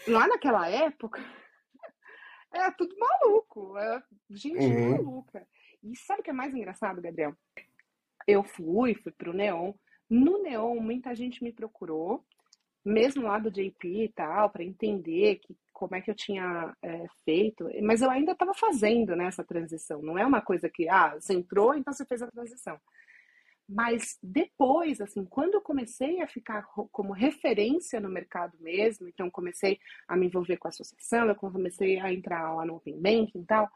lá 0.08 0.26
naquela 0.26 0.68
época, 0.68 1.20
é 2.52 2.70
tudo 2.72 2.94
maluco. 2.98 3.78
É 3.78 4.02
gente 4.30 4.58
uhum. 4.58 4.90
maluca. 4.90 5.46
E 5.82 5.96
sabe 5.96 6.20
o 6.20 6.24
que 6.24 6.30
é 6.30 6.34
mais 6.34 6.54
engraçado, 6.54 7.00
Gabriel? 7.00 7.34
Eu 8.26 8.42
fui, 8.42 8.94
fui 8.94 9.12
pro 9.12 9.32
Neon. 9.32 9.72
No 10.10 10.42
Neon, 10.42 10.80
muita 10.80 11.14
gente 11.14 11.42
me 11.44 11.52
procurou, 11.52 12.24
mesmo 12.84 13.24
lá 13.24 13.38
do 13.38 13.50
JP 13.50 14.04
e 14.04 14.08
tal, 14.08 14.50
para 14.50 14.64
entender 14.64 15.36
que, 15.36 15.56
como 15.72 15.94
é 15.94 16.00
que 16.00 16.10
eu 16.10 16.14
tinha 16.14 16.76
é, 16.82 17.04
feito. 17.24 17.68
Mas 17.82 18.02
eu 18.02 18.10
ainda 18.10 18.32
estava 18.32 18.54
fazendo 18.54 19.14
né, 19.14 19.26
essa 19.26 19.44
transição. 19.44 20.02
Não 20.02 20.18
é 20.18 20.26
uma 20.26 20.40
coisa 20.40 20.68
que, 20.68 20.88
ah, 20.88 21.14
você 21.14 21.34
entrou, 21.34 21.74
então 21.74 21.92
você 21.92 22.04
fez 22.04 22.22
a 22.22 22.30
transição. 22.30 22.80
Mas 23.68 24.16
depois, 24.22 25.00
assim, 25.00 25.24
quando 25.24 25.54
eu 25.54 25.60
comecei 25.60 26.20
a 26.20 26.28
ficar 26.28 26.62
como 26.92 27.12
referência 27.12 28.00
no 28.00 28.08
mercado 28.08 28.56
mesmo, 28.60 29.08
então 29.08 29.28
comecei 29.28 29.78
a 30.06 30.16
me 30.16 30.26
envolver 30.26 30.56
com 30.56 30.68
a 30.68 30.70
associação, 30.70 31.26
eu 31.26 31.34
comecei 31.34 31.98
a 31.98 32.12
entrar 32.12 32.54
lá 32.54 32.64
no 32.64 32.76
Open 32.76 33.00
Banking 33.00 33.40
e 33.40 33.44
tal, 33.44 33.68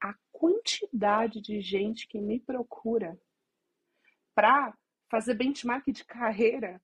a 0.00 0.14
quantidade 0.30 1.40
de 1.40 1.60
gente 1.62 2.06
que 2.06 2.20
me 2.20 2.38
procura 2.38 3.18
para 4.34 4.76
fazer 5.10 5.34
benchmark 5.34 5.90
de 5.90 6.04
carreira 6.04 6.80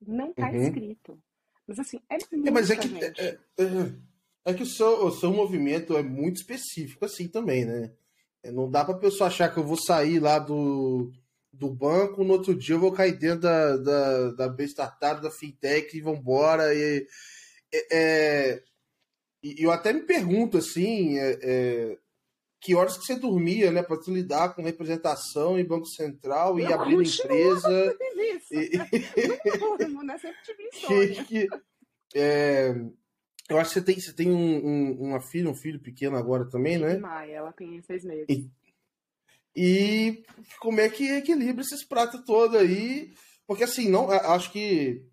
não 0.00 0.30
está 0.30 0.48
uhum. 0.48 0.56
escrito. 0.56 1.22
Mas 1.66 1.78
assim, 1.78 2.00
é 2.08 2.16
muito. 2.32 2.48
É, 2.48 2.50
mas 2.50 2.70
é 2.70 2.76
que, 2.76 3.04
é, 3.04 3.06
é, 3.06 3.38
é, 3.58 3.92
é, 4.46 4.54
que 4.54 4.62
o 4.62 4.66
seu, 4.66 5.04
o 5.04 5.10
seu 5.10 5.30
movimento 5.30 5.96
é 5.96 6.02
muito 6.02 6.36
específico 6.36 7.04
assim 7.04 7.28
também, 7.28 7.66
né? 7.66 7.92
É, 8.42 8.50
não 8.50 8.70
dá 8.70 8.84
para 8.84 8.98
pessoa 8.98 9.28
achar 9.28 9.52
que 9.52 9.58
eu 9.58 9.64
vou 9.64 9.76
sair 9.76 10.18
lá 10.18 10.38
do 10.38 11.12
do 11.58 11.68
banco, 11.68 12.22
no 12.22 12.34
outro 12.34 12.54
dia 12.54 12.76
eu 12.76 12.80
vou 12.80 12.92
cair 12.92 13.18
dentro 13.18 13.40
da, 13.40 13.76
da, 13.76 14.30
da 14.30 14.48
B 14.48 14.64
startup, 14.64 15.20
da 15.20 15.30
fintech 15.30 15.96
e 15.96 16.00
vambora. 16.00 16.72
E, 16.72 17.06
é, 17.92 18.62
e 19.42 19.64
eu 19.64 19.70
até 19.70 19.92
me 19.92 20.02
pergunto 20.02 20.58
assim, 20.58 21.18
é, 21.18 21.38
é, 21.42 21.98
que 22.60 22.74
horas 22.74 22.96
que 22.96 23.04
você 23.04 23.16
dormia, 23.16 23.72
né, 23.72 23.82
para 23.82 23.98
lidar 24.08 24.54
com 24.54 24.62
representação 24.62 25.58
em 25.58 25.64
Banco 25.64 25.86
Central 25.86 26.58
e 26.58 26.64
eu 26.64 26.74
abrir 26.74 26.94
empresa. 26.94 27.96
E, 28.50 28.78
não 29.88 30.02
né? 30.02 30.16
Sempre 30.16 30.38
tive 30.42 30.70
que, 31.26 31.46
que, 31.48 31.48
é, 32.14 32.74
eu 33.48 33.58
acho 33.58 33.74
que 33.74 33.80
você 33.80 33.84
tem, 33.84 34.00
você 34.00 34.12
tem 34.14 34.30
um, 34.30 34.66
um, 34.66 35.08
uma 35.08 35.20
filha, 35.20 35.50
um 35.50 35.54
filho 35.54 35.78
pequeno 35.78 36.16
agora 36.16 36.48
também, 36.48 36.78
né? 36.78 36.96
Maia, 36.96 37.36
ela 37.36 37.52
tem 37.52 37.80
seis 37.82 38.04
meses. 38.04 38.26
E, 38.28 38.50
e 39.60 40.22
como 40.60 40.80
é 40.80 40.88
que 40.88 41.10
equilibra 41.16 41.62
esses 41.62 41.84
pratos 41.84 42.22
todos 42.24 42.54
aí? 42.54 43.12
Porque 43.44 43.64
assim, 43.64 43.88
não, 43.88 44.08
acho 44.08 44.52
que 44.52 45.04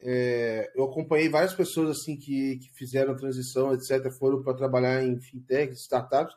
é, 0.00 0.68
eu 0.74 0.82
acompanhei 0.82 1.28
várias 1.28 1.54
pessoas 1.54 1.90
assim 1.90 2.16
que, 2.16 2.56
que 2.56 2.72
fizeram 2.76 3.12
a 3.12 3.16
transição, 3.16 3.72
etc, 3.72 4.10
foram 4.18 4.42
para 4.42 4.56
trabalhar 4.56 5.04
em 5.04 5.20
fintech, 5.20 5.72
startups, 5.74 6.34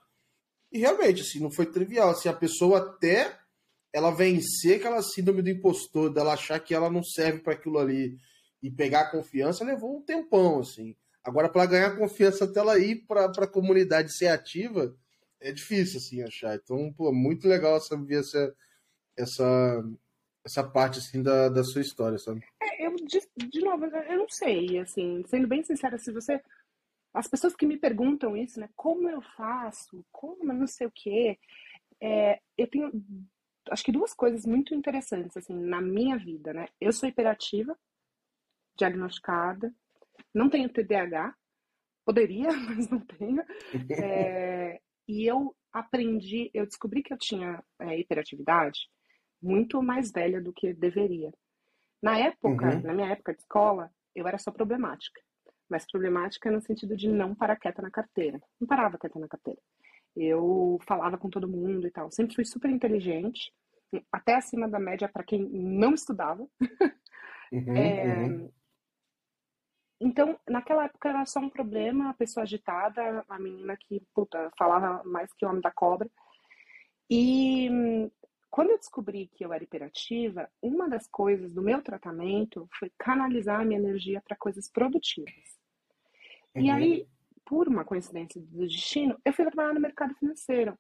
e 0.72 0.78
realmente 0.78 1.24
assim, 1.24 1.40
não 1.40 1.50
foi 1.50 1.66
trivial, 1.66 2.12
assim, 2.12 2.30
a 2.30 2.34
pessoa 2.34 2.78
até 2.78 3.36
ela 3.92 4.12
vencer 4.12 4.78
aquela 4.78 5.02
síndrome 5.02 5.42
do 5.42 5.50
impostor, 5.50 6.14
dela 6.14 6.34
achar 6.34 6.60
que 6.60 6.76
ela 6.76 6.92
não 6.92 7.02
serve 7.04 7.40
para 7.40 7.54
aquilo 7.54 7.80
ali 7.80 8.20
e 8.62 8.70
pegar 8.70 9.02
a 9.02 9.12
confiança, 9.12 9.66
levou 9.66 9.98
um 9.98 10.04
tempão, 10.04 10.60
assim. 10.60 10.96
Agora, 11.24 11.50
para 11.50 11.66
ganhar 11.66 11.98
confiança 11.98 12.46
até 12.46 12.60
ela 12.60 12.78
ir 12.78 13.08
para 13.08 13.26
a 13.26 13.48
comunidade 13.48 14.16
ser 14.16 14.28
ativa, 14.28 14.96
é 15.40 15.52
difícil, 15.52 15.98
assim, 15.98 16.24
achar. 16.24 16.56
Então, 16.56 16.92
pô, 16.94 17.12
muito 17.12 17.48
legal 17.48 17.80
saber 17.80 18.20
essa, 18.20 18.56
essa, 19.18 19.84
essa 20.46 20.64
parte, 20.64 21.00
assim, 21.00 21.22
da, 21.22 21.50
da 21.50 21.64
sua 21.64 21.82
história, 21.82 22.18
sabe? 22.18 22.44
É, 22.62 22.86
eu, 22.86 22.96
de, 22.96 23.22
de 23.50 23.62
novo, 23.62 23.86
eu 23.86 24.18
não 24.18 24.30
sei, 24.30 24.80
assim, 24.80 25.24
sendo 25.28 25.48
bem 25.48 25.64
sincera, 25.64 25.98
se 25.98 26.12
você... 26.12 26.42
As 27.14 27.28
pessoas 27.28 27.56
que 27.56 27.66
me 27.66 27.78
perguntam 27.78 28.38
isso, 28.38 28.60
né, 28.60 28.70
como 28.76 29.10
eu 29.10 29.22
faço, 29.36 30.06
como 30.12 30.54
não 30.54 30.68
sei 30.68 30.86
o 30.86 30.92
quê, 30.94 31.40
é, 32.00 32.40
eu 32.56 32.68
tenho, 32.68 32.92
acho 33.72 33.84
que 33.84 33.92
duas 33.92 34.14
coisas 34.14 34.46
muito 34.46 34.76
interessantes, 34.76 35.36
assim, 35.36 35.56
na 35.56 35.82
minha 35.82 36.18
vida, 36.18 36.54
né? 36.54 36.68
Eu 36.80 36.92
sou 36.92 37.10
hiperativa, 37.10 37.76
diagnosticada, 38.78 39.74
não 40.34 40.50
tenho 40.50 40.70
TDAH, 40.70 41.36
poderia, 42.06 42.50
mas 42.70 42.90
não 42.90 43.00
tenho. 43.00 43.44
É, 43.90 44.80
e 45.08 45.26
eu 45.26 45.56
aprendi, 45.72 46.50
eu 46.54 46.66
descobri 46.66 47.04
que 47.04 47.14
eu 47.14 47.18
tinha 47.18 47.64
é, 47.80 48.00
hiperatividade 48.00 48.90
muito 49.42 49.82
mais 49.82 50.12
velha 50.12 50.42
do 50.42 50.52
que 50.52 50.74
deveria. 50.74 51.32
Na 52.02 52.18
época, 52.18 52.76
uhum. 52.76 52.82
na 52.82 52.94
minha 52.94 53.10
época 53.10 53.34
de 53.34 53.40
escola, 53.40 53.92
eu 54.16 54.28
era 54.28 54.38
só 54.38 54.52
problemática. 54.52 55.22
mas 55.70 55.86
problemática 55.86 56.50
no 56.50 56.62
sentido 56.62 56.96
de 56.96 57.10
não 57.10 57.36
parar 57.36 57.58
quieta 57.58 57.82
na 57.82 57.92
carteira. 57.92 58.42
Não 58.60 58.68
parava 58.68 58.98
quieta 58.98 59.20
na 59.20 59.28
carteira. 59.28 59.60
Eu 60.16 60.80
falava 60.88 61.18
com 61.18 61.30
todo 61.30 61.48
mundo 61.48 61.86
e 61.86 61.92
tal. 61.92 62.10
Sempre 62.10 62.36
fui 62.36 62.46
super 62.46 62.70
inteligente, 62.72 63.54
até 64.12 64.36
acima 64.36 64.68
da 64.68 64.80
média 64.80 65.10
para 65.10 65.24
quem 65.24 65.48
não 65.50 65.94
estudava. 65.94 66.48
Uhum, 67.50 67.78
é... 67.78 68.28
uhum. 68.28 68.52
Então, 70.00 70.40
naquela 70.48 70.86
época 70.86 71.10
era 71.10 71.26
só 71.26 71.40
um 71.40 71.50
problema, 71.50 72.10
a 72.10 72.14
pessoa 72.14 72.44
agitada, 72.44 73.26
a 73.28 73.40
menina 73.40 73.76
que, 73.76 74.02
puta, 74.14 74.52
falava 74.58 75.04
mais 75.04 75.34
que 75.34 75.46
o 75.46 75.50
homem 75.50 75.62
da 75.62 75.72
cobra. 75.72 76.10
E 77.10 77.70
quando 78.50 78.72
eu 78.72 78.78
descobri 78.78 79.28
que 79.34 79.44
eu 79.44 79.52
era 79.52 79.64
hiperativa, 79.64 80.50
uma 80.62 80.88
das 80.88 81.08
coisas 81.08 81.52
do 81.52 81.62
meu 81.62 81.82
tratamento 81.82 82.68
foi 82.78 82.92
canalizar 82.98 83.62
a 83.62 83.66
minha 83.66 83.80
energia 83.80 84.22
para 84.22 84.38
coisas 84.38 84.70
produtivas. 84.70 85.34
Uhum. 86.56 86.62
E 86.62 86.70
aí, 86.70 87.08
por 87.46 87.68
uma 87.68 87.84
coincidência 87.84 88.40
do 88.40 88.68
destino, 88.68 89.20
eu 89.26 89.34
fui 89.34 89.46
trabalhar 89.46 89.74
no 89.74 89.80
mercado 89.80 90.14
financeiro. 90.16 90.78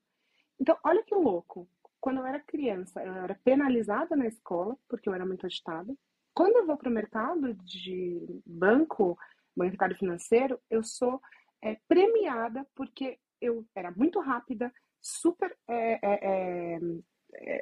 Então, 0.59 0.77
olha 0.83 1.03
que 1.03 1.15
louco. 1.15 1.67
Quando 1.99 2.17
eu 2.17 2.25
era 2.25 2.39
criança, 2.39 3.03
eu 3.03 3.13
era 3.13 3.35
penalizada 3.43 4.15
na 4.15 4.27
escola, 4.27 4.77
porque 4.87 5.09
eu 5.09 5.13
era 5.13 5.25
muito 5.25 5.45
agitada. 5.45 5.95
Quando 6.37 6.57
eu 6.57 6.67
vou 6.67 6.77
para 6.77 6.87
o 6.87 6.93
mercado 6.93 7.51
de 7.63 8.43
banco, 8.45 9.17
mercado 9.55 9.95
financeiro, 9.95 10.61
eu 10.69 10.83
sou 10.83 11.19
é, 11.63 11.79
premiada 11.87 12.63
porque 12.75 13.17
eu 13.41 13.65
era 13.73 13.89
muito 13.89 14.19
rápida, 14.19 14.71
super 15.01 15.57
é, 15.67 15.99
é, 16.03 16.79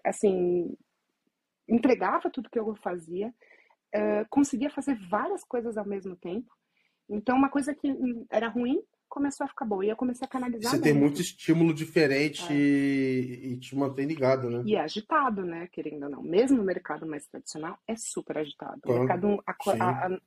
assim, 0.03 0.75
entregava 1.69 2.29
tudo 2.29 2.49
que 2.49 2.59
eu 2.59 2.75
fazia, 2.75 3.33
conseguia 4.29 4.69
fazer 4.69 4.99
várias 5.07 5.45
coisas 5.45 5.77
ao 5.77 5.87
mesmo 5.87 6.17
tempo. 6.17 6.53
Então, 7.07 7.37
uma 7.37 7.49
coisa 7.49 7.73
que 7.73 7.87
era 8.29 8.49
ruim 8.49 8.83
começou 9.09 9.45
a 9.45 9.47
ficar 9.47 9.65
boa. 9.65 9.85
E 9.85 9.89
eu 9.89 9.95
comecei 9.95 10.25
a 10.25 10.29
canalizar. 10.29 10.71
Você 10.71 10.81
tem 10.81 10.93
muito 10.93 11.21
estímulo 11.21 11.73
diferente 11.73 12.43
é. 12.51 12.55
e, 12.55 13.53
e, 13.53 13.57
te 13.57 13.75
mantém 13.75 14.05
ligado, 14.05 14.49
né? 14.49 14.63
E 14.65 14.75
é 14.75 14.81
agitado, 14.81 15.43
né? 15.43 15.67
Querendo 15.71 16.03
ou 16.03 16.09
não. 16.09 16.23
Mesmo 16.23 16.61
o 16.61 16.65
mercado 16.65 17.05
mais 17.05 17.25
tradicional 17.27 17.77
é 17.87 17.95
super 17.95 18.37
agitado. 18.37 18.81
O 18.85 18.99
mercado 18.99 19.43
a, 19.45 19.51
a, 19.51 20.07
a, 20.07 20.19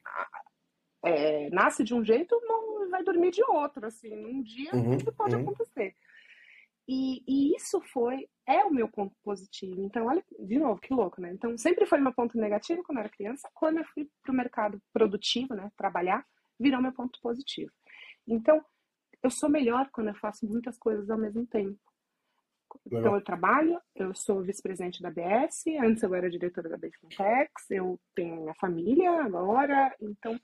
é, 1.05 1.51
nasce 1.51 1.85
de 1.85 1.95
um 1.95 2.05
jeito, 2.05 2.39
não 2.45 2.91
vai 2.91 3.03
dormir 3.05 3.31
de 3.31 3.43
outro. 3.45 3.87
Assim, 3.87 4.15
um 4.25 4.43
dia 4.43 4.75
uhum, 4.75 4.99
tudo 4.99 5.13
pode 5.13 5.35
uhum. 5.35 5.43
acontecer. 5.43 5.95
E, 6.89 7.23
e, 7.29 7.55
isso 7.55 7.83
foi, 7.93 8.27
é 8.47 8.65
o 8.65 8.73
meu 8.73 8.89
ponto 8.89 9.15
positivo. 9.23 9.83
Então, 9.83 10.07
olha, 10.07 10.25
de 10.39 10.59
novo, 10.59 10.81
que 10.81 10.95
louco, 10.95 11.21
né? 11.21 11.31
Então, 11.33 11.57
sempre 11.59 11.85
foi 11.85 12.01
meu 12.01 12.15
ponto 12.15 12.39
negativo 12.39 12.83
quando 12.83 12.97
eu 12.97 13.03
era 13.03 13.11
criança. 13.11 13.47
Quando 13.53 13.79
eu 13.79 13.85
fui 13.93 14.09
para 14.23 14.33
o 14.33 14.35
mercado 14.35 14.81
produtivo, 14.91 15.55
né, 15.55 15.71
trabalhar, 15.77 16.25
virou 16.59 16.81
meu 16.81 16.93
ponto 16.93 17.21
positivo. 17.21 17.71
Então, 18.29 18.65
eu 19.23 19.31
sou 19.31 19.49
melhor 19.49 19.89
quando 19.91 20.09
eu 20.09 20.15
faço 20.15 20.47
muitas 20.47 20.79
coisas 20.79 21.11
ao 21.11 21.19
mesmo 21.19 21.47
tempo. 21.47 21.79
Legal. 22.85 23.01
Então, 23.01 23.15
eu 23.15 23.25
trabalho, 23.25 23.81
eu 23.95 24.15
sou 24.15 24.43
vice-presidente 24.43 25.03
da 25.03 25.11
BS, 25.11 25.65
antes 25.81 26.03
eu 26.03 26.15
era 26.15 26.31
diretora 26.31 26.69
da 26.69 26.77
Bacontex, 26.77 27.71
eu 27.71 27.99
tenho 28.15 28.43
minha 28.43 28.55
família 28.55 29.23
agora. 29.23 29.95
Então, 30.01 30.39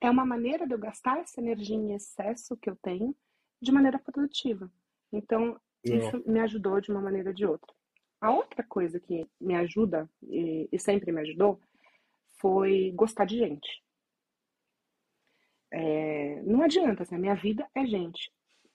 é 0.00 0.10
uma 0.10 0.26
maneira 0.26 0.66
de 0.66 0.74
eu 0.74 0.78
gastar 0.78 1.18
essa 1.20 1.40
energia 1.40 1.76
em 1.76 1.94
excesso 1.94 2.56
que 2.56 2.68
eu 2.68 2.76
tenho 2.76 3.14
de 3.60 3.72
maneira 3.72 3.98
produtiva. 3.98 4.70
Então, 5.12 5.58
isso 5.84 6.22
me 6.26 6.40
ajudou 6.40 6.80
de 6.80 6.90
uma 6.90 7.00
maneira 7.00 7.30
ou 7.30 7.34
de 7.34 7.46
outra. 7.46 7.72
A 8.20 8.30
outra 8.30 8.62
coisa 8.64 8.98
que 8.98 9.26
me 9.40 9.54
ajuda, 9.54 10.08
e, 10.22 10.68
e 10.72 10.78
sempre 10.78 11.12
me 11.12 11.20
ajudou, 11.20 11.60
foi 12.40 12.92
gostar 12.94 13.24
de 13.24 13.38
gente. 13.38 13.82
É, 15.72 16.13
não 16.44 16.62
adianta, 16.62 17.02
assim, 17.02 17.14
a 17.14 17.18
minha 17.18 17.34
vida 17.34 17.68
é 17.74 17.86
gente. 17.86 18.32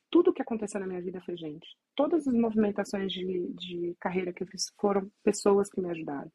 Tudo 0.10 0.34
que 0.34 0.42
aconteceu 0.42 0.80
na 0.80 0.88
minha 0.88 1.02
vida 1.02 1.22
foi 1.22 1.38
gente. 1.38 1.68
Todas 1.96 2.28
as 2.28 2.34
movimentações 2.34 3.12
de, 3.12 3.54
de 3.54 3.96
carreira 4.00 4.34
que 4.34 4.44
eu 4.44 4.48
fiz 4.48 4.72
foram 4.80 5.12
pessoas 5.24 5.70
que 5.70 5.80
me 5.82 5.90
ajudaram. 5.90 6.32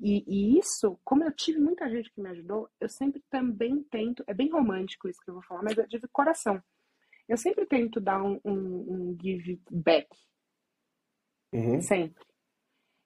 E, 0.00 0.24
e, 0.26 0.58
isso, 0.58 0.98
como 1.04 1.24
eu 1.24 1.32
tive 1.32 1.58
muita 1.58 1.88
gente 1.88 2.12
que 2.12 2.20
me 2.20 2.28
ajudou, 2.30 2.68
eu 2.80 2.88
sempre 2.88 3.22
também 3.30 3.82
tento, 3.84 4.24
é 4.26 4.34
bem 4.34 4.50
romântico 4.50 5.08
isso 5.08 5.20
que 5.24 5.30
eu 5.30 5.34
vou 5.34 5.42
falar, 5.44 5.62
mas 5.62 5.78
é 5.78 5.86
de 5.86 6.00
coração 6.08 6.60
eu 7.28 7.36
sempre 7.36 7.66
tento 7.66 8.00
dar 8.00 8.22
um, 8.22 8.40
um, 8.44 8.54
um 8.54 9.18
give 9.20 9.60
back. 9.70 10.08
Uhum. 11.52 11.80
Sempre. 11.80 12.24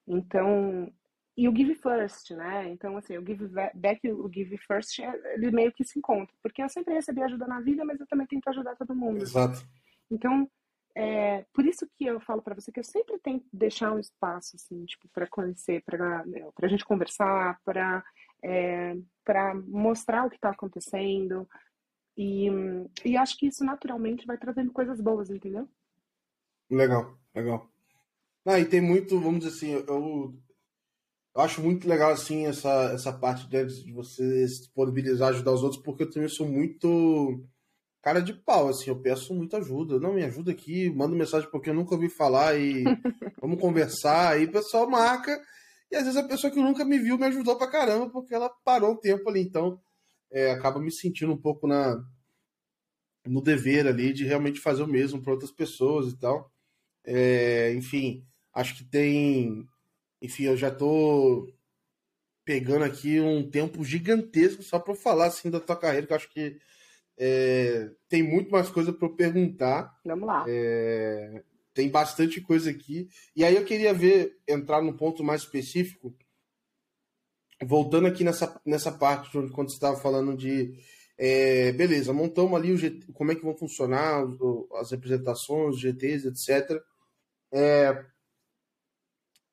Então, 0.07 0.93
e 1.37 1.49
o 1.49 1.55
give 1.55 1.75
first, 1.75 2.31
né? 2.31 2.71
Então, 2.71 2.97
assim, 2.97 3.19
o 3.19 3.27
give 3.27 3.47
back 3.75 4.01
e 4.07 4.13
o 4.13 4.31
give 4.33 4.57
first, 4.59 4.99
ele 4.99 5.51
meio 5.51 5.73
que 5.73 5.85
se 5.85 5.99
encontra. 5.99 6.35
Porque 6.43 6.63
eu 6.63 6.69
sempre 6.69 6.95
recebi 6.95 7.23
ajuda 7.23 7.47
na 7.47 7.61
vida, 7.61 7.85
mas 7.85 8.01
eu 8.01 8.07
também 8.07 8.27
tento 8.27 8.49
ajudar 8.49 8.77
todo 8.77 8.95
mundo. 8.95 9.23
Exato. 9.23 9.63
Então, 10.11 10.51
é, 10.95 11.45
por 11.53 11.67
isso 11.67 11.87
que 11.95 12.07
eu 12.07 12.19
falo 12.21 12.41
para 12.41 12.55
você 12.55 12.73
que 12.73 12.81
eu 12.81 12.85
sempre 12.85 13.19
tento 13.19 13.45
deixar 13.53 13.93
um 13.93 13.99
espaço, 13.99 14.57
assim, 14.57 14.87
tipo, 14.87 15.09
para 15.09 15.27
conhecer, 15.27 15.83
para 15.85 16.25
a 16.63 16.69
gente 16.69 16.85
conversar, 16.85 17.61
para 17.65 18.03
é, 18.43 18.97
para 19.25 19.55
mostrar 19.55 20.25
o 20.25 20.31
que 20.31 20.37
está 20.37 20.51
acontecendo, 20.51 21.49
e, 22.17 22.49
e 23.05 23.17
acho 23.17 23.37
que 23.37 23.47
isso 23.47 23.65
naturalmente 23.65 24.27
vai 24.27 24.39
trazendo 24.39 24.73
coisas 24.73 25.01
boas, 25.01 25.31
entendeu? 25.31 25.69
Legal, 26.71 27.19
legal. 27.35 27.71
Ah, 28.47 28.59
e 28.59 28.65
tem 28.65 28.81
muito, 28.81 29.21
vamos 29.21 29.41
dizer 29.41 29.51
assim, 29.51 29.71
eu, 29.87 30.35
eu 31.37 31.43
acho 31.43 31.61
muito 31.61 31.87
legal 31.87 32.13
assim 32.13 32.47
essa, 32.47 32.93
essa 32.95 33.13
parte 33.13 33.47
de, 33.47 33.93
você 33.93 34.49
se 34.49 34.61
disponibilizar, 34.61 35.29
ajudar 35.29 35.53
os 35.53 35.63
outros, 35.63 35.83
porque 35.83 36.05
eu 36.05 36.11
também 36.11 36.31
sou 36.31 36.49
muito 36.49 37.45
cara 38.03 38.21
de 38.21 38.33
pau, 38.33 38.69
assim, 38.69 38.89
eu 38.89 39.03
peço 39.03 39.35
muita 39.35 39.59
ajuda. 39.59 40.01
Não, 40.01 40.15
me 40.15 40.25
ajuda 40.25 40.53
aqui, 40.53 40.89
manda 40.89 41.15
mensagem 41.15 41.51
porque 41.51 41.69
eu 41.69 41.75
nunca 41.75 41.95
ouvi 41.95 42.09
falar 42.09 42.59
e 42.59 42.85
vamos 43.41 43.61
conversar. 43.61 44.33
Aí 44.33 44.47
o 44.47 44.53
pessoal 44.53 44.89
marca, 44.89 45.39
e 45.91 45.97
às 45.97 46.05
vezes 46.05 46.17
a 46.17 46.27
pessoa 46.27 46.51
que 46.51 46.61
nunca 46.61 46.85
me 46.85 46.99
viu 46.99 47.19
me 47.19 47.27
ajudou 47.27 47.57
pra 47.59 47.67
caramba, 47.67 48.09
porque 48.09 48.35
ela 48.35 48.49
parou 48.65 48.93
um 48.93 48.97
tempo 48.97 49.29
ali. 49.29 49.41
Então, 49.41 49.79
é, 50.31 50.53
acaba 50.53 50.81
me 50.81 50.93
sentindo 50.93 51.33
um 51.33 51.37
pouco 51.37 51.67
na 51.67 52.03
no 53.27 53.43
dever 53.43 53.87
ali 53.87 54.13
de 54.13 54.25
realmente 54.25 54.61
fazer 54.61 54.83
o 54.83 54.89
mesmo 54.89 55.21
para 55.21 55.33
outras 55.33 55.51
pessoas 55.51 56.13
e 56.13 56.17
tal. 56.17 56.51
É, 57.05 57.75
enfim, 57.75 58.25
acho 58.55 58.77
que 58.77 58.85
tem. 58.85 59.69
Enfim, 60.21 60.45
eu 60.45 60.57
já 60.57 60.71
tô 60.71 61.53
pegando 62.45 62.85
aqui 62.85 63.21
um 63.21 63.49
tempo 63.49 63.85
gigantesco 63.85 64.63
só 64.63 64.79
para 64.79 64.95
falar 64.95 65.27
assim 65.27 65.51
da 65.51 65.61
tua 65.61 65.77
carreira, 65.77 66.07
que 66.07 66.13
eu 66.13 66.17
acho 66.17 66.33
que 66.33 66.59
é, 67.19 67.91
tem 68.09 68.23
muito 68.23 68.51
mais 68.51 68.69
coisa 68.69 68.93
para 68.93 69.09
eu 69.09 69.17
perguntar. 69.17 69.93
Vamos 70.05 70.27
lá. 70.27 70.45
É, 70.49 71.43
tem 71.75 71.89
bastante 71.91 72.41
coisa 72.41 72.71
aqui. 72.71 73.09
E 73.35 73.45
aí 73.45 73.57
eu 73.57 73.65
queria 73.65 73.93
ver, 73.93 74.39
entrar 74.47 74.81
num 74.81 74.97
ponto 74.97 75.25
mais 75.25 75.43
específico, 75.43 76.17
voltando 77.65 78.07
aqui 78.07 78.23
nessa, 78.23 78.61
nessa 78.65 78.93
parte 78.93 79.31
quando 79.31 79.71
você 79.71 79.75
estava 79.77 79.97
falando 79.97 80.37
de 80.37 80.75
é, 81.19 81.73
beleza, 81.73 82.13
montamos 82.13 82.55
ali 82.55 82.73
o 82.73 82.77
GT, 82.77 83.13
como 83.13 83.33
é 83.33 83.35
que 83.35 83.43
vão 83.43 83.57
funcionar 83.57 84.23
as 84.75 84.91
representações, 84.91 85.77
os 85.77 85.81
GTs, 85.81 86.29
etc. 86.29 86.83
É, 87.51 88.05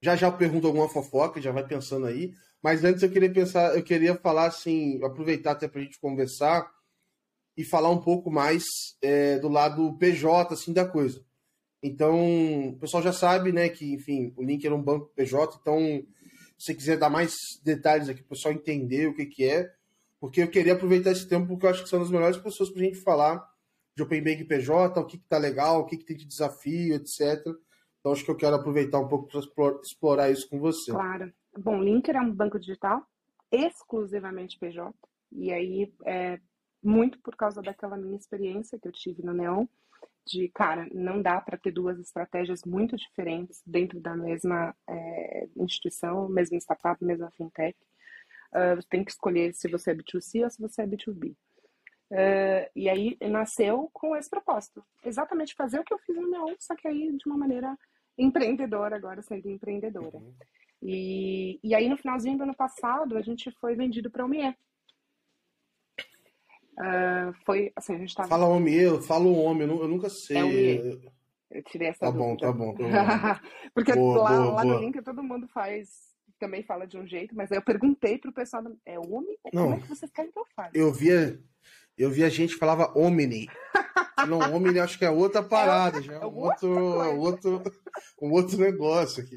já 0.03 0.17
já 0.17 0.29
pergunto 0.29 0.67
alguma 0.67 0.89
fofoca, 0.89 1.39
já 1.39 1.53
vai 1.53 1.65
pensando 1.65 2.05
aí. 2.05 2.33
Mas 2.61 2.83
antes 2.83 3.01
eu 3.01 3.09
queria 3.09 3.31
pensar, 3.31 3.73
eu 3.73 3.81
queria 3.81 4.13
falar 4.15 4.47
assim, 4.47 5.01
aproveitar 5.01 5.51
até 5.51 5.65
para 5.65 5.79
a 5.79 5.83
gente 5.83 5.97
conversar 5.97 6.69
e 7.55 7.63
falar 7.63 7.89
um 7.89 8.01
pouco 8.01 8.29
mais 8.29 8.65
é, 9.01 9.39
do 9.39 9.47
lado 9.47 9.97
PJ 9.97 10.53
assim 10.53 10.73
da 10.73 10.85
coisa. 10.85 11.23
Então, 11.81 12.69
o 12.69 12.77
pessoal 12.79 13.01
já 13.01 13.13
sabe, 13.13 13.53
né, 13.53 13.69
que 13.69 13.93
enfim, 13.93 14.33
o 14.35 14.43
link 14.43 14.65
era 14.65 14.75
um 14.75 14.81
banco 14.81 15.09
PJ, 15.15 15.57
então 15.61 15.79
se 16.57 16.67
você 16.67 16.73
quiser 16.75 16.97
dar 16.97 17.09
mais 17.09 17.33
detalhes 17.63 18.09
aqui 18.09 18.21
para 18.21 18.27
o 18.27 18.35
pessoal 18.35 18.53
entender 18.53 19.07
o 19.07 19.15
que, 19.15 19.25
que 19.25 19.45
é, 19.45 19.71
porque 20.19 20.41
eu 20.41 20.49
queria 20.49 20.73
aproveitar 20.73 21.11
esse 21.11 21.27
tempo 21.27 21.47
porque 21.47 21.65
eu 21.65 21.69
acho 21.69 21.83
que 21.83 21.89
são 21.89 22.01
as 22.01 22.11
melhores 22.11 22.37
pessoas 22.37 22.69
para 22.69 22.81
a 22.81 22.85
gente 22.85 22.99
falar 22.99 23.41
de 23.95 24.03
Open 24.03 24.21
Bank 24.21 24.43
PJ, 24.43 24.99
o 24.99 25.05
que 25.05 25.15
está 25.15 25.37
legal, 25.37 25.79
o 25.79 25.85
que, 25.85 25.97
que 25.97 26.05
tem 26.05 26.17
de 26.17 26.25
desafio, 26.25 26.95
etc. 26.95 27.45
Então 28.03 28.11
acho 28.11 28.25
que 28.25 28.31
eu 28.31 28.35
quero 28.35 28.57
aproveitar 28.57 28.99
um 28.99 29.07
pouco 29.07 29.29
para 29.55 29.79
explorar 29.81 30.29
isso 30.29 30.49
com 30.49 30.59
você. 30.59 30.91
Claro. 30.91 31.33
Bom, 31.57 31.81
Linker 31.81 32.17
é 32.17 32.19
um 32.19 32.33
banco 32.33 32.59
digital 32.59 33.01
exclusivamente 33.49 34.59
PJ. 34.59 34.93
E 35.31 35.53
aí, 35.53 35.93
é, 36.03 36.37
muito 36.83 37.17
por 37.19 37.33
causa 37.37 37.61
daquela 37.61 37.95
minha 37.95 38.17
experiência 38.17 38.77
que 38.77 38.89
eu 38.89 38.91
tive 38.91 39.23
no 39.23 39.31
Neon, 39.31 39.65
de, 40.27 40.49
cara, 40.49 40.85
não 40.93 41.21
dá 41.21 41.39
para 41.39 41.57
ter 41.57 41.71
duas 41.71 41.97
estratégias 41.97 42.65
muito 42.65 42.97
diferentes 42.97 43.61
dentro 43.65 44.01
da 44.01 44.17
mesma 44.17 44.75
é, 44.85 45.47
instituição, 45.55 46.27
mesma 46.27 46.57
startup, 46.57 47.01
mesma 47.03 47.31
fintech. 47.31 47.77
Uh, 48.51 48.75
você 48.75 48.87
tem 48.89 49.03
que 49.03 49.11
escolher 49.11 49.53
se 49.53 49.69
você 49.69 49.91
é 49.91 49.95
B2C 49.95 50.43
ou 50.43 50.49
se 50.49 50.61
você 50.61 50.81
é 50.81 50.87
B2B. 50.87 51.31
Uh, 51.31 51.35
ah, 52.11 52.69
e 52.75 52.87
aí 52.87 53.17
nasceu 53.21 53.89
com 53.91 54.15
esse 54.15 54.29
propósito. 54.29 54.85
Exatamente 55.03 55.55
fazer 55.55 55.79
o 55.79 55.83
que 55.83 55.93
eu 55.93 55.97
fiz 55.99 56.15
no 56.15 56.29
meu, 56.29 56.55
só 56.59 56.75
que 56.75 56.87
aí 56.87 57.11
de 57.17 57.25
uma 57.25 57.37
maneira 57.37 57.75
empreendedora, 58.17 58.95
agora 58.95 59.21
sendo 59.21 59.49
empreendedora. 59.49 60.17
Uhum. 60.17 60.33
E, 60.81 61.59
e 61.63 61.73
aí 61.73 61.87
no 61.87 61.97
finalzinho 61.97 62.37
do 62.37 62.43
ano 62.43 62.55
passado 62.55 63.17
a 63.17 63.21
gente 63.21 63.49
foi 63.59 63.75
vendido 63.75 64.11
para 64.11 64.23
a 64.23 64.25
Omie. 64.25 64.55
Uh, 66.73 67.33
foi 67.45 67.71
assim, 67.75 67.95
a 67.95 67.97
gente 67.99 68.15
tava... 68.15 68.27
Fala 68.27 68.47
homem, 68.47 68.73
eu 68.73 69.01
falo 69.01 69.31
homem, 69.33 69.67
eu, 69.67 69.87
nunca 69.87 70.09
sei. 70.09 70.37
É 70.37 70.43
homem. 70.43 71.01
Eu 71.51 71.63
tirei 71.63 71.89
essa 71.89 71.99
tá 71.99 72.11
dúvida. 72.11 72.25
Bom, 72.25 72.37
tá 72.37 72.51
bom, 72.51 72.73
tá 72.73 72.83
bom. 72.83 73.39
Porque 73.73 73.93
boa, 73.93 74.23
lá, 74.23 74.29
boa, 74.29 74.53
lá 74.53 74.63
boa. 74.63 74.75
no 74.75 74.79
link 74.79 75.01
todo 75.03 75.23
mundo 75.23 75.47
faz, 75.47 76.15
também 76.39 76.63
fala 76.63 76.87
de 76.87 76.97
um 76.97 77.05
jeito, 77.05 77.35
mas 77.35 77.51
aí 77.51 77.59
eu 77.59 77.61
perguntei 77.61 78.17
pro 78.17 78.33
pessoal, 78.33 78.63
é 78.85 78.99
homem? 78.99 79.37
Não, 79.53 79.65
como 79.65 79.75
é 79.75 79.79
que 79.79 79.87
vocês 79.87 80.11
querem 80.11 80.31
que 80.31 80.39
eu 80.39 80.45
faça? 80.55 80.71
Eu 80.73 80.91
via, 80.91 81.39
eu 81.97 82.09
via 82.09 82.29
gente 82.29 82.53
que 82.53 82.59
falava 82.59 82.91
omni. 82.97 83.47
Não, 84.27 84.39
omni 84.55 84.79
acho 84.79 84.97
que 84.97 85.05
é 85.05 85.09
outra 85.09 85.41
é 85.41 85.43
parada, 85.43 85.99
é, 85.99 86.01
já 86.01 86.13
é 86.13 86.25
um 86.25 86.35
outro, 86.35 86.69
outro, 87.19 87.63
um 88.21 88.31
outro 88.31 88.57
negócio 88.57 89.23
aqui. 89.23 89.35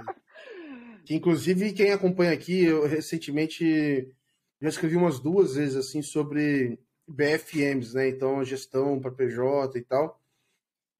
Que 1.04 1.14
inclusive 1.14 1.72
quem 1.72 1.92
acompanha 1.92 2.32
aqui, 2.32 2.64
eu 2.64 2.86
recentemente 2.86 4.08
já 4.60 4.68
escrevi 4.68 4.96
umas 4.96 5.20
duas 5.20 5.54
vezes 5.54 5.76
assim 5.76 6.02
sobre 6.02 6.78
BFMs, 7.06 7.94
né? 7.94 8.08
Então, 8.08 8.44
gestão 8.44 9.00
para 9.00 9.12
PJ 9.12 9.78
e 9.78 9.82
tal. 9.82 10.20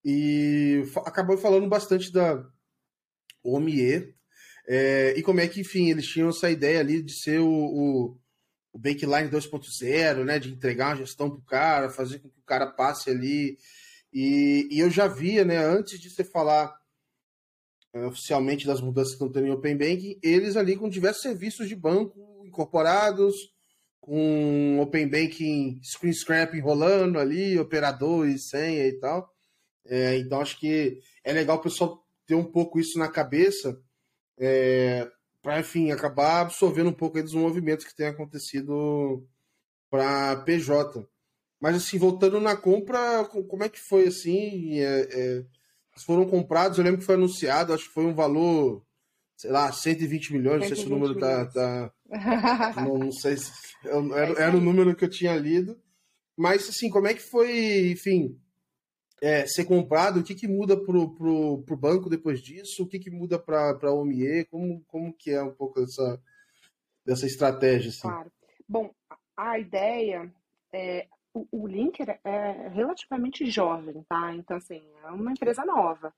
E 0.04 0.84
acabou 1.04 1.36
falando 1.36 1.68
bastante 1.68 2.12
da 2.12 2.44
OMIE 3.42 4.14
é, 4.66 5.14
e 5.16 5.22
como 5.22 5.40
é 5.40 5.46
que, 5.46 5.60
enfim, 5.60 5.90
eles 5.90 6.06
tinham 6.06 6.30
essa 6.30 6.50
ideia 6.50 6.80
ali 6.80 7.00
de 7.00 7.12
ser 7.12 7.40
o, 7.40 7.48
o, 7.48 8.18
o 8.76 8.78
Bakeline 8.78 9.30
2.0, 9.30 10.24
né? 10.24 10.38
De 10.38 10.52
entregar 10.52 10.88
uma 10.88 10.96
gestão 10.96 11.30
para 11.30 11.38
o 11.38 11.44
cara, 11.44 11.90
fazer 11.90 12.18
com 12.18 12.28
que 12.28 12.38
o 12.38 12.44
cara 12.44 12.66
passe 12.66 13.08
ali. 13.08 13.58
E, 14.12 14.68
e 14.70 14.78
eu 14.78 14.90
já 14.90 15.08
via, 15.08 15.46
né? 15.46 15.56
Antes 15.56 15.98
de 15.98 16.10
você 16.10 16.22
falar 16.22 16.76
é, 17.94 18.04
oficialmente 18.04 18.66
das 18.66 18.82
mudanças 18.82 19.12
que 19.12 19.14
estão 19.14 19.32
tendo 19.32 19.46
em 19.46 19.50
Open 19.50 19.78
Banking, 19.78 20.20
eles 20.22 20.58
ali 20.58 20.76
com 20.76 20.90
diversos 20.90 21.22
serviços 21.22 21.68
de 21.68 21.74
banco 21.74 22.44
incorporados, 22.44 23.34
com 23.98 24.78
Open 24.78 25.08
Banking 25.08 25.80
Screen 25.82 26.12
Scrap 26.12 26.60
rolando 26.60 27.18
ali, 27.18 27.58
operador 27.58 28.28
e 28.28 28.38
senha 28.38 28.86
e 28.86 28.92
tal. 29.00 29.26
É, 29.86 30.18
então 30.18 30.40
acho 30.40 30.60
que 30.60 31.00
é 31.24 31.32
legal 31.32 31.56
o 31.56 31.62
pessoal 31.62 32.04
ter 32.26 32.34
um 32.34 32.44
pouco 32.44 32.78
isso 32.78 32.98
na 32.98 33.08
cabeça 33.08 33.80
é, 34.38 35.08
para, 35.46 35.60
enfim, 35.60 35.92
acabar 35.92 36.40
absorvendo 36.40 36.90
um 36.90 36.92
pouco 36.92 37.22
dos 37.22 37.32
movimentos 37.32 37.86
que 37.86 37.94
tem 37.94 38.08
acontecido 38.08 39.24
para 39.88 40.38
PJ. 40.38 41.08
Mas 41.60 41.76
assim, 41.76 41.98
voltando 41.98 42.40
na 42.40 42.56
compra, 42.56 43.24
como 43.24 43.62
é 43.62 43.68
que 43.68 43.78
foi 43.78 44.08
assim? 44.08 44.80
É, 44.80 45.08
é, 45.08 45.44
foram 46.04 46.26
comprados, 46.26 46.78
eu 46.78 46.84
lembro 46.84 46.98
que 46.98 47.06
foi 47.06 47.14
anunciado, 47.14 47.72
acho 47.72 47.84
que 47.84 47.94
foi 47.94 48.06
um 48.06 48.12
valor, 48.12 48.84
sei 49.36 49.52
lá, 49.52 49.70
120 49.70 50.32
milhões, 50.32 50.64
120 50.64 50.68
não 50.68 50.76
sei 50.76 50.84
se 50.84 50.90
o 50.90 50.98
número 50.98 51.16
tá. 51.16 51.46
tá 51.46 51.92
não, 52.82 52.98
não, 52.98 53.12
sei 53.12 53.36
se. 53.36 53.52
Era, 54.16 54.42
era 54.42 54.56
o 54.56 54.60
número 54.60 54.96
que 54.96 55.04
eu 55.04 55.08
tinha 55.08 55.36
lido. 55.36 55.80
Mas 56.36 56.68
assim, 56.68 56.90
como 56.90 57.06
é 57.06 57.14
que 57.14 57.22
foi, 57.22 57.92
enfim, 57.92 58.36
é, 59.22 59.46
ser 59.46 59.64
comprado, 59.64 60.20
o 60.20 60.22
que, 60.24 60.34
que 60.34 60.46
muda 60.46 60.76
para 60.76 60.96
o 60.96 61.76
banco 61.78 62.10
depois 62.10 62.40
disso, 62.40 62.82
o 62.82 62.86
que, 62.86 62.98
que 62.98 63.10
muda 63.10 63.38
para 63.38 63.76
a 63.82 63.92
OMIE, 63.92 64.44
como, 64.46 64.84
como 64.86 65.12
que 65.12 65.30
é 65.30 65.42
um 65.42 65.52
pouco 65.52 65.80
dessa, 65.80 66.20
dessa 67.04 67.26
estratégia? 67.26 67.90
Assim? 67.90 68.02
Claro. 68.02 68.32
Bom, 68.68 68.90
a 69.36 69.58
ideia 69.58 70.32
é, 70.72 71.06
o, 71.36 71.46
o 71.52 71.66
Linker 71.66 72.18
é 72.24 72.68
relativamente 72.68 73.50
jovem, 73.50 74.02
tá? 74.08 74.34
Então, 74.34 74.56
assim, 74.56 74.82
é 75.04 75.10
uma 75.10 75.32
empresa 75.32 75.64
nova. 75.64 76.12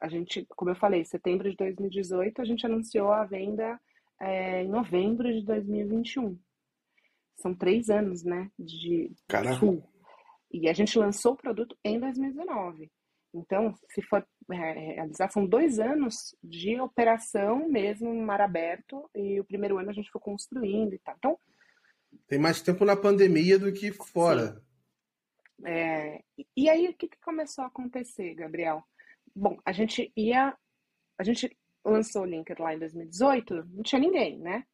A 0.00 0.08
gente, 0.08 0.46
como 0.56 0.70
eu 0.70 0.76
falei, 0.76 1.04
setembro 1.04 1.48
de 1.50 1.56
2018, 1.56 2.40
a 2.40 2.44
gente 2.44 2.66
anunciou 2.66 3.12
a 3.12 3.24
venda 3.24 3.80
é, 4.20 4.64
em 4.64 4.68
novembro 4.68 5.32
de 5.32 5.44
2021. 5.44 6.38
São 7.36 7.54
três 7.54 7.88
anos, 7.88 8.24
né? 8.24 8.50
De 8.58 9.12
Caraca. 9.28 9.60
full. 9.60 9.82
E 10.50 10.68
a 10.68 10.72
gente 10.72 10.98
lançou 10.98 11.32
o 11.32 11.36
produto 11.36 11.76
em 11.84 11.98
2019. 12.00 12.90
Então, 13.34 13.74
se 13.90 14.00
for 14.02 14.26
é, 14.50 14.94
realizar, 14.94 15.30
são 15.30 15.46
dois 15.46 15.78
anos 15.78 16.34
de 16.42 16.80
operação 16.80 17.68
mesmo 17.68 18.12
em 18.12 18.22
mar 18.22 18.40
aberto, 18.40 19.08
e 19.14 19.38
o 19.38 19.44
primeiro 19.44 19.78
ano 19.78 19.90
a 19.90 19.92
gente 19.92 20.10
foi 20.10 20.20
construindo 20.20 20.94
e 20.94 20.98
tal. 20.98 21.14
Então. 21.18 21.38
Tem 22.26 22.38
mais 22.38 22.62
tempo 22.62 22.84
na 22.84 22.96
pandemia 22.96 23.58
do 23.58 23.72
que 23.72 23.92
fora. 23.92 24.62
É, 25.64 26.22
e 26.56 26.70
aí, 26.70 26.88
o 26.88 26.94
que, 26.94 27.08
que 27.08 27.20
começou 27.20 27.64
a 27.64 27.66
acontecer, 27.66 28.34
Gabriel? 28.34 28.82
Bom, 29.34 29.58
a 29.64 29.72
gente 29.72 30.12
ia. 30.16 30.56
A 31.18 31.24
gente 31.24 31.56
lançou 31.84 32.22
o 32.22 32.24
Linked 32.24 32.60
lá 32.60 32.74
em 32.74 32.78
2018, 32.78 33.64
não 33.72 33.82
tinha 33.82 34.00
ninguém, 34.00 34.38
né? 34.38 34.64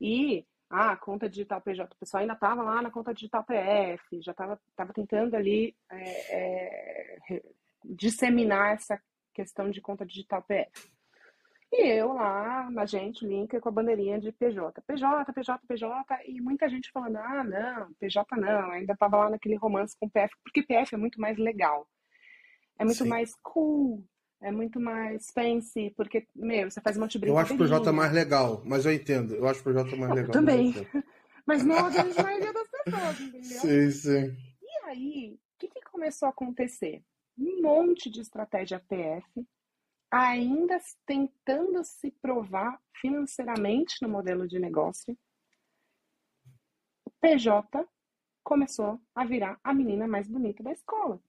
E 0.00 0.46
ah, 0.70 0.96
conta 0.96 1.28
digital 1.28 1.60
PJ, 1.60 1.92
o 1.92 1.98
pessoal 1.98 2.20
ainda 2.20 2.34
estava 2.34 2.62
lá 2.62 2.80
na 2.80 2.92
conta 2.92 3.12
digital 3.12 3.42
PF, 3.42 4.22
já 4.22 4.30
estava 4.30 4.60
tava 4.76 4.92
tentando 4.92 5.34
ali 5.34 5.76
é, 5.90 7.34
é, 7.34 7.42
disseminar 7.84 8.74
essa 8.74 9.02
questão 9.34 9.68
de 9.68 9.80
conta 9.80 10.06
digital 10.06 10.42
PF. 10.42 10.88
E 11.72 11.88
eu 11.88 12.12
lá, 12.12 12.68
na 12.70 12.84
gente, 12.84 13.26
link 13.26 13.58
com 13.60 13.68
a 13.68 13.72
bandeirinha 13.72 14.20
de 14.20 14.32
PJ. 14.32 14.80
PJ, 14.82 15.32
PJ, 15.32 15.66
PJ, 15.66 16.22
e 16.26 16.40
muita 16.40 16.68
gente 16.68 16.90
falando, 16.90 17.16
ah, 17.16 17.44
não, 17.44 17.92
PJ 17.94 18.36
não, 18.36 18.70
ainda 18.70 18.92
estava 18.92 19.16
lá 19.16 19.30
naquele 19.30 19.56
romance 19.56 19.96
com 19.98 20.08
PF, 20.08 20.34
porque 20.44 20.62
PF 20.62 20.94
é 20.94 20.98
muito 20.98 21.20
mais 21.20 21.36
legal. 21.36 21.88
É 22.78 22.84
muito 22.84 23.02
Sim. 23.02 23.08
mais 23.08 23.34
cool, 23.42 24.04
é 24.40 24.50
muito 24.50 24.80
mais 24.80 25.30
fancy, 25.30 25.92
porque, 25.96 26.26
meu, 26.34 26.70
você 26.70 26.80
faz 26.80 26.96
um 26.96 27.00
monte 27.00 27.12
de 27.12 27.18
brincadeira. 27.18 27.50
Eu 27.50 27.54
acho 27.54 27.54
o 27.54 27.58
PJ 27.58 27.92
mais 27.92 28.12
legal, 28.12 28.62
mas 28.64 28.86
eu 28.86 28.92
entendo. 28.92 29.34
Eu 29.34 29.46
acho 29.46 29.60
o 29.60 29.64
PJ 29.64 29.96
mais 29.96 30.12
legal. 30.12 30.28
Eu 30.28 30.32
também. 30.32 30.74
Mas 31.46 31.64
não 31.64 31.78
a 31.78 31.90
grande 31.90 32.22
maioria 32.22 32.52
das 32.52 32.68
pessoas, 32.68 33.20
entendeu? 33.20 33.60
Sim, 33.60 33.90
sim. 33.90 34.36
E 34.62 34.84
aí, 34.84 35.34
o 35.34 35.58
que, 35.58 35.68
que 35.68 35.80
começou 35.80 36.26
a 36.26 36.30
acontecer? 36.30 37.02
Um 37.36 37.60
monte 37.60 38.08
de 38.08 38.20
estratégia 38.20 38.78
PF, 38.78 39.44
ainda 40.12 40.78
tentando 41.04 41.82
se 41.82 42.12
provar 42.22 42.80
financeiramente 42.92 43.96
no 44.00 44.08
modelo 44.08 44.46
de 44.46 44.60
negócio. 44.60 45.18
O 47.04 47.10
PJ 47.20 47.84
começou 48.44 49.00
a 49.12 49.24
virar 49.24 49.58
a 49.64 49.74
menina 49.74 50.06
mais 50.06 50.28
bonita 50.28 50.62
da 50.62 50.70
escola 50.70 51.20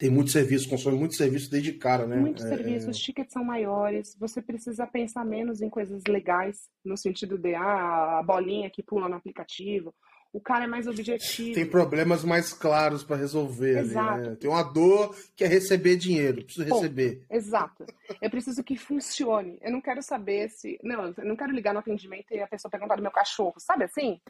tem 0.00 0.08
muito 0.08 0.30
serviço, 0.30 0.66
consome 0.66 0.96
muito 0.96 1.14
serviço 1.14 1.50
desde 1.50 1.74
cara, 1.74 2.06
né? 2.06 2.16
Muitos 2.16 2.42
é, 2.46 2.48
serviços, 2.48 2.88
é... 2.88 2.90
os 2.90 2.98
tickets 2.98 3.34
são 3.34 3.44
maiores, 3.44 4.16
você 4.18 4.40
precisa 4.40 4.86
pensar 4.86 5.26
menos 5.26 5.60
em 5.60 5.68
coisas 5.68 6.02
legais, 6.08 6.70
no 6.82 6.96
sentido 6.96 7.36
de 7.36 7.54
ah, 7.54 8.18
a 8.18 8.22
bolinha 8.22 8.70
que 8.70 8.82
pula 8.82 9.10
no 9.10 9.16
aplicativo. 9.16 9.94
O 10.32 10.40
cara 10.40 10.64
é 10.64 10.66
mais 10.66 10.86
objetivo. 10.86 11.54
Tem 11.54 11.66
problemas 11.66 12.24
mais 12.24 12.52
claros 12.52 13.02
para 13.02 13.16
resolver. 13.16 13.80
Exato. 13.80 14.12
Ali, 14.12 14.28
né? 14.30 14.36
Tem 14.36 14.48
uma 14.48 14.62
dor 14.62 15.14
que 15.36 15.44
é 15.44 15.46
receber 15.46 15.96
dinheiro. 15.96 16.44
Preciso 16.44 16.68
Bom, 16.68 16.76
receber. 16.76 17.26
Exato. 17.28 17.84
Eu 18.22 18.30
preciso 18.30 18.62
que 18.62 18.76
funcione. 18.76 19.58
Eu 19.60 19.72
não 19.72 19.80
quero 19.80 20.00
saber 20.02 20.48
se. 20.48 20.78
Não, 20.84 21.12
eu 21.18 21.24
não 21.24 21.36
quero 21.36 21.52
ligar 21.52 21.74
no 21.74 21.80
atendimento 21.80 22.32
e 22.32 22.40
a 22.40 22.46
pessoa 22.46 22.70
perguntar 22.70 22.94
do 22.94 23.02
meu 23.02 23.10
cachorro. 23.10 23.56
Sabe 23.58 23.84
assim? 23.84 24.20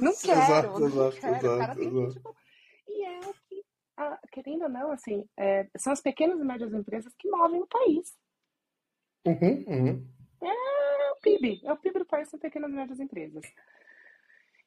Não 0.00 0.14
quero. 0.14 0.40
exato, 0.40 0.80
não 0.80 0.86
exato, 0.86 1.16
quero. 1.20 1.34
Exato, 1.34 1.54
o 1.54 1.58
cara 1.58 1.74
tem 1.74 1.90
que, 1.90 2.12
tipo... 2.12 2.36
E 2.88 3.04
é 3.04 3.20
o 3.20 3.34
que 4.22 4.42
querendo 4.42 4.62
ou 4.62 4.68
não, 4.68 4.90
assim, 4.90 5.28
é, 5.36 5.68
são 5.76 5.92
as 5.92 6.00
pequenas 6.00 6.40
e 6.40 6.44
médias 6.44 6.72
empresas 6.72 7.12
que 7.18 7.30
movem 7.30 7.60
o 7.60 7.66
país. 7.66 8.16
Uhum, 9.26 9.64
uhum. 9.68 10.08
É 10.42 11.12
o 11.12 11.16
PIB, 11.22 11.60
é 11.64 11.72
o 11.72 11.76
PIB 11.76 12.00
do 12.00 12.06
país, 12.06 12.28
são 12.28 12.38
pequenas 12.38 12.70
e 12.70 12.74
médias 12.74 13.00
empresas. 13.00 13.44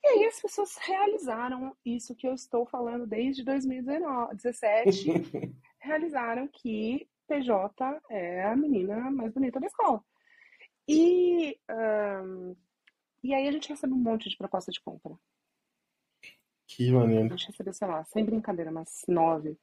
E 0.04 0.08
aí 0.08 0.26
as 0.26 0.40
pessoas 0.40 0.78
realizaram 0.78 1.76
isso 1.84 2.16
que 2.16 2.28
eu 2.28 2.34
estou 2.34 2.66
falando 2.66 3.08
desde 3.08 3.44
2017. 3.44 5.10
realizaram 5.82 6.48
que 6.48 7.08
PJ 7.28 8.02
é 8.10 8.44
a 8.44 8.56
menina 8.56 9.10
mais 9.12 9.34
bonita 9.34 9.60
da 9.60 9.68
escola. 9.68 10.04
E, 10.88 11.60
um, 11.70 12.56
e 13.24 13.34
aí 13.34 13.48
a 13.48 13.52
gente 13.52 13.70
recebe 13.70 13.94
um 13.94 13.98
monte 13.98 14.30
de 14.30 14.38
proposta 14.38 14.72
de 14.72 14.80
compra. 14.80 15.16
Que 16.68 16.92
maneiro. 16.92 17.26
A 17.26 17.38
gente 17.38 17.48
recebeu, 17.48 17.74
sei 17.74 17.88
lá, 17.88 18.04
sem 18.06 18.26
brincadeira, 18.26 18.72
umas 18.72 19.04
nove. 19.08 19.58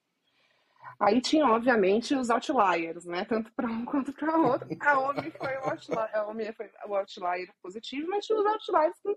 Aí 1.00 1.20
tinha, 1.20 1.46
obviamente, 1.46 2.14
os 2.14 2.30
outliers, 2.30 3.04
né? 3.04 3.24
Tanto 3.24 3.52
para 3.52 3.66
um 3.68 3.84
quanto 3.86 4.12
para 4.12 4.36
outro. 4.36 4.68
A 4.80 4.98
OMI 4.98 5.30
foi 5.32 5.56
o 5.56 5.70
outlier, 5.70 6.16
a 6.16 6.26
OMI 6.28 6.52
foi 6.52 6.70
o 6.86 6.94
outlier 6.94 7.52
positivo, 7.60 8.08
mas 8.08 8.26
tinha 8.26 8.38
os 8.38 8.46
outliers 8.46 9.00
que 9.00 9.16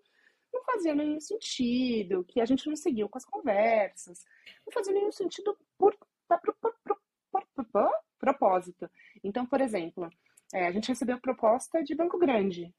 não 0.53 0.63
faziam 0.63 0.95
nenhum 0.95 1.19
sentido, 1.19 2.23
que 2.23 2.39
a 2.39 2.45
gente 2.45 2.67
não 2.67 2.75
seguiu 2.75 3.09
com 3.09 3.17
as 3.17 3.25
conversas. 3.25 4.25
Não 4.65 4.73
fazia 4.73 4.93
nenhum 4.93 5.11
sentido 5.11 5.57
por, 5.77 5.95
por, 6.27 6.55
por, 6.61 6.75
por 6.83 7.91
propósito. 8.17 8.89
Então, 9.23 9.45
por 9.45 9.61
exemplo, 9.61 10.09
é, 10.53 10.67
a 10.67 10.71
gente 10.71 10.87
recebeu 10.87 11.19
proposta 11.19 11.83
de 11.83 11.93
banco 11.93 12.17
grande, 12.17 12.73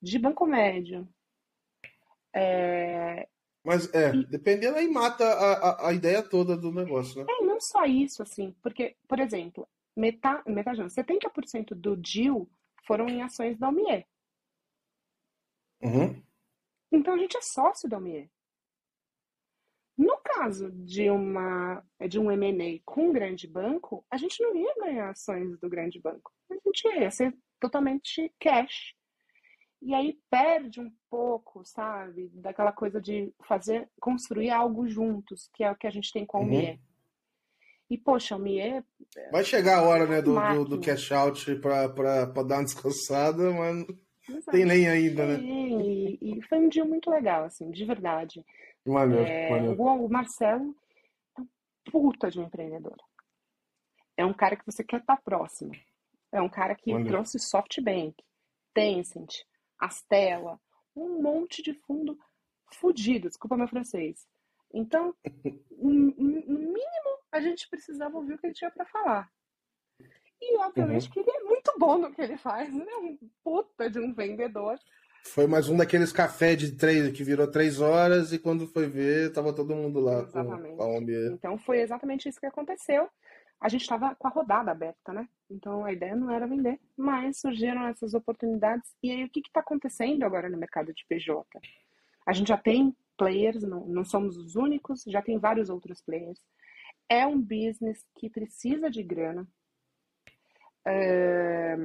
de 0.00 0.18
banco 0.18 0.46
médio, 0.46 1.08
é, 2.32 3.28
mas 3.68 3.92
é, 3.92 4.14
e... 4.14 4.24
dependendo 4.24 4.78
aí 4.78 4.88
mata 4.88 5.24
a, 5.24 5.52
a, 5.52 5.88
a, 5.88 5.92
ideia 5.92 6.22
toda 6.22 6.56
do 6.56 6.72
negócio, 6.72 7.22
né? 7.22 7.26
É, 7.28 7.44
não 7.44 7.60
só 7.60 7.84
isso, 7.84 8.22
assim, 8.22 8.56
porque, 8.62 8.96
por 9.06 9.20
exemplo, 9.20 9.68
metade, 9.94 10.50
metade 10.50 10.80
não, 10.80 10.86
70% 10.86 11.74
do 11.74 11.94
deal 11.94 12.48
foram 12.86 13.06
em 13.10 13.22
ações 13.22 13.58
da 13.58 13.68
OMIE. 13.68 14.06
Uhum. 15.82 16.22
Então 16.90 17.12
a 17.12 17.18
gente 17.18 17.36
é 17.36 17.42
sócio 17.42 17.86
da 17.90 17.98
OMIE. 17.98 18.30
No 19.98 20.16
caso 20.16 20.70
de 20.72 21.10
uma 21.10 21.84
de 22.08 22.18
um 22.18 22.32
M&A 22.32 22.80
com 22.86 23.10
um 23.10 23.12
grande 23.12 23.46
banco, 23.46 24.02
a 24.10 24.16
gente 24.16 24.42
não 24.42 24.56
ia 24.56 24.74
ganhar 24.76 25.10
ações 25.10 25.58
do 25.58 25.68
grande 25.68 26.00
banco. 26.00 26.32
A 26.50 26.54
gente 26.54 26.88
ia 26.88 27.10
ser 27.10 27.36
totalmente 27.60 28.32
cash. 28.40 28.94
E 29.80 29.94
aí 29.94 30.18
perde 30.28 30.80
um 30.80 30.90
pouco, 31.08 31.64
sabe, 31.64 32.30
daquela 32.34 32.72
coisa 32.72 33.00
de 33.00 33.32
fazer, 33.46 33.88
construir 34.00 34.50
algo 34.50 34.88
juntos, 34.88 35.48
que 35.54 35.62
é 35.62 35.70
o 35.70 35.76
que 35.76 35.86
a 35.86 35.90
gente 35.90 36.12
tem 36.12 36.26
com 36.26 36.38
o 36.38 36.42
uhum. 36.42 36.48
MIE. 36.48 36.80
E, 37.90 37.96
poxa, 37.96 38.36
o 38.36 38.38
MIE. 38.38 38.84
Vai 39.30 39.44
chegar 39.44 39.78
a 39.78 39.82
hora, 39.82 40.06
né, 40.06 40.20
do, 40.20 40.34
do, 40.34 40.64
do, 40.64 40.80
cash 40.80 41.12
out 41.12 41.54
para 41.56 41.86
dar 42.26 42.56
uma 42.56 42.64
descansada, 42.64 43.50
mas 43.52 43.86
Exato. 44.28 44.50
tem 44.50 44.64
nem 44.64 44.88
ainda, 44.88 45.26
né? 45.26 45.40
E, 45.40 46.18
e 46.20 46.42
foi 46.42 46.58
um 46.58 46.68
dia 46.68 46.84
muito 46.84 47.08
legal, 47.08 47.44
assim, 47.44 47.70
de 47.70 47.84
verdade. 47.84 48.44
Maneiro, 48.84 49.24
é. 49.24 49.74
O 49.78 50.08
Marcelo 50.08 50.74
é 51.36 51.40
um 51.40 51.46
puta 51.90 52.30
de 52.30 52.40
um 52.40 52.44
empreendedor. 52.44 52.96
É 54.16 54.24
um 54.24 54.34
cara 54.34 54.56
que 54.56 54.66
você 54.66 54.82
quer 54.82 55.00
estar 55.00 55.16
próximo. 55.22 55.72
É 56.32 56.42
um 56.42 56.48
cara 56.48 56.74
que 56.74 56.92
trouxe 57.04 57.38
SoftBank, 57.38 58.14
Tencent, 58.74 59.44
Astela, 59.78 60.60
um 60.94 61.22
monte 61.22 61.62
de 61.62 61.72
fundo 61.72 62.18
fudido, 62.74 63.28
desculpa 63.28 63.56
meu 63.56 63.68
francês. 63.68 64.26
Então, 64.72 65.14
no 65.70 65.88
mínimo, 65.88 67.18
a 67.32 67.40
gente 67.40 67.68
precisava 67.68 68.16
ouvir 68.16 68.34
o 68.34 68.38
que 68.38 68.46
ele 68.46 68.54
tinha 68.54 68.70
para 68.70 68.86
falar. 68.86 69.30
E, 70.40 70.56
obviamente, 70.58 71.06
uhum. 71.06 71.12
que 71.12 71.20
ele 71.20 71.30
é 71.30 71.42
muito 71.44 71.72
bom 71.78 71.98
no 71.98 72.12
que 72.12 72.22
ele 72.22 72.36
faz, 72.36 72.72
né? 72.72 72.84
Um 73.02 73.18
puta 73.42 73.90
de 73.90 73.98
um 73.98 74.14
vendedor. 74.14 74.78
Foi 75.24 75.46
mais 75.46 75.68
um 75.68 75.76
daqueles 75.76 76.12
café 76.12 76.54
de 76.54 76.76
três 76.76 77.10
que 77.12 77.24
virou 77.24 77.50
três 77.50 77.80
horas 77.80 78.32
e 78.32 78.38
quando 78.38 78.66
foi 78.68 78.86
ver, 78.86 79.32
tava 79.32 79.52
todo 79.52 79.74
mundo 79.74 80.00
lá 80.00 80.22
exatamente. 80.22 80.76
com 80.76 80.82
a. 80.82 81.32
Então 81.32 81.58
foi 81.58 81.80
exatamente 81.80 82.28
isso 82.28 82.38
que 82.38 82.46
aconteceu. 82.46 83.08
A 83.60 83.68
gente 83.68 83.82
estava 83.82 84.14
com 84.14 84.26
a 84.28 84.30
rodada 84.30 84.70
aberta, 84.70 85.12
né? 85.12 85.28
Então 85.50 85.84
a 85.84 85.92
ideia 85.92 86.14
não 86.14 86.30
era 86.30 86.46
vender, 86.46 86.80
mas 86.96 87.40
surgiram 87.40 87.86
essas 87.86 88.14
oportunidades. 88.14 88.94
E 89.02 89.10
aí 89.10 89.24
o 89.24 89.28
que 89.28 89.40
está 89.40 89.60
acontecendo 89.60 90.22
agora 90.24 90.48
no 90.48 90.56
mercado 90.56 90.92
de 90.92 91.04
PJ? 91.06 91.44
A 92.26 92.32
gente 92.32 92.48
já 92.48 92.56
tem 92.56 92.96
players, 93.16 93.62
não, 93.62 93.84
não 93.86 94.04
somos 94.04 94.36
os 94.36 94.54
únicos, 94.54 95.02
já 95.06 95.20
tem 95.20 95.38
vários 95.38 95.70
outros 95.70 96.00
players. 96.00 96.40
É 97.08 97.26
um 97.26 97.40
business 97.40 98.06
que 98.16 98.30
precisa 98.30 98.90
de 98.90 99.02
grana, 99.02 99.48
é, 100.86 101.76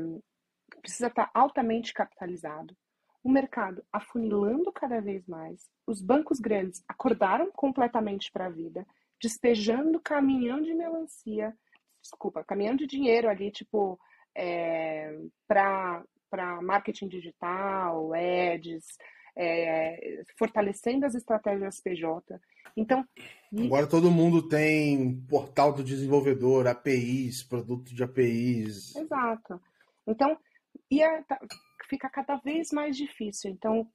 precisa 0.81 1.07
estar 1.07 1.27
tá 1.27 1.31
altamente 1.33 1.93
capitalizado 1.93 2.75
o 3.23 3.31
mercado 3.31 3.83
afunilando 3.91 4.71
cada 4.71 4.99
vez 4.99 5.25
mais, 5.25 5.69
os 5.87 6.01
bancos 6.01 6.39
grandes 6.39 6.83
acordaram 6.87 7.49
completamente 7.51 8.29
para 8.29 8.47
a 8.47 8.49
vida, 8.49 8.85
despejando 9.23 10.01
caminhão 10.01 10.61
de 10.61 10.73
melancia, 10.73 11.55
desculpa, 12.01 12.43
caminhão 12.43 12.75
de 12.75 12.85
dinheiro 12.85 13.29
ali, 13.29 13.49
tipo, 13.49 13.97
é, 14.35 15.17
para 15.47 16.03
marketing 16.61 17.07
digital, 17.07 18.11
ads, 18.13 18.83
é, 19.37 20.23
fortalecendo 20.37 21.05
as 21.05 21.15
estratégias 21.15 21.79
PJ. 21.79 22.37
Então. 22.75 23.07
Agora 23.57 23.87
todo 23.87 24.11
mundo 24.11 24.45
tem 24.49 25.21
portal 25.29 25.71
do 25.71 25.85
desenvolvedor, 25.85 26.67
APIs, 26.67 27.43
produto 27.43 27.95
de 27.95 28.03
APIs. 28.03 28.93
Exato. 28.93 29.61
Então, 30.05 30.37
ia, 30.91 31.23
tá, 31.23 31.39
fica 31.87 32.09
cada 32.09 32.35
vez 32.37 32.71
mais 32.73 32.97
difícil. 32.97 33.51
Então, 33.51 33.87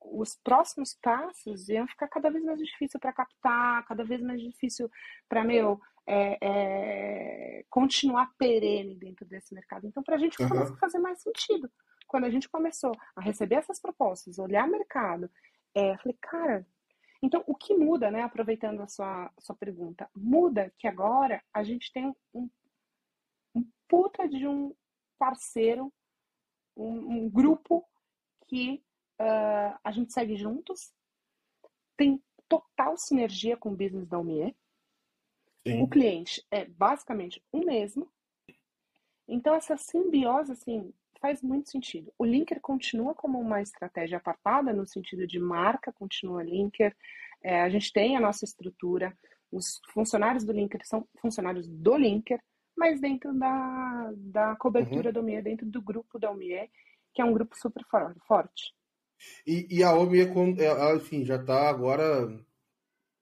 os 0.00 0.36
próximos 0.42 0.96
passos 1.00 1.68
iam 1.68 1.86
ficar 1.86 2.08
cada 2.08 2.30
vez 2.30 2.44
mais 2.44 2.58
difícil 2.58 2.98
para 2.98 3.12
captar, 3.12 3.84
cada 3.86 4.04
vez 4.04 4.20
mais 4.20 4.40
difícil 4.40 4.90
para, 5.28 5.44
meu, 5.44 5.80
é, 6.06 6.38
é, 6.40 7.64
continuar 7.70 8.32
perene 8.38 8.94
dentro 8.96 9.24
desse 9.26 9.54
mercado. 9.54 9.86
Então, 9.86 10.02
para 10.02 10.16
a 10.16 10.18
gente 10.18 10.40
uhum. 10.40 10.48
começa 10.48 10.72
a 10.72 10.78
fazer 10.78 10.98
mais 10.98 11.20
sentido. 11.20 11.70
Quando 12.06 12.24
a 12.24 12.30
gente 12.30 12.48
começou 12.48 12.92
a 13.16 13.20
receber 13.20 13.56
essas 13.56 13.80
propostas, 13.80 14.38
olhar 14.38 14.66
o 14.66 14.70
mercado, 14.70 15.30
é, 15.74 15.96
falei, 15.98 16.16
cara, 16.20 16.66
então 17.22 17.42
o 17.46 17.54
que 17.54 17.74
muda, 17.74 18.10
né? 18.10 18.22
Aproveitando 18.22 18.80
a 18.80 18.86
sua, 18.86 19.32
sua 19.40 19.56
pergunta, 19.56 20.08
muda 20.14 20.72
que 20.78 20.86
agora 20.86 21.42
a 21.52 21.64
gente 21.64 21.92
tem 21.92 22.14
um, 22.32 22.48
um 23.54 23.68
puta 23.88 24.28
de 24.28 24.46
um 24.46 24.74
parceiro 25.18 25.92
um, 26.76 27.24
um 27.24 27.30
grupo 27.30 27.84
que 28.46 28.84
uh, 29.20 29.78
a 29.82 29.90
gente 29.90 30.12
segue 30.12 30.36
juntos, 30.36 30.92
tem 31.96 32.22
total 32.48 32.96
sinergia 32.96 33.56
com 33.56 33.70
o 33.70 33.76
business 33.76 34.06
da 34.06 34.18
UMIE. 34.18 34.54
Sim. 35.66 35.82
O 35.82 35.88
cliente 35.88 36.44
é 36.50 36.64
basicamente 36.64 37.42
o 37.50 37.58
mesmo. 37.58 38.10
Então, 39.26 39.54
essa 39.54 39.76
simbiose, 39.76 40.52
assim, 40.52 40.92
faz 41.20 41.42
muito 41.42 41.70
sentido. 41.70 42.12
O 42.16 42.24
Linker 42.24 42.60
continua 42.60 43.14
como 43.14 43.40
uma 43.40 43.60
estratégia 43.60 44.18
apartada, 44.18 44.72
no 44.72 44.86
sentido 44.86 45.26
de 45.26 45.40
marca, 45.40 45.92
continua 45.92 46.44
Linker. 46.44 46.94
É, 47.42 47.62
a 47.62 47.68
gente 47.68 47.92
tem 47.92 48.16
a 48.16 48.20
nossa 48.20 48.44
estrutura. 48.44 49.16
Os 49.50 49.80
funcionários 49.92 50.44
do 50.44 50.52
Linker 50.52 50.86
são 50.86 51.08
funcionários 51.20 51.66
do 51.66 51.96
Linker 51.96 52.40
mas 52.76 53.00
dentro 53.00 53.32
da, 53.32 54.12
da 54.16 54.56
cobertura 54.56 55.08
uhum. 55.08 55.12
da 55.14 55.20
OMIE, 55.20 55.42
dentro 55.42 55.66
do 55.66 55.80
grupo 55.80 56.18
da 56.18 56.30
OMIE, 56.30 56.70
que 57.14 57.22
é 57.22 57.24
um 57.24 57.32
grupo 57.32 57.56
super 57.56 57.82
forte. 58.26 58.74
E, 59.46 59.66
e 59.70 59.82
a 59.82 59.92
OMIE, 59.94 60.20
é, 60.20 60.94
enfim, 60.94 61.24
já 61.24 61.36
está 61.36 61.68
agora, 61.68 62.28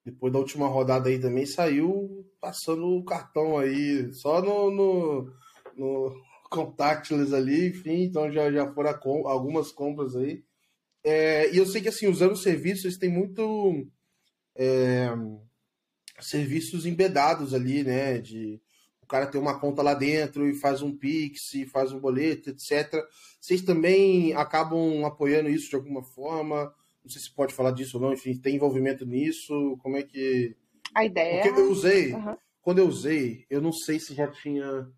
depois 0.04 0.32
da 0.32 0.38
última 0.38 0.66
rodada 0.66 1.08
aí 1.08 1.18
também, 1.18 1.46
saiu 1.46 2.26
passando 2.40 2.86
o 2.86 3.04
cartão 3.04 3.58
aí, 3.58 4.12
só 4.12 4.42
no, 4.42 4.70
no, 4.70 5.32
no 5.76 6.22
contactless 6.50 7.34
ali, 7.34 7.68
enfim, 7.68 8.04
então 8.04 8.30
já, 8.30 8.50
já 8.50 8.72
foram 8.72 8.98
com, 8.98 9.26
algumas 9.28 9.72
compras 9.72 10.14
aí. 10.16 10.44
É, 11.02 11.52
e 11.52 11.58
eu 11.58 11.66
sei 11.66 11.80
que, 11.82 11.88
assim, 11.88 12.06
usando 12.06 12.36
serviços, 12.36 12.96
tem 12.96 13.10
muito... 13.10 13.86
É, 14.56 15.08
serviços 16.20 16.86
embedados 16.86 17.54
ali, 17.54 17.82
né, 17.82 18.18
de 18.18 18.60
o 19.04 19.06
cara 19.06 19.26
tem 19.26 19.38
uma 19.38 19.60
conta 19.60 19.82
lá 19.82 19.92
dentro 19.92 20.48
e 20.48 20.54
faz 20.54 20.80
um 20.80 20.96
Pix, 20.96 21.52
e 21.52 21.66
faz 21.66 21.92
um 21.92 22.00
boleto, 22.00 22.48
etc. 22.48 23.04
Vocês 23.38 23.60
também 23.60 24.32
acabam 24.32 25.04
apoiando 25.04 25.50
isso 25.50 25.68
de 25.68 25.76
alguma 25.76 26.02
forma? 26.02 26.74
Não 27.04 27.10
sei 27.10 27.20
se 27.20 27.30
pode 27.30 27.52
falar 27.52 27.72
disso 27.72 27.98
ou 27.98 28.02
não, 28.02 28.14
enfim, 28.14 28.34
tem 28.34 28.56
envolvimento 28.56 29.04
nisso? 29.04 29.76
Como 29.82 29.98
é 29.98 30.02
que. 30.02 30.56
A 30.94 31.04
ideia. 31.04 31.42
Porque 31.42 31.60
eu 31.60 31.70
usei, 31.70 32.14
uhum. 32.14 32.36
quando 32.62 32.78
eu 32.78 32.88
usei, 32.88 33.44
eu 33.50 33.60
não 33.60 33.72
sei 33.72 34.00
se 34.00 34.14
já 34.14 34.26
tinha. 34.26 34.90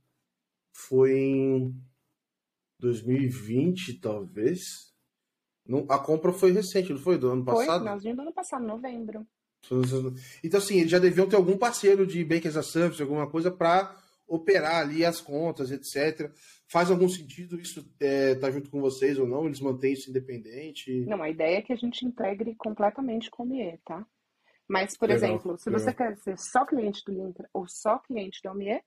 Foi 0.72 1.12
em 1.12 1.74
2020, 2.78 3.94
talvez. 3.94 4.94
Não, 5.66 5.84
a 5.88 5.98
compra 5.98 6.32
foi 6.32 6.52
recente, 6.52 6.92
não 6.92 7.00
foi? 7.00 7.18
Do 7.18 7.32
ano 7.32 7.44
passado? 7.44 7.66
Foi, 7.66 7.78
finalzinho 7.78 8.14
do 8.14 8.22
ano 8.22 8.32
passado, 8.32 8.64
novembro. 8.64 9.26
Então, 10.42 10.58
assim, 10.58 10.78
eles 10.78 10.90
já 10.90 10.98
deviam 10.98 11.28
ter 11.28 11.36
algum 11.36 11.56
parceiro 11.56 12.06
de 12.06 12.24
Bank 12.24 12.46
as 12.46 12.56
a 12.56 12.62
Service, 12.62 13.00
alguma 13.00 13.28
coisa 13.28 13.50
para 13.50 13.94
operar 14.28 14.80
ali 14.80 15.04
as 15.04 15.20
contas, 15.20 15.70
etc. 15.70 16.30
Faz 16.68 16.90
algum 16.90 17.08
sentido 17.08 17.60
isso 17.60 17.88
é, 18.00 18.34
tá 18.34 18.50
junto 18.50 18.70
com 18.70 18.80
vocês 18.80 19.18
ou 19.18 19.26
não? 19.26 19.46
Eles 19.46 19.60
mantêm 19.60 19.92
isso 19.92 20.10
independente? 20.10 21.04
Não, 21.06 21.22
a 21.22 21.30
ideia 21.30 21.58
é 21.58 21.62
que 21.62 21.72
a 21.72 21.76
gente 21.76 22.04
integre 22.04 22.54
completamente 22.56 23.30
com 23.30 23.44
o 23.44 23.46
MIE, 23.46 23.78
tá? 23.84 24.04
Mas, 24.68 24.96
por 24.96 25.08
legal, 25.08 25.30
exemplo, 25.30 25.58
se 25.58 25.70
legal. 25.70 25.84
você 25.84 25.94
quer 25.94 26.16
ser 26.16 26.38
só 26.38 26.64
cliente 26.64 27.04
do 27.04 27.12
Linter 27.12 27.48
ou 27.52 27.68
só 27.68 27.98
cliente 28.00 28.40
do 28.42 28.52
MIE, 28.52 28.82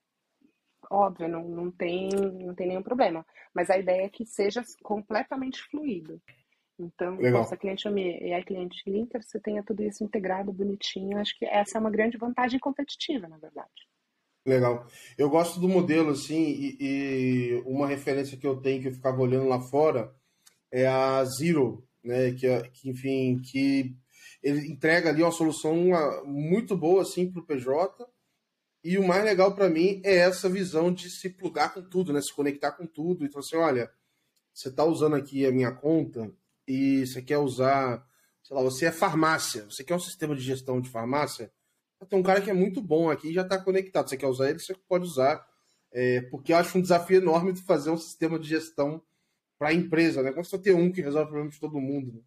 óbvio, 0.90 1.26
não, 1.26 1.48
não, 1.48 1.70
tem, 1.70 2.10
não 2.10 2.54
tem 2.54 2.68
nenhum 2.68 2.82
problema. 2.82 3.24
Mas 3.54 3.70
a 3.70 3.78
ideia 3.78 4.04
é 4.04 4.08
que 4.10 4.26
seja 4.26 4.62
completamente 4.82 5.62
fluido. 5.70 6.20
Então, 6.80 7.16
Legal. 7.16 7.42
nossa 7.42 7.56
cliente 7.56 7.86
e 7.88 8.32
a 8.32 8.42
cliente 8.42 8.82
Linker, 8.88 9.22
você 9.22 9.38
tenha 9.38 9.62
tudo 9.62 9.82
isso 9.82 10.02
integrado, 10.02 10.52
bonitinho. 10.52 11.18
Acho 11.18 11.38
que 11.38 11.44
essa 11.44 11.76
é 11.76 11.80
uma 11.80 11.90
grande 11.90 12.16
vantagem 12.16 12.58
competitiva, 12.58 13.28
na 13.28 13.36
verdade. 13.36 13.68
Legal. 14.46 14.86
Eu 15.18 15.28
gosto 15.28 15.60
do 15.60 15.68
modelo, 15.68 16.10
assim, 16.10 16.42
e, 16.42 16.76
e, 16.80 17.62
uma 17.66 17.86
referência 17.86 18.38
que 18.38 18.46
eu 18.46 18.56
tenho 18.56 18.80
que 18.80 18.88
eu 18.88 18.94
ficava 18.94 19.20
olhando 19.20 19.46
lá 19.46 19.60
fora 19.60 20.14
é 20.72 20.86
a 20.86 21.22
Zero, 21.24 21.86
né? 22.02 22.32
Que, 22.32 22.46
é, 22.46 22.62
que 22.62 22.88
enfim, 22.88 23.38
que 23.42 23.94
ele 24.42 24.72
entrega 24.72 25.10
ali 25.10 25.22
uma 25.22 25.30
solução 25.30 25.76
muito 26.24 26.76
boa, 26.76 27.02
assim, 27.02 27.30
para 27.30 27.42
o 27.42 27.46
PJ. 27.46 28.06
E 28.82 28.96
o 28.96 29.06
mais 29.06 29.22
legal 29.22 29.54
para 29.54 29.68
mim 29.68 30.00
é 30.02 30.16
essa 30.16 30.48
visão 30.48 30.90
de 30.90 31.10
se 31.10 31.28
plugar 31.28 31.74
com 31.74 31.82
tudo, 31.82 32.12
né? 32.12 32.22
Se 32.22 32.34
conectar 32.34 32.72
com 32.72 32.86
tudo. 32.86 33.26
Então, 33.26 33.40
assim, 33.40 33.56
olha, 33.56 33.90
você 34.54 34.68
está 34.68 34.84
usando 34.84 35.16
aqui 35.16 35.44
a 35.44 35.52
minha 35.52 35.70
conta, 35.70 36.32
e 36.70 37.06
você 37.06 37.22
quer 37.22 37.38
usar, 37.38 38.06
sei 38.42 38.56
lá, 38.56 38.62
você 38.62 38.86
é 38.86 38.92
farmácia, 38.92 39.64
você 39.64 39.84
quer 39.84 39.94
um 39.94 40.00
sistema 40.00 40.34
de 40.34 40.42
gestão 40.42 40.80
de 40.80 40.88
farmácia, 40.90 41.52
tem 42.08 42.18
um 42.18 42.22
cara 42.22 42.40
que 42.40 42.50
é 42.50 42.54
muito 42.54 42.80
bom 42.80 43.10
aqui 43.10 43.28
e 43.28 43.34
já 43.34 43.42
está 43.42 43.58
conectado. 43.58 44.08
Você 44.08 44.16
quer 44.16 44.26
usar 44.26 44.48
ele, 44.48 44.58
você 44.58 44.74
pode 44.88 45.04
usar. 45.04 45.46
É, 45.92 46.22
porque 46.22 46.52
eu 46.52 46.56
acho 46.56 46.78
um 46.78 46.80
desafio 46.80 47.18
enorme 47.18 47.52
de 47.52 47.62
fazer 47.62 47.90
um 47.90 47.96
sistema 47.96 48.38
de 48.38 48.48
gestão 48.48 49.02
para 49.58 49.68
a 49.68 49.74
empresa, 49.74 50.22
né? 50.22 50.32
Quando 50.32 50.46
você 50.46 50.58
tem 50.58 50.72
um 50.72 50.90
que 50.90 51.02
resolve 51.02 51.26
o 51.26 51.28
problema 51.28 51.50
de 51.50 51.60
todo 51.60 51.78
mundo. 51.78 52.14
Né? 52.14 52.20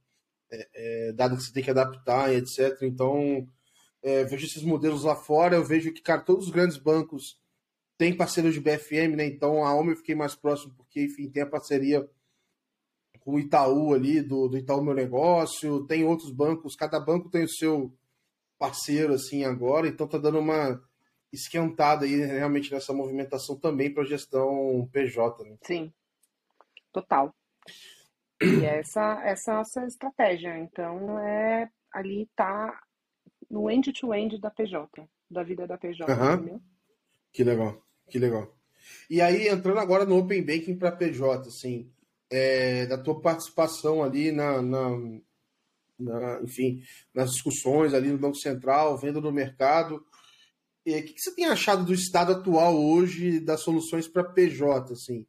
é, 0.54 0.70
é, 1.10 1.14
dado 1.14 1.36
que 1.36 1.44
você 1.44 1.52
tem 1.52 1.64
que 1.64 1.72
adaptar, 1.72 2.34
etc. 2.34 2.78
Então, 2.84 3.48
é, 4.02 4.24
vejo 4.24 4.46
esses 4.46 4.64
modelos 4.64 5.04
lá 5.04 5.16
fora, 5.16 5.56
eu 5.56 5.64
vejo 5.64 5.91
que, 5.91 6.02
cara, 6.02 6.22
todos 6.22 6.46
os 6.46 6.52
grandes 6.52 6.78
bancos 6.78 7.39
têm 7.98 8.16
parceiros 8.16 8.54
de 8.54 8.60
BFM, 8.60 9.16
né? 9.16 9.26
Então, 9.26 9.66
a 9.66 9.76
OMI 9.76 9.91
eu 9.91 9.98
fiquei 9.98 10.16
mais 10.16 10.36
próximo, 10.36 10.74
porque, 10.76 11.04
enfim, 11.04 11.30
tem 11.30 11.44
a 11.44 11.48
parceria 11.48 12.08
com 13.24 13.36
o 13.36 13.39
Itaú 13.39 13.93
ali, 13.93 14.21
do, 14.21 14.49
do 14.49 14.57
Itaú 14.57 14.84
Meu 14.84 14.93
Negócio, 14.93 15.86
tem 15.86 16.03
outros 16.03 16.30
bancos, 16.32 16.76
cada 16.76 16.99
banco 16.99 17.30
tem 17.30 17.43
o 17.43 17.49
seu 17.49 17.93
parceiro, 18.59 19.13
assim, 19.13 19.43
agora, 19.45 19.88
então 19.88 20.07
tá 20.07 20.17
dando 20.17 20.39
uma 20.39 20.82
esquentada 21.32 22.05
aí, 22.05 22.15
realmente, 22.15 22.71
nessa 22.71 22.93
movimentação 22.93 23.57
também 23.57 23.93
para 23.93 24.03
gestão 24.03 24.88
PJ, 24.91 25.43
né? 25.45 25.57
Sim, 25.63 25.91
total. 26.91 27.34
E 28.41 28.65
essa, 28.65 29.21
essa 29.24 29.51
é 29.51 29.53
a 29.53 29.57
nossa 29.57 29.86
estratégia. 29.86 30.57
Então, 30.59 31.17
é 31.19 31.69
ali 31.91 32.30
tá 32.36 32.78
no 33.49 33.69
end-to-end 33.69 34.36
-end 34.36 34.41
da 34.41 34.51
PJ, 34.51 35.09
da 35.30 35.43
vida 35.43 35.65
da 35.65 35.78
PJ, 35.78 36.11
uhum. 36.11 36.34
entendeu? 36.34 36.61
Que 37.32 37.43
legal, 37.43 37.82
que 38.09 38.19
legal. 38.19 38.53
E 39.09 39.21
aí, 39.21 39.47
entrando 39.47 39.80
agora 39.80 40.05
no 40.05 40.17
Open 40.17 40.43
Banking 40.43 40.78
para 40.78 40.91
PJ, 40.91 41.47
assim, 41.47 41.91
é, 42.34 42.88
da 42.88 42.98
tua 42.98 43.22
participação 43.22 44.04
ali 44.04 44.32
na, 44.32 44.60
na, 44.60 44.90
na, 46.00 46.42
enfim, 46.42 46.82
nas 47.14 47.32
discussões 47.32 47.94
ali 47.94 48.10
no 48.10 48.18
Banco 48.18 48.38
Central, 48.38 48.98
venda 48.98 49.22
no 49.22 49.32
mercado, 49.32 49.98
o 49.98 50.04
que, 50.84 51.02
que, 51.04 51.22
você 51.22 51.34
tem 51.36 51.46
achado 51.46 51.86
do 51.86 51.94
estado 51.94 52.32
atual 52.32 52.76
hoje 52.76 53.40
das 53.40 53.62
soluções 53.62 54.08
para 54.08 54.24
PJ, 54.24 54.94
assim? 54.94 55.28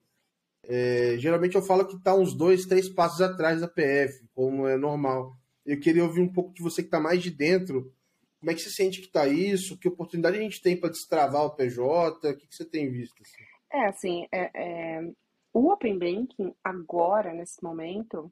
É, 0.67 1.17
geralmente 1.19 1.55
eu 1.55 1.63
falo 1.63 1.87
que 1.87 1.95
está 1.95 2.15
uns 2.15 2.35
dois, 2.35 2.65
três 2.65 2.89
passos 2.89 3.21
atrás 3.21 3.61
da 3.61 3.69
PF, 3.69 4.27
como 4.35 4.67
é 4.67 4.79
normal. 4.79 5.37
Eu 5.65 5.79
queria 5.79 6.03
ouvir 6.03 6.23
um 6.23 6.33
pouco 6.33 6.55
de 6.55 6.63
você 6.63 6.83
que 6.83 6.89
está 6.89 6.99
mais 6.99 7.23
de 7.23 7.31
dentro. 7.31 7.93
Como 8.41 8.51
é 8.51 8.55
que 8.55 8.63
você 8.63 8.71
sente 8.71 9.01
que 9.01 9.07
está 9.07 9.29
isso? 9.29 9.79
Que 9.79 9.89
oportunidade 9.89 10.39
a 10.39 10.41
gente 10.41 10.63
tem 10.63 10.75
para 10.75 10.91
destravar 10.91 11.45
o 11.45 11.55
PJ? 11.55 12.31
O 12.31 12.37
que, 12.37 12.47
que 12.47 12.55
você 12.55 12.65
tem 12.65 12.91
visto? 12.91 13.23
Assim? 13.23 13.45
É, 13.73 13.89
assim, 13.89 14.27
é, 14.33 14.51
é, 14.55 15.13
o 15.55 15.73
Open 15.73 15.97
Banking 15.97 16.53
agora, 16.65 17.33
nesse 17.33 17.63
momento, 17.63 18.31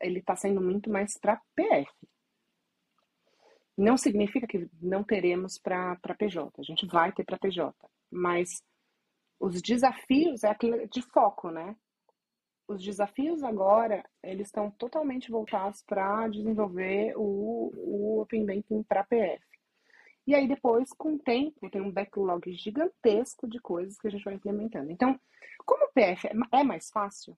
ele 0.00 0.20
está 0.20 0.34
sendo 0.34 0.58
muito 0.58 0.90
mais 0.90 1.18
para 1.18 1.40
PF. 1.54 1.92
Não 3.76 3.98
significa 3.98 4.46
que 4.46 4.68
não 4.80 5.04
teremos 5.04 5.58
para 5.58 5.96
PJ. 6.18 6.50
A 6.58 6.62
gente 6.62 6.86
vai 6.86 7.12
ter 7.12 7.24
para 7.24 7.38
PJ. 7.38 7.74
Mas 8.10 8.62
os 9.38 9.60
desafios 9.60 10.44
é 10.44 10.56
de 10.90 11.02
foco, 11.02 11.50
né? 11.50 11.76
Os 12.66 12.82
desafios 12.82 13.42
agora, 13.42 14.02
eles 14.22 14.46
estão 14.46 14.70
totalmente 14.70 15.30
voltados 15.30 15.82
para 15.82 16.26
desenvolver 16.28 17.12
o, 17.16 17.70
o 17.74 18.20
Open 18.22 18.46
Banking 18.46 18.82
para 18.82 19.04
PF. 19.04 19.44
E 20.26 20.34
aí 20.34 20.46
depois, 20.46 20.90
com 20.96 21.14
o 21.14 21.18
tempo, 21.18 21.68
tem 21.70 21.80
um 21.80 21.90
backlog 21.90 22.52
gigantesco 22.52 23.48
de 23.48 23.58
coisas 23.60 23.96
que 23.98 24.06
a 24.06 24.10
gente 24.10 24.24
vai 24.24 24.34
implementando. 24.34 24.90
Então, 24.90 25.18
como 25.64 25.84
o 25.84 25.92
PF 25.92 26.28
é, 26.28 26.62
mais 26.62 26.90
fácil, 26.90 27.36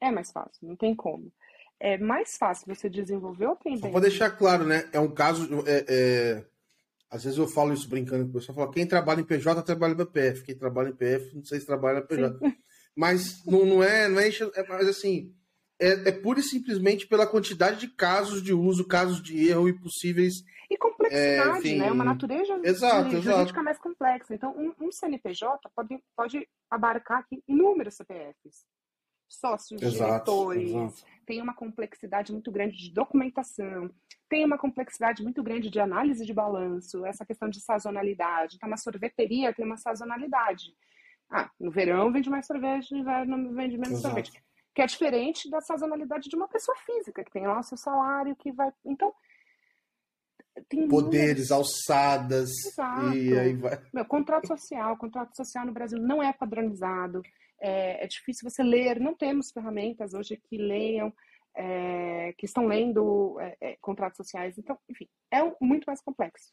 é 0.00 0.10
mais 0.10 0.30
fácil, 0.30 0.66
não 0.66 0.76
tem 0.76 0.94
como. 0.94 1.32
É 1.80 1.96
mais 1.98 2.36
fácil 2.36 2.74
você 2.74 2.88
desenvolver 2.88 3.46
o. 3.46 3.58
Só 3.78 3.90
para 3.90 4.00
deixar 4.00 4.30
claro, 4.30 4.64
né? 4.64 4.88
É 4.92 4.98
um 4.98 5.12
caso... 5.12 5.46
É, 5.66 5.84
é 5.88 6.44
às 7.10 7.24
vezes 7.24 7.38
eu 7.38 7.48
falo 7.48 7.72
isso 7.72 7.88
brincando 7.88 8.24
com 8.24 8.30
o 8.30 8.32
pessoal, 8.34 8.54
falo, 8.54 8.70
quem 8.70 8.86
trabalha 8.86 9.20
em 9.20 9.24
PJ 9.24 9.62
trabalha 9.62 9.94
em 9.94 10.04
PF, 10.04 10.42
quem 10.44 10.54
trabalha 10.54 10.90
em 10.90 10.94
PF 10.94 11.34
não 11.34 11.44
sei 11.44 11.58
se 11.58 11.66
trabalha 11.66 12.00
em 12.00 12.06
PJ. 12.06 12.38
Sim. 12.38 12.54
Mas 12.94 13.44
não, 13.46 13.64
não 13.64 13.82
é, 13.82 14.08
não 14.08 14.20
é, 14.20 14.28
é 14.28 14.68
mas 14.68 14.88
assim, 14.88 15.32
é, 15.78 16.08
é 16.08 16.12
pura 16.12 16.40
e 16.40 16.42
simplesmente 16.42 17.06
pela 17.06 17.26
quantidade 17.26 17.80
de 17.80 17.88
casos 17.88 18.42
de 18.42 18.52
uso, 18.52 18.86
casos 18.86 19.22
de 19.22 19.48
erro 19.48 19.68
e 19.68 19.78
possíveis. 19.78 20.42
Complexidade, 21.08 21.74
é, 21.74 21.78
né? 21.78 21.92
Uma 21.92 22.04
natureza 22.04 22.60
exato, 22.62 23.10
jurídica 23.10 23.30
exato. 23.30 23.64
mais 23.64 23.78
complexa. 23.78 24.34
Então, 24.34 24.54
um, 24.56 24.86
um, 24.86 24.92
CNPJ 24.92 25.70
pode, 25.74 26.02
pode 26.16 26.48
abarcar 26.70 27.20
aqui 27.20 27.42
inúmeros 27.46 27.94
CPFs. 27.94 28.66
Sócios, 29.28 29.82
exato, 29.82 30.10
diretores, 30.10 30.70
exato. 30.70 31.04
tem 31.26 31.42
uma 31.42 31.52
complexidade 31.52 32.32
muito 32.32 32.50
grande 32.50 32.78
de 32.78 32.90
documentação, 32.90 33.90
tem 34.26 34.42
uma 34.42 34.56
complexidade 34.56 35.22
muito 35.22 35.42
grande 35.42 35.68
de 35.68 35.78
análise 35.78 36.24
de 36.24 36.32
balanço, 36.32 37.04
essa 37.04 37.26
questão 37.26 37.48
de 37.50 37.60
sazonalidade. 37.60 38.56
Então, 38.56 38.68
uma 38.68 38.78
sorveteria 38.78 39.52
tem 39.52 39.66
uma 39.66 39.76
sazonalidade. 39.76 40.74
Ah, 41.30 41.50
no 41.60 41.70
verão 41.70 42.10
vende 42.10 42.30
mais 42.30 42.46
sorvete, 42.46 42.92
no 42.92 42.98
inverno 42.98 43.54
vende 43.54 43.76
menos 43.76 44.00
sorvete. 44.00 44.32
Que 44.74 44.80
é 44.80 44.86
diferente 44.86 45.50
da 45.50 45.60
sazonalidade 45.60 46.30
de 46.30 46.36
uma 46.36 46.48
pessoa 46.48 46.76
física, 46.78 47.22
que 47.22 47.30
tem 47.30 47.46
lá 47.46 47.60
o 47.60 47.62
seu 47.62 47.76
salário, 47.76 48.34
que 48.36 48.50
vai. 48.50 48.72
Então. 48.84 49.12
Poderes, 50.88 51.50
alçadas. 51.50 52.50
Exato. 52.66 53.14
E 53.14 53.38
aí 53.38 53.54
vai. 53.54 53.80
Meu, 53.92 54.04
contrato 54.04 54.46
social. 54.46 54.96
Contrato 54.96 55.36
social 55.36 55.66
no 55.66 55.72
Brasil 55.72 55.98
não 55.98 56.22
é 56.22 56.32
padronizado. 56.32 57.22
É, 57.60 58.04
é 58.04 58.06
difícil 58.06 58.48
você 58.48 58.62
ler. 58.62 59.00
Não 59.00 59.14
temos 59.14 59.50
ferramentas 59.52 60.14
hoje 60.14 60.36
que 60.36 60.56
leiam 60.56 61.12
é, 61.58 62.32
que 62.38 62.46
estão 62.46 62.66
lendo 62.66 63.36
é, 63.40 63.56
é, 63.60 63.76
contratos 63.80 64.16
sociais. 64.16 64.56
Então, 64.56 64.78
enfim, 64.88 65.08
é 65.30 65.42
um, 65.42 65.54
muito 65.60 65.84
mais 65.86 66.00
complexo. 66.00 66.52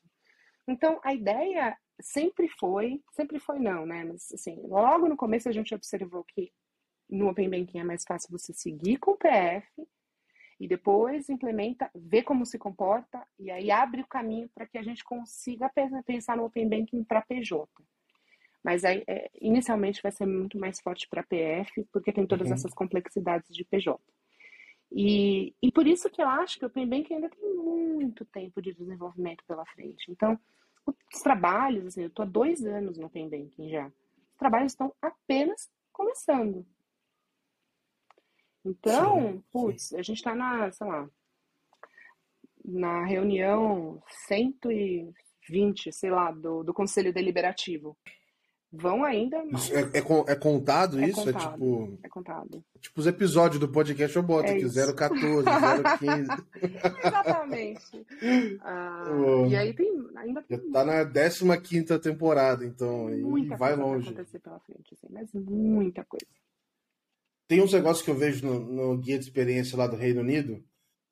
Então, 0.68 1.00
a 1.04 1.14
ideia 1.14 1.78
sempre 2.02 2.48
foi, 2.60 3.02
sempre 3.12 3.40
foi 3.40 3.60
não, 3.60 3.86
né? 3.86 4.04
Mas, 4.04 4.32
assim, 4.34 4.60
logo 4.64 5.08
no 5.08 5.16
começo 5.16 5.48
a 5.48 5.52
gente 5.52 5.76
observou 5.76 6.24
que 6.24 6.52
no 7.08 7.30
Open 7.30 7.50
Banking 7.50 7.80
é 7.80 7.84
mais 7.84 8.04
fácil 8.04 8.32
você 8.32 8.52
seguir 8.52 8.98
com 8.98 9.12
o 9.12 9.18
PF 9.18 9.88
e 10.60 10.68
depois 10.68 11.30
implementa, 11.30 11.90
vê 11.94 12.24
como 12.24 12.46
se 12.46 12.58
comporta 12.58 13.26
e 13.38 13.52
aí 13.52 13.72
abre 13.72 14.02
o 14.02 14.08
caminho 14.08 14.50
para 14.54 14.66
que 14.66 14.78
a 14.78 14.84
gente 14.84 15.04
consiga 15.04 15.70
pensar 16.06 16.38
no 16.38 16.46
Open 16.46 16.68
Banking 16.68 17.04
para 17.04 17.22
PJ. 17.22 17.68
Mas 18.64 18.84
aí, 18.84 19.04
é, 19.08 19.30
inicialmente 19.40 20.02
vai 20.02 20.12
ser 20.12 20.26
muito 20.26 20.58
mais 20.58 20.80
forte 20.80 21.08
para 21.08 21.24
PF, 21.24 21.86
porque 21.92 22.12
tem 22.12 22.26
todas 22.26 22.48
uhum. 22.48 22.54
essas 22.56 22.74
complexidades 22.74 23.54
de 23.54 23.64
PJ. 23.64 24.00
E, 24.92 25.54
e 25.62 25.72
por 25.72 25.86
isso 25.86 26.10
que 26.10 26.22
eu 26.22 26.28
acho 26.28 26.58
que 26.58 26.66
o 26.66 26.68
Open 26.68 26.88
Bank 26.88 27.14
ainda 27.14 27.30
tem 27.30 27.54
muito 27.54 28.26
tempo 28.26 28.62
de 28.62 28.74
desenvolvimento 28.74 29.44
pela 29.46 29.66
frente. 29.66 30.10
Então, 30.10 30.40
os 30.88 31.22
trabalhos, 31.22 31.86
assim, 31.86 32.02
eu 32.02 32.08
estou 32.08 32.24
há 32.24 32.28
dois 32.28 32.66
anos 32.66 32.98
no 32.98 33.06
Open 33.06 33.30
Banking 33.30 33.70
já. 33.70 33.88
Os 33.88 34.38
trabalhos 34.38 34.72
estão 34.72 34.94
apenas 35.02 35.70
começando. 35.92 36.66
Então, 38.66 39.20
sim, 39.20 39.44
putz, 39.52 39.84
sim. 39.90 39.98
a 39.98 40.02
gente 40.02 40.18
está 40.18 40.34
na, 40.34 40.72
sei 40.72 40.88
lá, 40.88 41.10
na 42.64 43.06
reunião 43.06 44.02
120, 44.28 45.92
sei 45.92 46.10
lá, 46.10 46.32
do, 46.32 46.64
do 46.64 46.74
Conselho 46.74 47.14
Deliberativo 47.14 47.96
vão 48.76 49.04
ainda. 49.04 49.44
Isso 49.46 49.74
é, 49.74 49.82
é, 49.82 50.32
é, 50.32 50.36
contado 50.36 51.00
é 51.00 51.08
isso? 51.08 51.22
É 51.22 51.34
contado, 51.34 51.46
é 51.46 51.52
tipo. 51.52 52.00
É 52.04 52.10
contado. 52.10 52.64
Tipo 52.80 53.00
os 53.00 53.08
episódios 53.08 53.60
do 53.60 53.70
podcast 53.70 54.16
eu 54.16 54.24
boto 54.24 54.50
é 54.50 54.56
aqui, 54.56 54.66
isso. 54.66 54.96
014, 54.96 55.46
015. 56.00 56.28
Exatamente. 57.06 58.06
Ah, 58.62 59.06
e 59.50 59.56
aí 59.56 59.74
tem. 59.74 60.08
Ainda 60.18 60.42
tem. 60.44 60.58
Já 60.58 60.64
tá 60.72 60.86
na 60.86 61.58
15 61.58 62.00
temporada, 62.00 62.66
então. 62.66 63.10
Muita 63.10 63.56
e 63.56 63.58
vai 63.58 63.76
longe. 63.76 64.10
acontecer 64.10 64.40
pela 64.40 64.60
frente, 64.60 64.94
assim, 64.94 65.08
mas 65.10 65.32
muita 65.34 66.04
coisa. 66.04 66.26
Tem 67.48 67.62
uns 67.62 67.74
negócios 67.74 68.04
que 68.04 68.10
eu 68.10 68.16
vejo 68.16 68.46
no, 68.46 68.60
no, 68.60 68.98
guia 68.98 69.20
de 69.20 69.26
experiência 69.26 69.78
lá 69.78 69.88
do 69.88 69.96
Reino 69.96 70.22
Unido. 70.22 70.64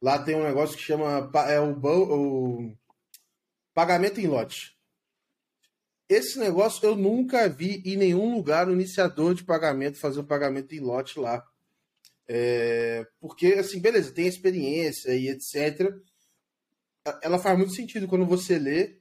Lá 0.02 0.22
tem 0.22 0.36
um 0.36 0.44
negócio 0.44 0.76
que 0.76 0.84
chama 0.84 1.32
é 1.48 1.60
o, 1.60 1.80
o 1.80 2.76
pagamento 3.74 4.20
em 4.20 4.28
lote. 4.28 4.78
Esse 6.10 6.38
negócio 6.38 6.86
eu 6.86 6.96
nunca 6.96 7.48
vi 7.48 7.82
em 7.86 7.96
nenhum 7.96 8.36
lugar 8.36 8.68
o 8.68 8.74
iniciador 8.74 9.34
de 9.34 9.44
pagamento 9.44 9.98
fazer 9.98 10.20
um 10.20 10.26
pagamento 10.26 10.74
em 10.76 10.80
lote 10.80 11.20
lá. 11.20 11.44
É, 12.28 13.06
porque, 13.20 13.48
assim, 13.54 13.80
beleza, 13.80 14.14
tem 14.14 14.28
experiência 14.28 15.14
e 15.16 15.30
etc. 15.30 15.94
Ela 17.22 17.40
faz 17.40 17.58
muito 17.58 17.74
sentido 17.74 18.08
quando 18.08 18.26
você 18.26 18.58
lê, 18.58 19.00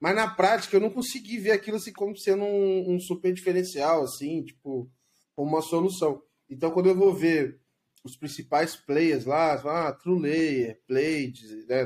mas 0.00 0.14
na 0.14 0.28
prática 0.28 0.76
eu 0.76 0.80
não 0.80 0.90
consegui 0.90 1.38
ver 1.38 1.52
aquilo 1.52 1.76
assim 1.76 1.92
como 1.92 2.16
sendo 2.16 2.44
um, 2.44 2.94
um 2.94 3.00
super 3.00 3.32
diferencial, 3.32 4.04
assim, 4.04 4.44
tipo, 4.44 4.90
como 5.34 5.50
uma 5.50 5.62
solução. 5.62 6.22
Então, 6.48 6.70
quando 6.70 6.88
eu 6.88 6.94
vou 6.94 7.12
ver 7.14 7.60
os 8.04 8.16
principais 8.16 8.76
players 8.76 9.24
lá, 9.24 9.54
ah, 9.54 9.92
TrueLayer, 9.92 10.80
né, 10.88 11.84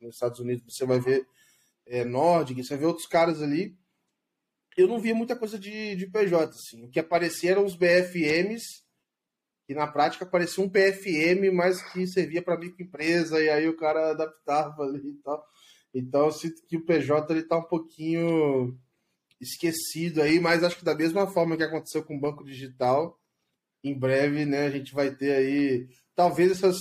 nos 0.00 0.14
Estados 0.14 0.38
Unidos, 0.38 0.64
você 0.68 0.84
vai 0.84 1.00
ver 1.00 1.26
é, 1.86 2.04
Nordic, 2.04 2.62
você 2.62 2.70
vai 2.70 2.78
ver 2.78 2.86
outros 2.86 3.06
caras 3.06 3.42
ali 3.42 3.76
eu 4.76 4.88
não 4.88 4.98
via 4.98 5.14
muita 5.14 5.36
coisa 5.36 5.58
de, 5.58 5.94
de 5.96 6.06
PJ, 6.06 6.50
assim. 6.50 6.84
O 6.84 6.90
que 6.90 6.98
aparecia 6.98 7.52
eram 7.52 7.64
os 7.64 7.76
BFMs, 7.76 8.82
que 9.66 9.74
na 9.74 9.86
prática 9.86 10.26
parecia 10.26 10.62
um 10.62 10.68
PFM, 10.68 11.52
mas 11.52 11.82
que 11.92 12.06
servia 12.06 12.42
para 12.42 12.58
microempresa, 12.58 13.40
e 13.40 13.48
aí 13.48 13.68
o 13.68 13.76
cara 13.76 14.10
adaptava 14.10 14.82
ali 14.82 15.10
e 15.10 15.22
tal. 15.22 15.44
Então 15.94 16.26
eu 16.26 16.32
sinto 16.32 16.66
que 16.66 16.76
o 16.76 16.84
PJ 16.84 17.32
ele 17.32 17.44
tá 17.44 17.56
um 17.56 17.64
pouquinho 17.64 18.76
esquecido 19.40 20.20
aí, 20.22 20.40
mas 20.40 20.64
acho 20.64 20.76
que 20.76 20.84
da 20.84 20.94
mesma 20.94 21.26
forma 21.28 21.56
que 21.56 21.62
aconteceu 21.62 22.04
com 22.04 22.16
o 22.16 22.20
Banco 22.20 22.44
Digital, 22.44 23.18
em 23.84 23.98
breve, 23.98 24.46
né, 24.46 24.66
a 24.66 24.70
gente 24.70 24.94
vai 24.94 25.14
ter 25.14 25.32
aí 25.32 25.86
talvez 26.14 26.50
essas 26.50 26.76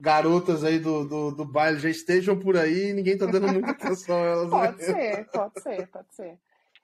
garotas 0.00 0.64
aí 0.64 0.80
do, 0.80 1.06
do, 1.06 1.30
do 1.30 1.44
baile 1.44 1.78
já 1.78 1.88
estejam 1.88 2.36
por 2.36 2.56
aí 2.56 2.88
e 2.88 2.92
ninguém 2.92 3.16
tá 3.16 3.26
dando 3.26 3.52
muita 3.52 3.70
atenção 3.70 4.16
a 4.16 4.26
elas. 4.26 4.50
Pode 4.50 4.78
né? 4.78 4.84
ser, 4.84 5.30
pode 5.30 5.62
ser, 5.62 5.86
pode 5.88 6.14
ser. 6.14 6.38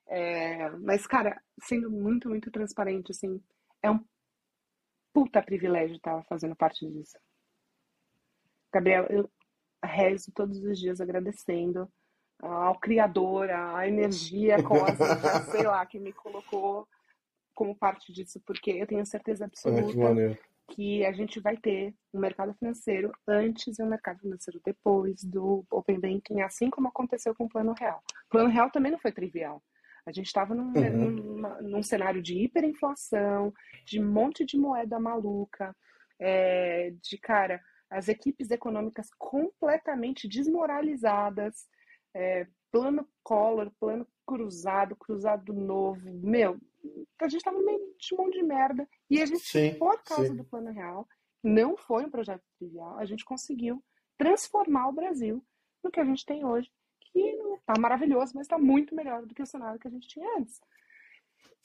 É, 0.06 0.70
mas, 0.70 1.06
cara, 1.06 1.40
sendo 1.64 1.90
muito, 1.90 2.28
muito 2.28 2.50
transparente, 2.50 3.10
assim, 3.10 3.42
é 3.82 3.90
um 3.90 3.98
puta 5.12 5.42
privilégio 5.42 5.96
estar 5.96 6.22
fazendo 6.28 6.54
parte 6.54 6.86
disso. 6.86 7.18
Gabriel, 8.72 9.06
eu 9.10 9.30
rezo 9.84 10.30
todos 10.32 10.62
os 10.62 10.78
dias 10.78 11.00
agradecendo 11.00 11.90
ao 12.40 12.78
Criador, 12.78 13.50
à 13.50 13.88
energia 13.88 14.62
cósmica, 14.62 15.42
sei 15.50 15.64
lá, 15.64 15.84
que 15.84 15.98
me 15.98 16.12
colocou 16.12 16.86
como 17.58 17.74
parte 17.74 18.12
disso, 18.12 18.40
porque 18.46 18.70
eu 18.70 18.86
tenho 18.86 19.04
certeza 19.04 19.46
absoluta 19.46 20.38
que 20.70 21.04
a 21.04 21.10
gente 21.10 21.40
vai 21.40 21.56
ter 21.56 21.92
um 22.14 22.20
mercado 22.20 22.54
financeiro 22.54 23.10
antes 23.26 23.76
e 23.76 23.82
um 23.82 23.88
mercado 23.88 24.20
financeiro 24.20 24.60
depois 24.64 25.24
do 25.24 25.64
Open 25.68 25.98
Banking, 25.98 26.40
assim 26.42 26.70
como 26.70 26.86
aconteceu 26.86 27.34
com 27.34 27.46
o 27.46 27.48
Plano 27.48 27.74
Real. 27.76 28.00
O 28.26 28.30
Plano 28.30 28.48
Real 28.48 28.70
também 28.70 28.92
não 28.92 28.98
foi 29.00 29.10
trivial. 29.10 29.60
A 30.06 30.12
gente 30.12 30.26
estava 30.26 30.54
num, 30.54 30.72
uhum. 30.72 31.42
num, 31.62 31.82
cenário 31.82 32.22
de 32.22 32.38
hiperinflação, 32.44 33.52
de 33.84 34.00
um 34.00 34.08
monte 34.08 34.44
de 34.44 34.56
moeda 34.56 35.00
maluca, 35.00 35.74
é, 36.20 36.92
de 37.02 37.18
cara, 37.18 37.60
as 37.90 38.06
equipes 38.06 38.52
econômicas 38.52 39.08
completamente 39.18 40.28
desmoralizadas, 40.28 41.66
é, 42.14 42.46
plano 42.70 43.08
Collor, 43.24 43.72
plano 43.80 44.06
cruzado, 44.24 44.94
cruzado 44.94 45.52
novo, 45.52 46.08
meu, 46.22 46.56
a 47.20 47.28
gente 47.28 47.38
estava 47.38 47.58
no 47.58 47.64
meio 47.64 47.94
de 47.98 48.16
monte 48.16 48.34
de 48.34 48.42
merda 48.42 48.88
e 49.10 49.20
a 49.20 49.26
gente, 49.26 49.40
sim, 49.40 49.74
por 49.74 50.02
causa 50.02 50.28
sim. 50.28 50.36
do 50.36 50.44
plano 50.44 50.70
real, 50.70 51.08
não 51.42 51.76
foi 51.76 52.04
um 52.04 52.10
projeto 52.10 52.42
trivial, 52.58 52.98
a 52.98 53.04
gente 53.04 53.24
conseguiu 53.24 53.82
transformar 54.16 54.88
o 54.88 54.92
Brasil 54.92 55.44
no 55.82 55.90
que 55.90 56.00
a 56.00 56.04
gente 56.04 56.24
tem 56.24 56.44
hoje, 56.44 56.70
que 57.00 57.20
está 57.20 57.74
maravilhoso, 57.78 58.32
mas 58.34 58.46
está 58.46 58.58
muito 58.58 58.94
melhor 58.94 59.24
do 59.24 59.34
que 59.34 59.42
o 59.42 59.46
cenário 59.46 59.78
que 59.78 59.88
a 59.88 59.90
gente 59.90 60.08
tinha 60.08 60.28
antes. 60.38 60.60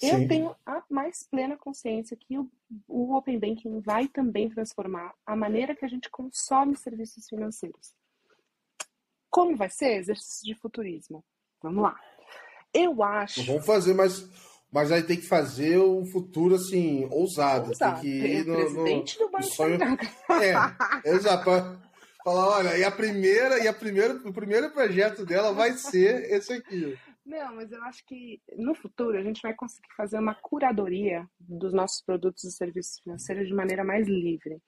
Eu 0.02 0.20
Sim. 0.20 0.28
tenho 0.28 0.56
a 0.66 0.84
mais 0.90 1.24
plena 1.24 1.58
consciência 1.58 2.18
que 2.18 2.38
o, 2.38 2.50
o 2.88 3.16
Open 3.16 3.40
Banking 3.40 3.80
vai 3.80 4.08
também 4.08 4.50
transformar 4.50 5.14
a 5.26 5.36
maneira 5.36 5.76
que 5.76 5.86
a 5.86 5.88
gente 5.88 6.10
consome 6.10 6.76
serviços 6.76 7.28
financeiros. 7.28 7.94
Como 9.30 9.56
vai 9.56 9.70
ser? 9.70 9.98
Exercício 9.98 10.46
de 10.46 10.56
futurismo. 10.60 11.24
Vamos 11.62 11.84
lá. 11.84 12.00
Eu 12.74 13.02
acho. 13.04 13.46
Vamos 13.46 13.66
fazer, 13.66 13.94
mas, 13.94 14.30
mas 14.74 14.92
aí 14.92 15.04
tem 15.04 15.18
que 15.18 15.28
fazer 15.28 15.78
o 15.78 16.04
futuro 16.04 16.56
assim, 16.56 17.08
ousado. 17.12 17.70
ousado. 17.70 18.02
Tem 18.02 18.02
que 18.02 18.26
ir 18.26 18.46
no, 18.46 18.56
presidente 18.56 19.20
no, 19.20 19.26
do 19.26 19.32
Banco 19.32 19.44
sonho... 19.44 19.78
É, 21.06 21.10
exato. 21.10 21.44
Falar, 22.24 22.48
olha, 22.58 22.78
e 22.78 22.84
a 22.84 22.90
primeira, 22.90 23.64
e 23.64 23.68
a 23.68 23.74
primeira, 23.74 24.16
o 24.16 24.34
primeiro 24.34 24.72
projeto 24.72 25.26
dela 25.26 25.54
vai 25.54 25.74
ser 25.74 26.32
esse 26.32 26.54
aqui. 26.54 26.98
Não, 27.24 27.56
mas 27.56 27.72
eu 27.72 27.84
acho 27.84 28.04
que 28.06 28.42
no 28.58 28.74
futuro 28.74 29.18
a 29.18 29.22
gente 29.22 29.42
vai 29.42 29.54
conseguir 29.54 29.94
fazer 29.96 30.18
uma 30.18 30.34
curadoria 30.36 31.28
dos 31.40 31.72
nossos 31.72 32.02
produtos 32.02 32.44
e 32.44 32.52
serviços 32.52 33.00
financeiros 33.04 33.48
de 33.48 33.54
maneira 33.54 33.84
mais 33.84 34.08
livre. 34.08 34.60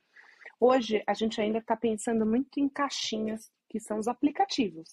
Hoje 0.59 1.01
a 1.07 1.13
gente 1.13 1.41
ainda 1.41 1.57
está 1.57 1.75
pensando 1.75 2.25
muito 2.25 2.59
em 2.59 2.69
caixinhas, 2.69 3.51
que 3.69 3.79
são 3.79 3.97
os 3.97 4.07
aplicativos. 4.07 4.89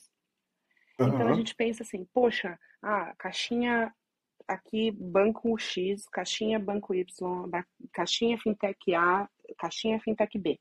Uhum. 0.98 1.08
Então 1.08 1.28
a 1.28 1.34
gente 1.34 1.54
pensa 1.54 1.82
assim, 1.82 2.06
poxa, 2.14 2.58
ah, 2.82 3.14
caixinha 3.18 3.92
aqui 4.46 4.90
banco 4.90 5.56
X, 5.58 6.06
caixinha 6.08 6.58
banco 6.58 6.94
Y, 6.94 7.06
caixinha 7.92 8.38
fintech 8.38 8.94
A, 8.94 9.28
caixinha 9.58 10.00
fintech 10.00 10.38
B. 10.38 10.58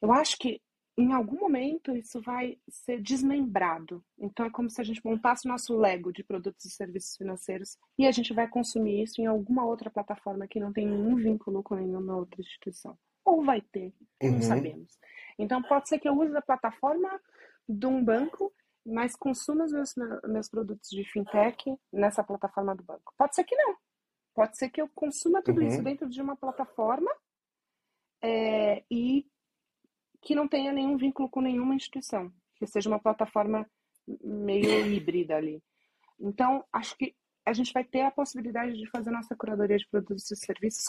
Eu 0.00 0.12
acho 0.12 0.38
que 0.38 0.60
em 0.98 1.12
algum 1.12 1.38
momento 1.38 1.94
isso 1.94 2.20
vai 2.20 2.58
ser 2.68 3.00
desmembrado. 3.00 4.04
Então 4.18 4.44
é 4.44 4.50
como 4.50 4.68
se 4.68 4.80
a 4.80 4.84
gente 4.84 5.04
montasse 5.04 5.46
o 5.46 5.50
nosso 5.50 5.76
Lego 5.76 6.12
de 6.12 6.24
produtos 6.24 6.64
e 6.64 6.70
serviços 6.70 7.16
financeiros 7.16 7.78
e 7.96 8.04
a 8.04 8.10
gente 8.10 8.34
vai 8.34 8.48
consumir 8.48 9.04
isso 9.04 9.20
em 9.20 9.26
alguma 9.26 9.64
outra 9.64 9.90
plataforma 9.90 10.48
que 10.48 10.58
não 10.58 10.72
tem 10.72 10.86
nenhum 10.86 11.14
vínculo 11.14 11.62
com 11.62 11.76
nenhuma 11.76 12.16
outra 12.16 12.40
instituição. 12.40 12.98
Ou 13.24 13.44
vai 13.44 13.60
ter, 13.60 13.94
uhum. 14.20 14.32
não 14.32 14.42
sabemos. 14.42 14.98
Então 15.38 15.62
pode 15.62 15.88
ser 15.88 16.00
que 16.00 16.08
eu 16.08 16.18
use 16.18 16.36
a 16.36 16.42
plataforma 16.42 17.08
de 17.68 17.86
um 17.86 18.02
banco, 18.02 18.52
mas 18.88 19.14
consuma 19.14 19.64
os 19.64 19.72
meus, 19.72 19.94
meus 20.24 20.48
produtos 20.48 20.88
de 20.88 21.04
fintech 21.04 21.76
nessa 21.92 22.24
plataforma 22.24 22.74
do 22.74 22.82
banco. 22.82 23.12
Pode 23.16 23.34
ser 23.34 23.44
que 23.44 23.54
não. 23.54 23.76
Pode 24.34 24.56
ser 24.56 24.70
que 24.70 24.80
eu 24.80 24.88
consuma 24.94 25.42
tudo 25.42 25.60
uhum. 25.60 25.68
isso 25.68 25.82
dentro 25.82 26.08
de 26.08 26.22
uma 26.22 26.36
plataforma 26.36 27.10
é, 28.22 28.82
e 28.90 29.26
que 30.22 30.34
não 30.34 30.48
tenha 30.48 30.72
nenhum 30.72 30.96
vínculo 30.96 31.28
com 31.28 31.40
nenhuma 31.40 31.74
instituição, 31.74 32.32
que 32.56 32.66
seja 32.66 32.88
uma 32.88 32.98
plataforma 32.98 33.68
meio 34.22 34.86
híbrida 34.86 35.36
ali. 35.36 35.62
Então, 36.18 36.64
acho 36.72 36.96
que 36.96 37.14
a 37.44 37.52
gente 37.52 37.72
vai 37.72 37.84
ter 37.84 38.02
a 38.02 38.10
possibilidade 38.10 38.76
de 38.76 38.88
fazer 38.90 39.10
nossa 39.10 39.36
curadoria 39.36 39.76
de 39.76 39.88
produtos 39.88 40.30
e 40.30 40.36
serviços 40.36 40.84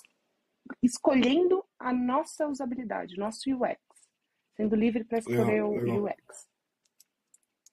escolhendo 0.81 1.63
a 1.77 1.93
nossa 1.93 2.47
usabilidade, 2.47 3.17
nosso 3.17 3.49
UX, 3.49 3.79
sendo 4.55 4.75
livre 4.75 5.03
para 5.03 5.19
escolher 5.19 5.45
legal, 5.45 5.71
o 5.71 5.75
legal. 5.75 6.03
UX. 6.05 6.48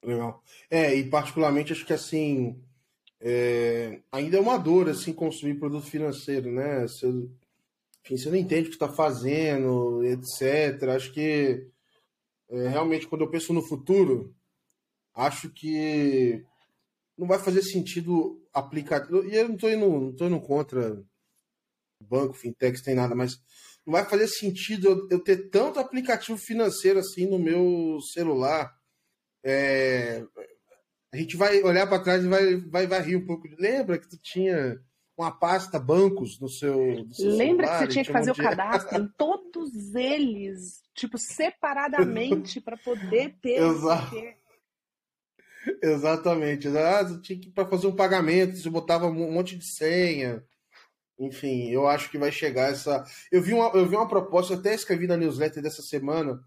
Legal. 0.06 0.40
É, 0.70 0.94
e 0.94 1.10
particularmente 1.10 1.72
acho 1.72 1.84
que 1.84 1.92
assim, 1.92 2.62
é, 3.20 4.00
ainda 4.12 4.36
é 4.36 4.40
uma 4.40 4.56
dor 4.56 4.88
assim 4.88 5.12
consumir 5.12 5.58
produto 5.58 5.86
financeiro, 5.86 6.52
né? 6.52 6.82
Você 6.82 7.08
enfim, 8.04 8.16
você 8.16 8.30
não 8.30 8.36
entende 8.36 8.68
o 8.68 8.70
que 8.70 8.76
está 8.76 8.88
fazendo, 8.88 10.04
etc. 10.04 10.90
Acho 10.94 11.12
que 11.12 11.66
é, 12.48 12.68
realmente 12.68 13.08
quando 13.08 13.22
eu 13.22 13.30
penso 13.30 13.52
no 13.52 13.66
futuro, 13.66 14.32
acho 15.12 15.50
que 15.50 16.44
não 17.18 17.26
vai 17.26 17.40
fazer 17.40 17.62
sentido 17.62 18.40
aplicar. 18.52 19.08
E 19.10 19.34
eu 19.34 19.48
não 19.48 19.56
estou 19.56 19.70
indo, 19.70 19.88
não 19.88 20.12
tô 20.12 20.26
indo 20.26 20.40
contra 20.40 21.02
banco, 22.08 22.34
fintech, 22.34 22.80
tem 22.80 22.94
nada, 22.94 23.16
mas 23.16 23.40
não 23.84 23.92
vai 23.92 24.04
fazer 24.04 24.28
sentido 24.28 24.88
eu, 24.88 25.08
eu, 25.10 25.20
ter 25.20 25.48
tanto 25.50 25.80
aplicativo 25.80 26.38
financeiro 26.38 27.00
assim 27.00 27.26
no 27.26 27.40
meu 27.40 27.98
celular. 28.12 28.72
É, 29.48 30.24
a 31.12 31.16
gente 31.16 31.36
vai 31.36 31.62
olhar 31.62 31.86
para 31.86 32.02
trás 32.02 32.24
e 32.24 32.28
vai, 32.28 32.56
vai, 32.56 32.86
vai 32.88 33.00
rir 33.00 33.16
um 33.16 33.24
pouco. 33.24 33.46
Lembra 33.56 33.96
que 33.96 34.08
tu 34.08 34.18
tinha 34.18 34.76
uma 35.16 35.30
pasta 35.30 35.78
bancos 35.78 36.40
no 36.40 36.48
seu. 36.48 36.76
No 37.04 37.14
seu 37.14 37.30
Lembra 37.30 37.66
celular, 37.66 37.78
que 37.78 37.86
você 37.86 37.92
tinha 37.92 38.04
que 38.04 38.12
fazer 38.12 38.30
um 38.32 38.34
o 38.34 38.36
cadastro 38.36 38.98
em 38.98 39.08
todos 39.16 39.94
eles, 39.94 40.82
tipo, 40.94 41.16
separadamente, 41.16 42.60
para 42.60 42.76
poder 42.76 43.36
ter. 43.40 43.62
Exato. 43.62 44.16
Exatamente. 45.80 46.68
Ah, 46.68 47.20
tinha 47.22 47.38
que 47.38 47.50
para 47.50 47.68
fazer 47.68 47.86
um 47.86 47.94
pagamento, 47.94 48.56
você 48.56 48.68
botava 48.68 49.06
um 49.06 49.32
monte 49.32 49.56
de 49.56 49.64
senha. 49.64 50.44
Enfim, 51.18 51.70
eu 51.70 51.86
acho 51.86 52.10
que 52.10 52.18
vai 52.18 52.32
chegar 52.32 52.72
essa. 52.72 53.04
Eu 53.30 53.40
vi 53.40 53.54
uma, 53.54 53.68
eu 53.74 53.86
vi 53.86 53.94
uma 53.94 54.08
proposta, 54.08 54.54
até 54.54 54.74
escrevi 54.74 55.06
na 55.06 55.16
newsletter 55.16 55.62
dessa 55.62 55.82
semana, 55.82 56.42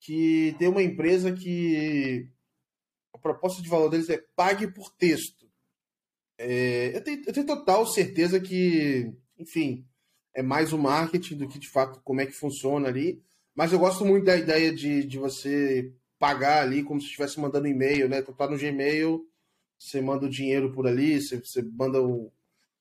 que 0.00 0.56
tem 0.58 0.68
uma 0.68 0.82
empresa 0.82 1.30
que 1.30 2.26
a 3.12 3.18
proposta 3.18 3.62
de 3.62 3.68
valor 3.68 3.90
deles 3.90 4.08
é 4.08 4.18
pague 4.34 4.66
por 4.66 4.90
texto. 4.90 5.48
É, 6.38 6.96
eu, 6.96 7.04
tenho, 7.04 7.22
eu 7.26 7.32
tenho 7.32 7.46
total 7.46 7.86
certeza 7.86 8.40
que, 8.40 9.12
enfim, 9.38 9.86
é 10.34 10.42
mais 10.42 10.72
o 10.72 10.78
marketing 10.78 11.36
do 11.36 11.48
que 11.48 11.58
de 11.58 11.68
fato 11.68 12.00
como 12.02 12.20
é 12.20 12.26
que 12.26 12.32
funciona 12.32 12.88
ali. 12.88 13.22
Mas 13.54 13.72
eu 13.72 13.78
gosto 13.78 14.04
muito 14.06 14.24
da 14.24 14.36
ideia 14.36 14.74
de, 14.74 15.04
de 15.04 15.18
você 15.18 15.92
pagar 16.18 16.62
ali 16.62 16.82
como 16.82 17.00
se 17.00 17.06
estivesse 17.06 17.38
mandando 17.38 17.68
e-mail, 17.68 18.08
né? 18.08 18.22
Tu 18.22 18.32
tá 18.32 18.48
no 18.48 18.56
Gmail, 18.56 19.26
você 19.78 20.00
manda 20.00 20.24
o 20.26 20.30
dinheiro 20.30 20.72
por 20.72 20.86
ali, 20.86 21.20
você, 21.20 21.38
você 21.38 21.62
manda 21.62 22.00
um, 22.02 22.30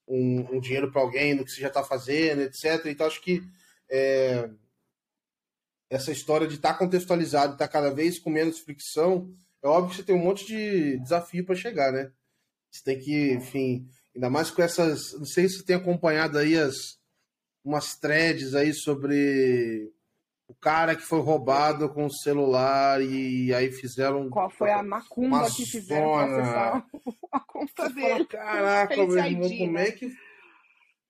um, 0.08 0.56
um 0.56 0.60
dinheiro 0.60 0.90
para 0.92 1.02
alguém 1.02 1.36
do 1.36 1.44
que 1.44 1.52
você 1.52 1.62
já 1.62 1.68
está 1.68 1.84
fazendo, 1.84 2.42
etc. 2.44 2.86
Então 2.86 3.08
acho 3.08 3.22
que 3.22 3.44
é, 3.90 4.50
essa 5.90 6.12
história 6.12 6.48
de 6.48 6.56
estar 6.56 6.74
tá 6.74 6.80
contextualizado, 6.80 7.54
estar 7.54 7.68
tá 7.68 7.72
cada 7.72 7.94
vez 7.94 8.20
com 8.20 8.30
menos 8.30 8.60
fricção, 8.60 9.34
é 9.62 9.68
óbvio 9.68 9.92
que 9.92 9.96
você 9.98 10.04
tem 10.04 10.16
um 10.16 10.24
monte 10.24 10.46
de 10.46 10.98
desafio 11.00 11.46
para 11.46 11.56
chegar, 11.56 11.92
né? 11.92 12.12
Você 12.72 12.84
tem 12.84 13.00
que, 13.00 13.34
enfim, 13.34 13.88
ainda 14.16 14.30
mais 14.30 14.52
com 14.52 14.62
essas. 14.62 15.14
Não 15.14 15.26
sei 15.26 15.50
se 15.50 15.58
você 15.58 15.66
tem 15.66 15.76
acompanhado 15.76 16.38
aí 16.38 16.58
as 16.58 17.00
umas 17.64 17.96
threads 17.96 18.56
aí 18.56 18.74
sobre 18.74 19.92
o 20.48 20.54
cara 20.56 20.96
que 20.96 21.02
foi 21.02 21.20
roubado 21.20 21.90
com 21.90 22.06
o 22.06 22.14
celular 22.14 23.02
e 23.02 23.54
aí 23.54 23.72
fizeram. 23.72 24.30
Qual 24.30 24.50
foi 24.50 24.72
a 24.72 24.82
macumba 24.82 25.50
que 25.50 25.66
fizeram 25.66 26.16
acessar 26.16 26.86
a 27.32 27.40
conta 27.40 27.90
dele? 27.90 28.08
Fala, 28.10 28.26
Caraca, 28.26 28.96
meu 28.96 29.18
irmão, 29.18 29.58
como 29.58 29.78
é 29.78 29.92
que. 29.92 30.12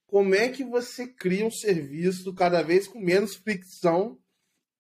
Como 0.07 0.33
é 0.33 0.49
que 0.49 0.63
você 0.63 1.05
cria 1.05 1.45
um 1.45 1.51
serviço 1.51 2.33
cada 2.33 2.63
vez 2.63 2.87
com 2.87 2.99
menos 2.99 3.35
fricção, 3.35 4.17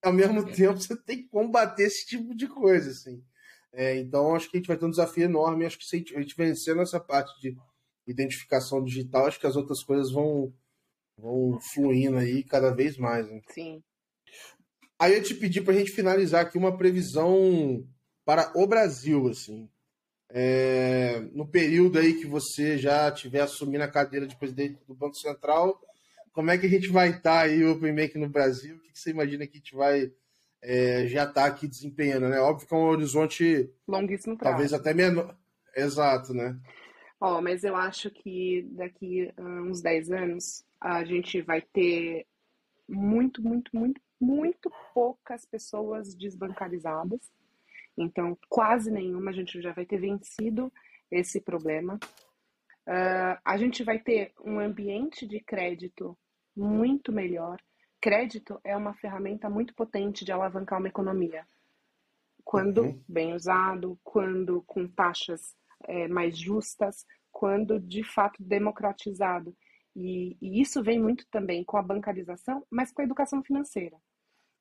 ao 0.01 0.13
mesmo 0.13 0.45
tempo 0.45 0.79
você 0.79 0.95
tem 0.95 1.17
que 1.17 1.29
combater 1.29 1.83
esse 1.83 2.05
tipo 2.05 2.35
de 2.35 2.47
coisa, 2.47 2.91
assim. 2.91 3.23
É, 3.71 3.97
então, 3.97 4.35
acho 4.35 4.49
que 4.49 4.57
a 4.57 4.59
gente 4.59 4.67
vai 4.67 4.77
ter 4.77 4.85
um 4.85 4.89
desafio 4.89 5.25
enorme. 5.25 5.65
Acho 5.65 5.77
que 5.77 5.85
se 5.85 5.95
a 6.15 6.19
gente 6.19 6.35
vencer 6.35 6.75
nessa 6.75 6.99
parte 6.99 7.39
de 7.39 7.55
identificação 8.07 8.83
digital, 8.83 9.25
acho 9.25 9.39
que 9.39 9.47
as 9.47 9.55
outras 9.55 9.83
coisas 9.83 10.11
vão, 10.11 10.53
vão 11.17 11.59
fluindo 11.73 12.17
aí 12.17 12.43
cada 12.43 12.73
vez 12.73 12.97
mais. 12.97 13.29
Né? 13.29 13.41
Sim. 13.53 13.83
Aí 14.97 15.15
eu 15.15 15.23
te 15.23 15.33
pedi 15.35 15.61
para 15.61 15.73
a 15.73 15.77
gente 15.77 15.91
finalizar 15.91 16.41
aqui 16.41 16.57
uma 16.57 16.75
previsão 16.75 17.87
para 18.25 18.51
o 18.55 18.67
Brasil, 18.67 19.27
assim. 19.27 19.69
É, 20.31 21.21
no 21.33 21.47
período 21.47 21.97
aí 21.97 22.13
que 22.19 22.27
você 22.27 22.77
já 22.77 23.09
estiver 23.09 23.41
assumindo 23.41 23.83
a 23.83 23.87
cadeira 23.87 24.27
de 24.27 24.37
presidente 24.37 24.79
do 24.85 24.93
Banco 24.93 25.15
Central, 25.15 25.81
como 26.31 26.51
é 26.51 26.57
que 26.57 26.65
a 26.65 26.69
gente 26.69 26.89
vai 26.89 27.09
estar 27.09 27.21
tá 27.21 27.39
aí 27.41 27.63
o 27.63 27.73
Open 27.73 27.95
Bank 27.95 28.17
no 28.17 28.29
Brasil? 28.29 28.75
O 28.75 28.79
que, 28.79 28.97
você 28.97 29.11
imagina 29.11 29.45
que 29.45 29.57
a 29.57 29.59
gente 29.59 29.75
vai 29.75 30.11
é, 30.61 31.07
já 31.07 31.23
estar 31.23 31.33
tá 31.33 31.45
aqui 31.45 31.67
desempenhando, 31.67 32.29
né? 32.29 32.39
Óbvio 32.39 32.67
que 32.67 32.73
é 32.73 32.77
um 32.77 32.87
horizonte 32.87 33.69
longuíssimo 33.87 34.37
prazo. 34.37 34.51
Talvez 34.51 34.73
até 34.73 34.93
menor. 34.93 35.35
Exato, 35.75 36.33
né? 36.33 36.59
Ó, 37.21 37.37
oh, 37.37 37.41
mas 37.41 37.63
eu 37.63 37.75
acho 37.75 38.09
que 38.09 38.67
daqui 38.71 39.31
uns 39.37 39.81
10 39.81 40.11
anos 40.11 40.65
a 40.79 41.03
gente 41.03 41.41
vai 41.41 41.61
ter 41.61 42.25
muito, 42.87 43.41
muito, 43.41 43.69
muito, 43.73 44.01
muito 44.19 44.71
poucas 44.93 45.45
pessoas 45.45 46.15
desbancarizadas. 46.15 47.19
Então, 47.97 48.37
quase 48.47 48.89
nenhuma, 48.89 49.31
a 49.31 49.33
gente 49.33 49.61
já 49.61 49.73
vai 49.73 49.85
ter 49.85 49.99
vencido 49.99 50.71
esse 51.11 51.41
problema. 51.41 51.99
Uh, 52.89 53.37
a 53.45 53.55
gente 53.55 53.83
vai 53.83 53.99
ter 53.99 54.33
um 54.43 54.59
ambiente 54.59 55.27
de 55.27 55.39
crédito 55.39 56.17
muito 56.55 57.11
melhor. 57.11 57.61
Crédito 58.01 58.59
é 58.63 58.75
uma 58.75 58.95
ferramenta 58.95 59.47
muito 59.47 59.75
potente 59.75 60.25
de 60.25 60.31
alavancar 60.31 60.79
uma 60.79 60.87
economia. 60.87 61.45
Quando 62.43 62.81
uhum. 62.81 63.03
bem 63.07 63.35
usado, 63.35 63.99
quando 64.03 64.63
com 64.63 64.87
taxas 64.87 65.55
é, 65.83 66.07
mais 66.07 66.35
justas, 66.35 67.05
quando 67.31 67.79
de 67.79 68.03
fato 68.03 68.41
democratizado. 68.41 69.55
E, 69.95 70.35
e, 70.41 70.59
isso 70.59 70.81
vem 70.81 70.99
muito 70.99 71.27
também 71.29 71.63
com 71.63 71.77
a 71.77 71.83
bancarização, 71.83 72.65
mas 72.71 72.91
com 72.91 73.03
a 73.03 73.05
educação 73.05 73.43
financeira. 73.43 73.97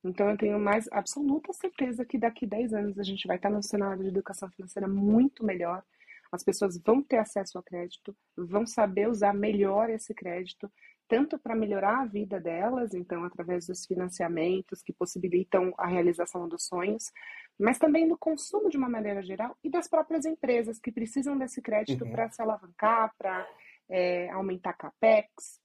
Então 0.03 0.29
eu 0.29 0.37
tenho 0.37 0.59
mais 0.59 0.87
absoluta 0.91 1.51
certeza 1.51 2.05
que 2.05 2.19
daqui 2.19 2.45
10 2.45 2.73
anos 2.73 2.99
a 2.99 3.03
gente 3.03 3.25
vai 3.25 3.37
estar 3.37 3.49
num 3.49 3.63
cenário 3.63 4.03
de 4.03 4.09
educação 4.09 4.49
financeira 4.51 4.87
muito 4.87 5.43
melhor. 5.43 5.83
As 6.31 6.43
pessoas 6.43 6.77
vão 6.77 7.01
ter 7.01 7.17
acesso 7.17 7.57
ao 7.57 7.63
crédito, 7.63 8.15
vão 8.37 8.65
saber 8.65 9.09
usar 9.09 9.33
melhor 9.33 9.89
esse 9.89 10.13
crédito, 10.13 10.71
tanto 11.07 11.39
para 11.39 11.55
melhorar 11.55 12.01
a 12.01 12.05
vida 12.05 12.39
delas, 12.39 12.93
então 12.93 13.23
através 13.23 13.65
dos 13.65 13.85
financiamentos 13.85 14.83
que 14.83 14.93
possibilitam 14.93 15.73
a 15.75 15.87
realização 15.87 16.47
dos 16.47 16.65
sonhos, 16.65 17.11
mas 17.57 17.79
também 17.79 18.07
do 18.07 18.17
consumo 18.17 18.69
de 18.69 18.77
uma 18.77 18.87
maneira 18.87 19.23
geral 19.23 19.57
e 19.63 19.69
das 19.69 19.87
próprias 19.87 20.23
empresas 20.23 20.79
que 20.79 20.91
precisam 20.91 21.35
desse 21.35 21.61
crédito 21.61 22.05
uhum. 22.05 22.11
para 22.11 22.29
se 22.29 22.41
alavancar, 22.41 23.11
para 23.17 23.47
é, 23.89 24.29
aumentar 24.29 24.73
capex, 24.73 25.59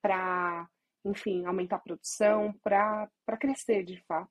para, 0.00 0.68
enfim, 1.04 1.44
aumentar 1.44 1.76
a 1.76 1.80
produção, 1.80 2.54
para 2.62 3.10
crescer 3.40 3.82
de 3.82 4.00
fato. 4.06 4.30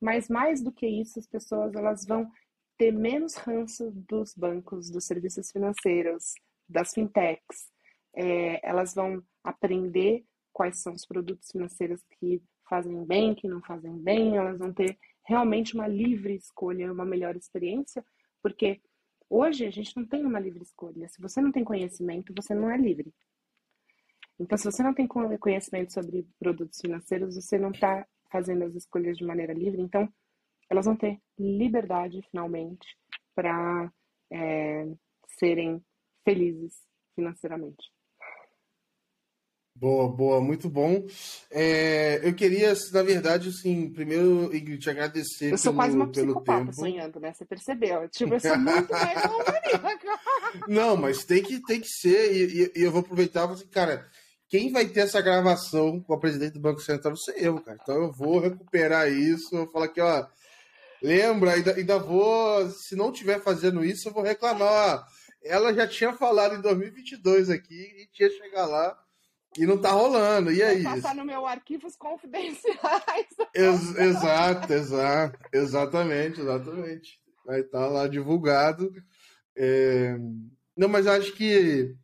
Mas 0.00 0.28
mais 0.28 0.62
do 0.62 0.70
que 0.70 0.86
isso, 0.86 1.18
as 1.18 1.26
pessoas 1.26 1.74
elas 1.74 2.06
vão 2.06 2.30
ter 2.76 2.92
menos 2.92 3.34
ranço 3.34 3.90
dos 3.90 4.34
bancos, 4.34 4.90
dos 4.90 5.04
serviços 5.04 5.50
financeiros, 5.50 6.34
das 6.68 6.92
fintechs. 6.92 7.72
É, 8.14 8.66
elas 8.68 8.94
vão 8.94 9.22
aprender 9.42 10.24
quais 10.52 10.80
são 10.80 10.94
os 10.94 11.04
produtos 11.04 11.50
financeiros 11.50 12.00
que 12.18 12.42
fazem 12.68 13.04
bem, 13.04 13.34
que 13.34 13.48
não 13.48 13.60
fazem 13.60 13.96
bem, 13.98 14.36
elas 14.36 14.58
vão 14.58 14.72
ter 14.72 14.98
realmente 15.26 15.74
uma 15.74 15.88
livre 15.88 16.34
escolha, 16.34 16.92
uma 16.92 17.04
melhor 17.04 17.36
experiência, 17.36 18.04
porque 18.42 18.80
hoje 19.28 19.66
a 19.66 19.70
gente 19.70 19.96
não 19.96 20.06
tem 20.06 20.24
uma 20.24 20.38
livre 20.38 20.62
escolha. 20.62 21.08
Se 21.08 21.20
você 21.20 21.40
não 21.40 21.50
tem 21.50 21.64
conhecimento, 21.64 22.32
você 22.34 22.54
não 22.54 22.70
é 22.70 22.76
livre. 22.76 23.12
Então, 24.38 24.58
se 24.58 24.64
você 24.64 24.82
não 24.82 24.94
tem 24.94 25.06
conhecimento 25.06 25.92
sobre 25.92 26.26
produtos 26.38 26.80
financeiros, 26.80 27.36
você 27.36 27.58
não 27.58 27.70
está 27.70 28.06
fazendo 28.30 28.64
as 28.64 28.74
escolhas 28.74 29.16
de 29.16 29.24
maneira 29.24 29.52
livre. 29.52 29.80
Então, 29.80 30.12
elas 30.70 30.86
vão 30.86 30.96
ter 30.96 31.18
liberdade, 31.38 32.22
finalmente, 32.30 32.86
para 33.34 33.90
é, 34.32 34.86
serem 35.38 35.82
felizes 36.24 36.74
financeiramente. 37.14 37.92
Boa, 39.76 40.08
boa, 40.08 40.40
muito 40.40 40.70
bom. 40.70 41.04
É, 41.50 42.20
eu 42.22 42.32
queria, 42.32 42.72
na 42.92 43.02
verdade, 43.02 43.48
assim, 43.48 43.92
primeiro, 43.92 44.54
Ingrid, 44.54 44.78
te 44.78 44.88
agradecer 44.88 45.52
Eu 45.52 45.58
sou 45.58 45.72
pelo, 45.72 45.82
quase 45.82 45.96
uma 45.96 46.08
psicopata 46.08 46.60
tempo. 46.60 46.74
sonhando, 46.74 47.18
né? 47.18 47.32
Você 47.32 47.44
percebeu? 47.44 48.08
Tipo, 48.08 48.34
eu 48.34 48.40
sou 48.40 48.56
muito 48.56 48.92
megalomaníaca. 48.92 50.20
Não, 50.68 50.96
mas 50.96 51.24
tem 51.24 51.42
que, 51.42 51.60
tem 51.60 51.80
que 51.80 51.88
ser, 51.88 52.32
e, 52.32 52.72
e 52.76 52.82
eu 52.82 52.92
vou 52.92 53.00
aproveitar 53.00 53.48
e 53.50 53.52
assim, 53.52 53.66
cara, 53.66 54.08
quem 54.48 54.70
vai 54.70 54.86
ter 54.86 55.00
essa 55.00 55.20
gravação 55.20 56.00
com 56.00 56.14
a 56.14 56.20
presidente 56.20 56.52
do 56.52 56.60
Banco 56.60 56.80
Central 56.80 57.16
sou 57.16 57.34
eu, 57.34 57.60
cara. 57.60 57.76
Então 57.82 57.96
eu 57.96 58.12
vou 58.12 58.38
recuperar 58.38 59.10
isso, 59.10 59.50
vou 59.50 59.68
falar 59.68 59.86
aqui, 59.86 60.00
ó, 60.00 60.24
lembra, 61.04 61.52
ainda, 61.52 61.74
ainda 61.74 61.98
vou, 61.98 62.70
se 62.70 62.96
não 62.96 63.12
tiver 63.12 63.38
fazendo 63.42 63.84
isso, 63.84 64.08
eu 64.08 64.12
vou 64.12 64.22
reclamar, 64.22 65.06
ela 65.42 65.74
já 65.74 65.86
tinha 65.86 66.14
falado 66.14 66.54
em 66.54 66.62
2022 66.62 67.50
aqui, 67.50 67.74
e 67.74 68.08
tinha 68.10 68.30
chegar 68.30 68.64
lá, 68.64 68.98
e 69.58 69.66
não 69.66 69.78
tá 69.78 69.90
rolando. 69.90 70.50
E 70.50 70.62
aí? 70.62 70.82
Vai 70.82 70.94
passar 70.94 71.14
no 71.14 71.24
meu 71.24 71.46
arquivos 71.46 71.94
confidenciais. 71.94 73.28
Ex 73.54 73.96
exato, 73.96 74.72
exato. 74.72 75.38
Exatamente, 75.52 76.40
exatamente. 76.40 77.20
Vai 77.44 77.60
estar 77.60 77.80
tá 77.80 77.86
lá 77.86 78.08
divulgado. 78.08 78.90
É... 79.54 80.16
Não, 80.74 80.88
mas 80.88 81.06
acho 81.06 81.32
que 81.34 81.94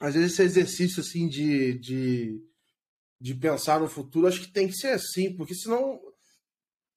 às 0.00 0.14
vezes 0.14 0.32
esse 0.32 0.42
exercício 0.42 1.00
assim 1.00 1.28
de, 1.28 1.78
de, 1.78 2.40
de 3.20 3.34
pensar 3.34 3.80
no 3.80 3.88
futuro, 3.88 4.28
acho 4.28 4.40
que 4.42 4.52
tem 4.52 4.68
que 4.68 4.76
ser 4.76 4.92
assim, 4.92 5.36
porque 5.36 5.54
senão 5.54 6.00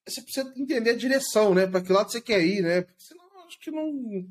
você 0.10 0.22
precisa 0.22 0.53
entender 0.57 0.91
a 0.91 0.97
direção, 0.97 1.53
né? 1.53 1.68
Para 1.68 1.82
que 1.82 1.91
lado 1.91 2.12
você 2.12 2.22
quer 2.22 2.43
ir, 2.43 2.62
né? 2.62 2.82
Porque 2.82 3.03
senão 3.03 3.45
acho 3.47 3.60
que 3.60 3.72
não. 3.72 4.28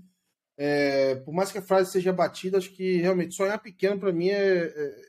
É, 0.57 1.15
por 1.17 1.33
mais 1.33 1.53
que 1.53 1.59
a 1.59 1.63
frase 1.63 1.93
seja 1.93 2.13
batida, 2.13 2.59
acho 2.59 2.71
que 2.71 2.97
realmente 2.97 3.35
sonhar 3.35 3.61
pequeno 3.63 3.99
para 3.99 4.13
mim 4.13 4.29
é, 4.29 4.65
é 4.65 5.09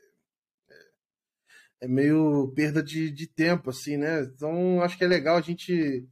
é 1.80 1.88
meio 1.88 2.52
perda 2.54 2.82
de, 2.82 3.10
de 3.10 3.26
tempo, 3.26 3.70
assim, 3.70 3.96
né? 3.96 4.20
Então, 4.22 4.82
acho 4.82 4.98
que 4.98 5.04
é 5.04 5.08
legal 5.08 5.36
a 5.36 5.40
gente, 5.40 6.06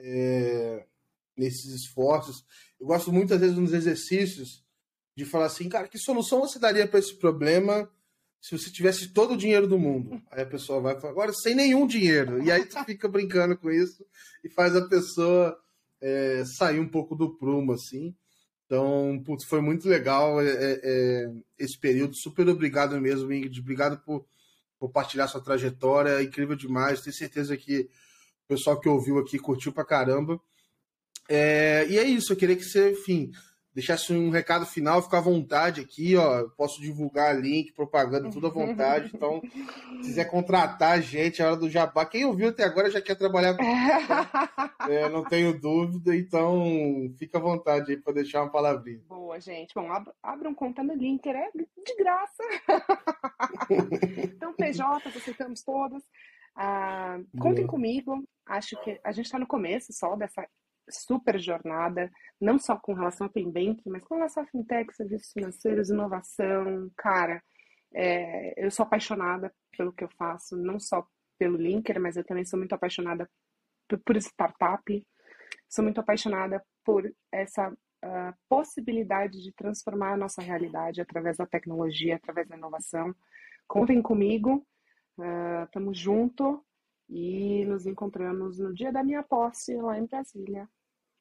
é, 0.00 0.86
nesses 1.36 1.66
esforços, 1.74 2.44
eu 2.80 2.86
gosto 2.86 3.12
muitas 3.12 3.38
vezes 3.38 3.56
nos 3.56 3.74
exercícios 3.74 4.64
de 5.14 5.26
falar 5.26 5.46
assim, 5.46 5.68
cara, 5.68 5.86
que 5.86 5.98
solução 5.98 6.40
você 6.40 6.58
daria 6.58 6.88
para 6.88 6.98
esse 6.98 7.14
problema 7.14 7.90
se 8.42 8.58
você 8.58 8.72
tivesse 8.72 9.12
todo 9.12 9.34
o 9.34 9.36
dinheiro 9.36 9.68
do 9.68 9.78
mundo? 9.78 10.20
Aí 10.28 10.42
a 10.42 10.46
pessoa 10.46 10.80
vai 10.80 11.00
falar, 11.00 11.12
agora 11.12 11.32
sem 11.32 11.54
nenhum 11.54 11.86
dinheiro. 11.86 12.42
E 12.42 12.50
aí 12.50 12.66
tu 12.66 12.76
fica 12.84 13.08
brincando 13.08 13.56
com 13.56 13.70
isso 13.70 14.04
e 14.42 14.50
faz 14.50 14.74
a 14.74 14.88
pessoa 14.88 15.56
é, 16.00 16.42
sair 16.58 16.80
um 16.80 16.88
pouco 16.88 17.14
do 17.14 17.38
prumo, 17.38 17.72
assim. 17.72 18.12
Então, 18.66 19.22
putz, 19.24 19.44
foi 19.44 19.60
muito 19.60 19.88
legal 19.88 20.40
é, 20.40 20.48
é, 20.48 20.80
é 20.82 21.32
esse 21.56 21.78
período. 21.78 22.16
Super 22.16 22.48
obrigado 22.48 23.00
mesmo, 23.00 23.32
Ingrid. 23.32 23.60
Obrigado 23.60 24.02
por 24.04 24.26
compartilhar 24.76 25.28
sua 25.28 25.40
trajetória, 25.40 26.18
é 26.18 26.22
incrível 26.24 26.56
demais. 26.56 27.00
Tenho 27.00 27.14
certeza 27.14 27.56
que 27.56 27.88
o 28.44 28.48
pessoal 28.48 28.80
que 28.80 28.88
ouviu 28.88 29.18
aqui 29.18 29.38
curtiu 29.38 29.72
pra 29.72 29.84
caramba. 29.84 30.40
É, 31.28 31.86
e 31.88 31.96
é 31.96 32.02
isso, 32.02 32.32
eu 32.32 32.36
queria 32.36 32.56
que 32.56 32.64
você, 32.64 32.90
enfim, 32.90 33.30
deixasse 33.74 34.12
um 34.12 34.30
recado 34.30 34.66
final, 34.66 35.02
fica 35.02 35.18
à 35.18 35.20
vontade 35.20 35.80
aqui, 35.80 36.16
ó. 36.16 36.48
Posso 36.56 36.80
divulgar 36.80 37.38
link, 37.40 37.72
propaganda, 37.72 38.30
tudo 38.30 38.46
à 38.46 38.50
vontade. 38.50 39.10
Então, 39.14 39.40
se 40.02 40.08
quiser 40.08 40.26
contratar 40.26 40.92
a 40.92 41.00
gente, 41.00 41.40
é 41.40 41.46
hora 41.46 41.56
do 41.56 41.70
jabá. 41.70 42.04
Quem 42.04 42.24
ouviu 42.24 42.48
até 42.48 42.64
agora 42.64 42.90
já 42.90 43.00
quer 43.00 43.14
trabalhar 43.14 43.56
com 43.56 43.62
é, 44.90 45.08
não 45.08 45.24
tenho 45.24 45.58
dúvida, 45.58 46.14
então 46.14 47.12
fica 47.18 47.38
à 47.38 47.40
vontade 47.40 47.92
aí 47.92 47.96
para 47.96 48.14
deixar 48.14 48.42
uma 48.42 48.50
palavrinha. 48.50 49.02
Boa, 49.08 49.40
gente. 49.40 49.74
Bom, 49.74 49.90
ab 49.90 50.10
abram 50.22 50.54
conta 50.54 50.82
no 50.82 50.94
Linker, 50.94 51.34
é 51.34 51.50
de 51.52 51.96
graça. 51.96 52.42
então, 54.34 54.52
PJ, 54.54 55.08
aceitamos 55.08 55.62
todas. 55.62 56.02
Ah, 56.54 57.18
contem 57.40 57.66
comigo. 57.66 58.22
Acho 58.44 58.76
que 58.82 59.00
a 59.02 59.12
gente 59.12 59.26
está 59.26 59.38
no 59.38 59.46
começo 59.46 59.92
só 59.92 60.14
dessa 60.16 60.46
super 60.90 61.38
jornada, 61.38 62.10
não 62.40 62.58
só 62.58 62.76
com 62.76 62.94
relação 62.94 63.26
ao 63.26 63.30
Open 63.30 63.50
Banking, 63.50 63.90
mas 63.90 64.04
com 64.04 64.16
relação 64.16 64.42
a 64.42 64.46
fintech, 64.46 64.94
serviços 64.94 65.32
financeiros, 65.32 65.90
inovação. 65.90 66.90
Cara, 66.96 67.42
é, 67.94 68.64
eu 68.64 68.70
sou 68.70 68.84
apaixonada 68.84 69.52
pelo 69.76 69.92
que 69.92 70.04
eu 70.04 70.08
faço, 70.16 70.56
não 70.56 70.78
só 70.78 71.06
pelo 71.38 71.56
Linker, 71.56 72.00
mas 72.00 72.16
eu 72.16 72.24
também 72.24 72.44
sou 72.44 72.58
muito 72.58 72.74
apaixonada 72.74 73.28
por, 74.04 74.16
startup, 74.16 75.06
sou 75.68 75.84
muito 75.84 76.00
apaixonada 76.00 76.62
por 76.84 77.10
essa 77.30 77.70
uh, 77.70 78.34
possibilidade 78.48 79.42
de 79.42 79.52
transformar 79.52 80.12
a 80.12 80.16
nossa 80.16 80.40
realidade 80.40 81.00
através 81.00 81.36
da 81.36 81.46
tecnologia, 81.46 82.16
através 82.16 82.48
da 82.48 82.56
inovação. 82.56 83.14
Contem 83.66 84.00
comigo, 84.00 84.66
estamos 85.66 85.98
uh, 85.98 86.00
junto 86.00 86.64
e 87.08 87.64
nos 87.66 87.86
encontramos 87.86 88.58
no 88.58 88.72
dia 88.72 88.92
da 88.92 89.04
minha 89.04 89.22
posse 89.22 89.74
lá 89.76 89.98
em 89.98 90.06
Brasília, 90.06 90.68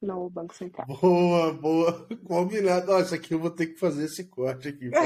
no 0.01 0.29
Banco 0.29 0.55
Central. 0.55 0.87
Boa, 0.87 1.53
boa. 1.53 2.07
Combinado. 2.25 2.97
Isso 2.99 3.15
aqui 3.15 3.33
eu 3.33 3.39
vou 3.39 3.51
ter 3.51 3.67
que 3.67 3.79
fazer 3.79 4.05
esse 4.05 4.25
corte 4.25 4.69
aqui. 4.69 4.89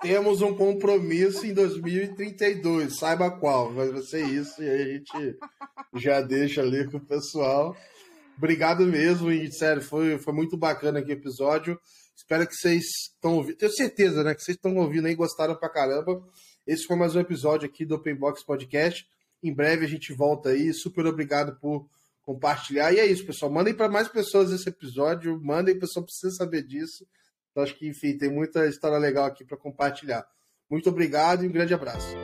Temos 0.00 0.42
um 0.42 0.54
compromisso 0.54 1.46
em 1.46 1.54
2032, 1.54 2.98
saiba 2.98 3.30
qual, 3.30 3.72
mas 3.72 3.90
vai 3.90 4.02
ser 4.02 4.22
isso 4.26 4.62
e 4.62 4.68
aí 4.68 4.82
a 4.82 4.86
gente 4.92 5.38
já 5.94 6.20
deixa 6.20 6.60
ali 6.60 6.90
com 6.90 6.98
o 6.98 7.06
pessoal. 7.06 7.74
Obrigado 8.36 8.84
mesmo 8.84 9.32
e 9.32 9.50
sério, 9.50 9.80
foi, 9.80 10.18
foi 10.18 10.34
muito 10.34 10.58
bacana 10.58 10.98
aqui 10.98 11.10
o 11.10 11.12
episódio. 11.14 11.80
Espero 12.14 12.46
que 12.46 12.54
vocês 12.54 12.84
estão 13.08 13.36
ouvindo, 13.36 13.56
tenho 13.56 13.72
certeza, 13.72 14.22
né, 14.22 14.34
que 14.34 14.42
vocês 14.42 14.56
estão 14.56 14.76
ouvindo 14.76 15.06
aí, 15.06 15.14
gostaram 15.14 15.56
pra 15.56 15.70
caramba. 15.70 16.22
Esse 16.66 16.86
foi 16.86 16.96
mais 16.96 17.14
um 17.14 17.20
episódio 17.20 17.66
aqui 17.66 17.84
do 17.84 17.94
Open 17.94 18.14
Box 18.14 18.42
Podcast. 18.42 19.06
Em 19.42 19.52
breve 19.52 19.84
a 19.84 19.88
gente 19.88 20.12
volta 20.14 20.48
aí. 20.48 20.72
Super 20.72 21.06
obrigado 21.06 21.58
por 21.60 21.86
compartilhar. 22.22 22.92
E 22.92 22.98
é 22.98 23.06
isso, 23.06 23.26
pessoal. 23.26 23.52
Mandem 23.52 23.74
para 23.74 23.88
mais 23.88 24.08
pessoas 24.08 24.50
esse 24.50 24.68
episódio. 24.68 25.38
Mandem, 25.42 25.76
o 25.76 25.80
pessoal 25.80 26.04
precisa 26.04 26.34
saber 26.34 26.62
disso. 26.62 27.06
Então, 27.50 27.62
acho 27.62 27.76
que, 27.76 27.86
enfim, 27.86 28.16
tem 28.16 28.30
muita 28.30 28.66
história 28.66 28.96
legal 28.96 29.26
aqui 29.26 29.44
para 29.44 29.58
compartilhar. 29.58 30.26
Muito 30.70 30.88
obrigado 30.88 31.44
e 31.44 31.48
um 31.48 31.52
grande 31.52 31.74
abraço. 31.74 32.16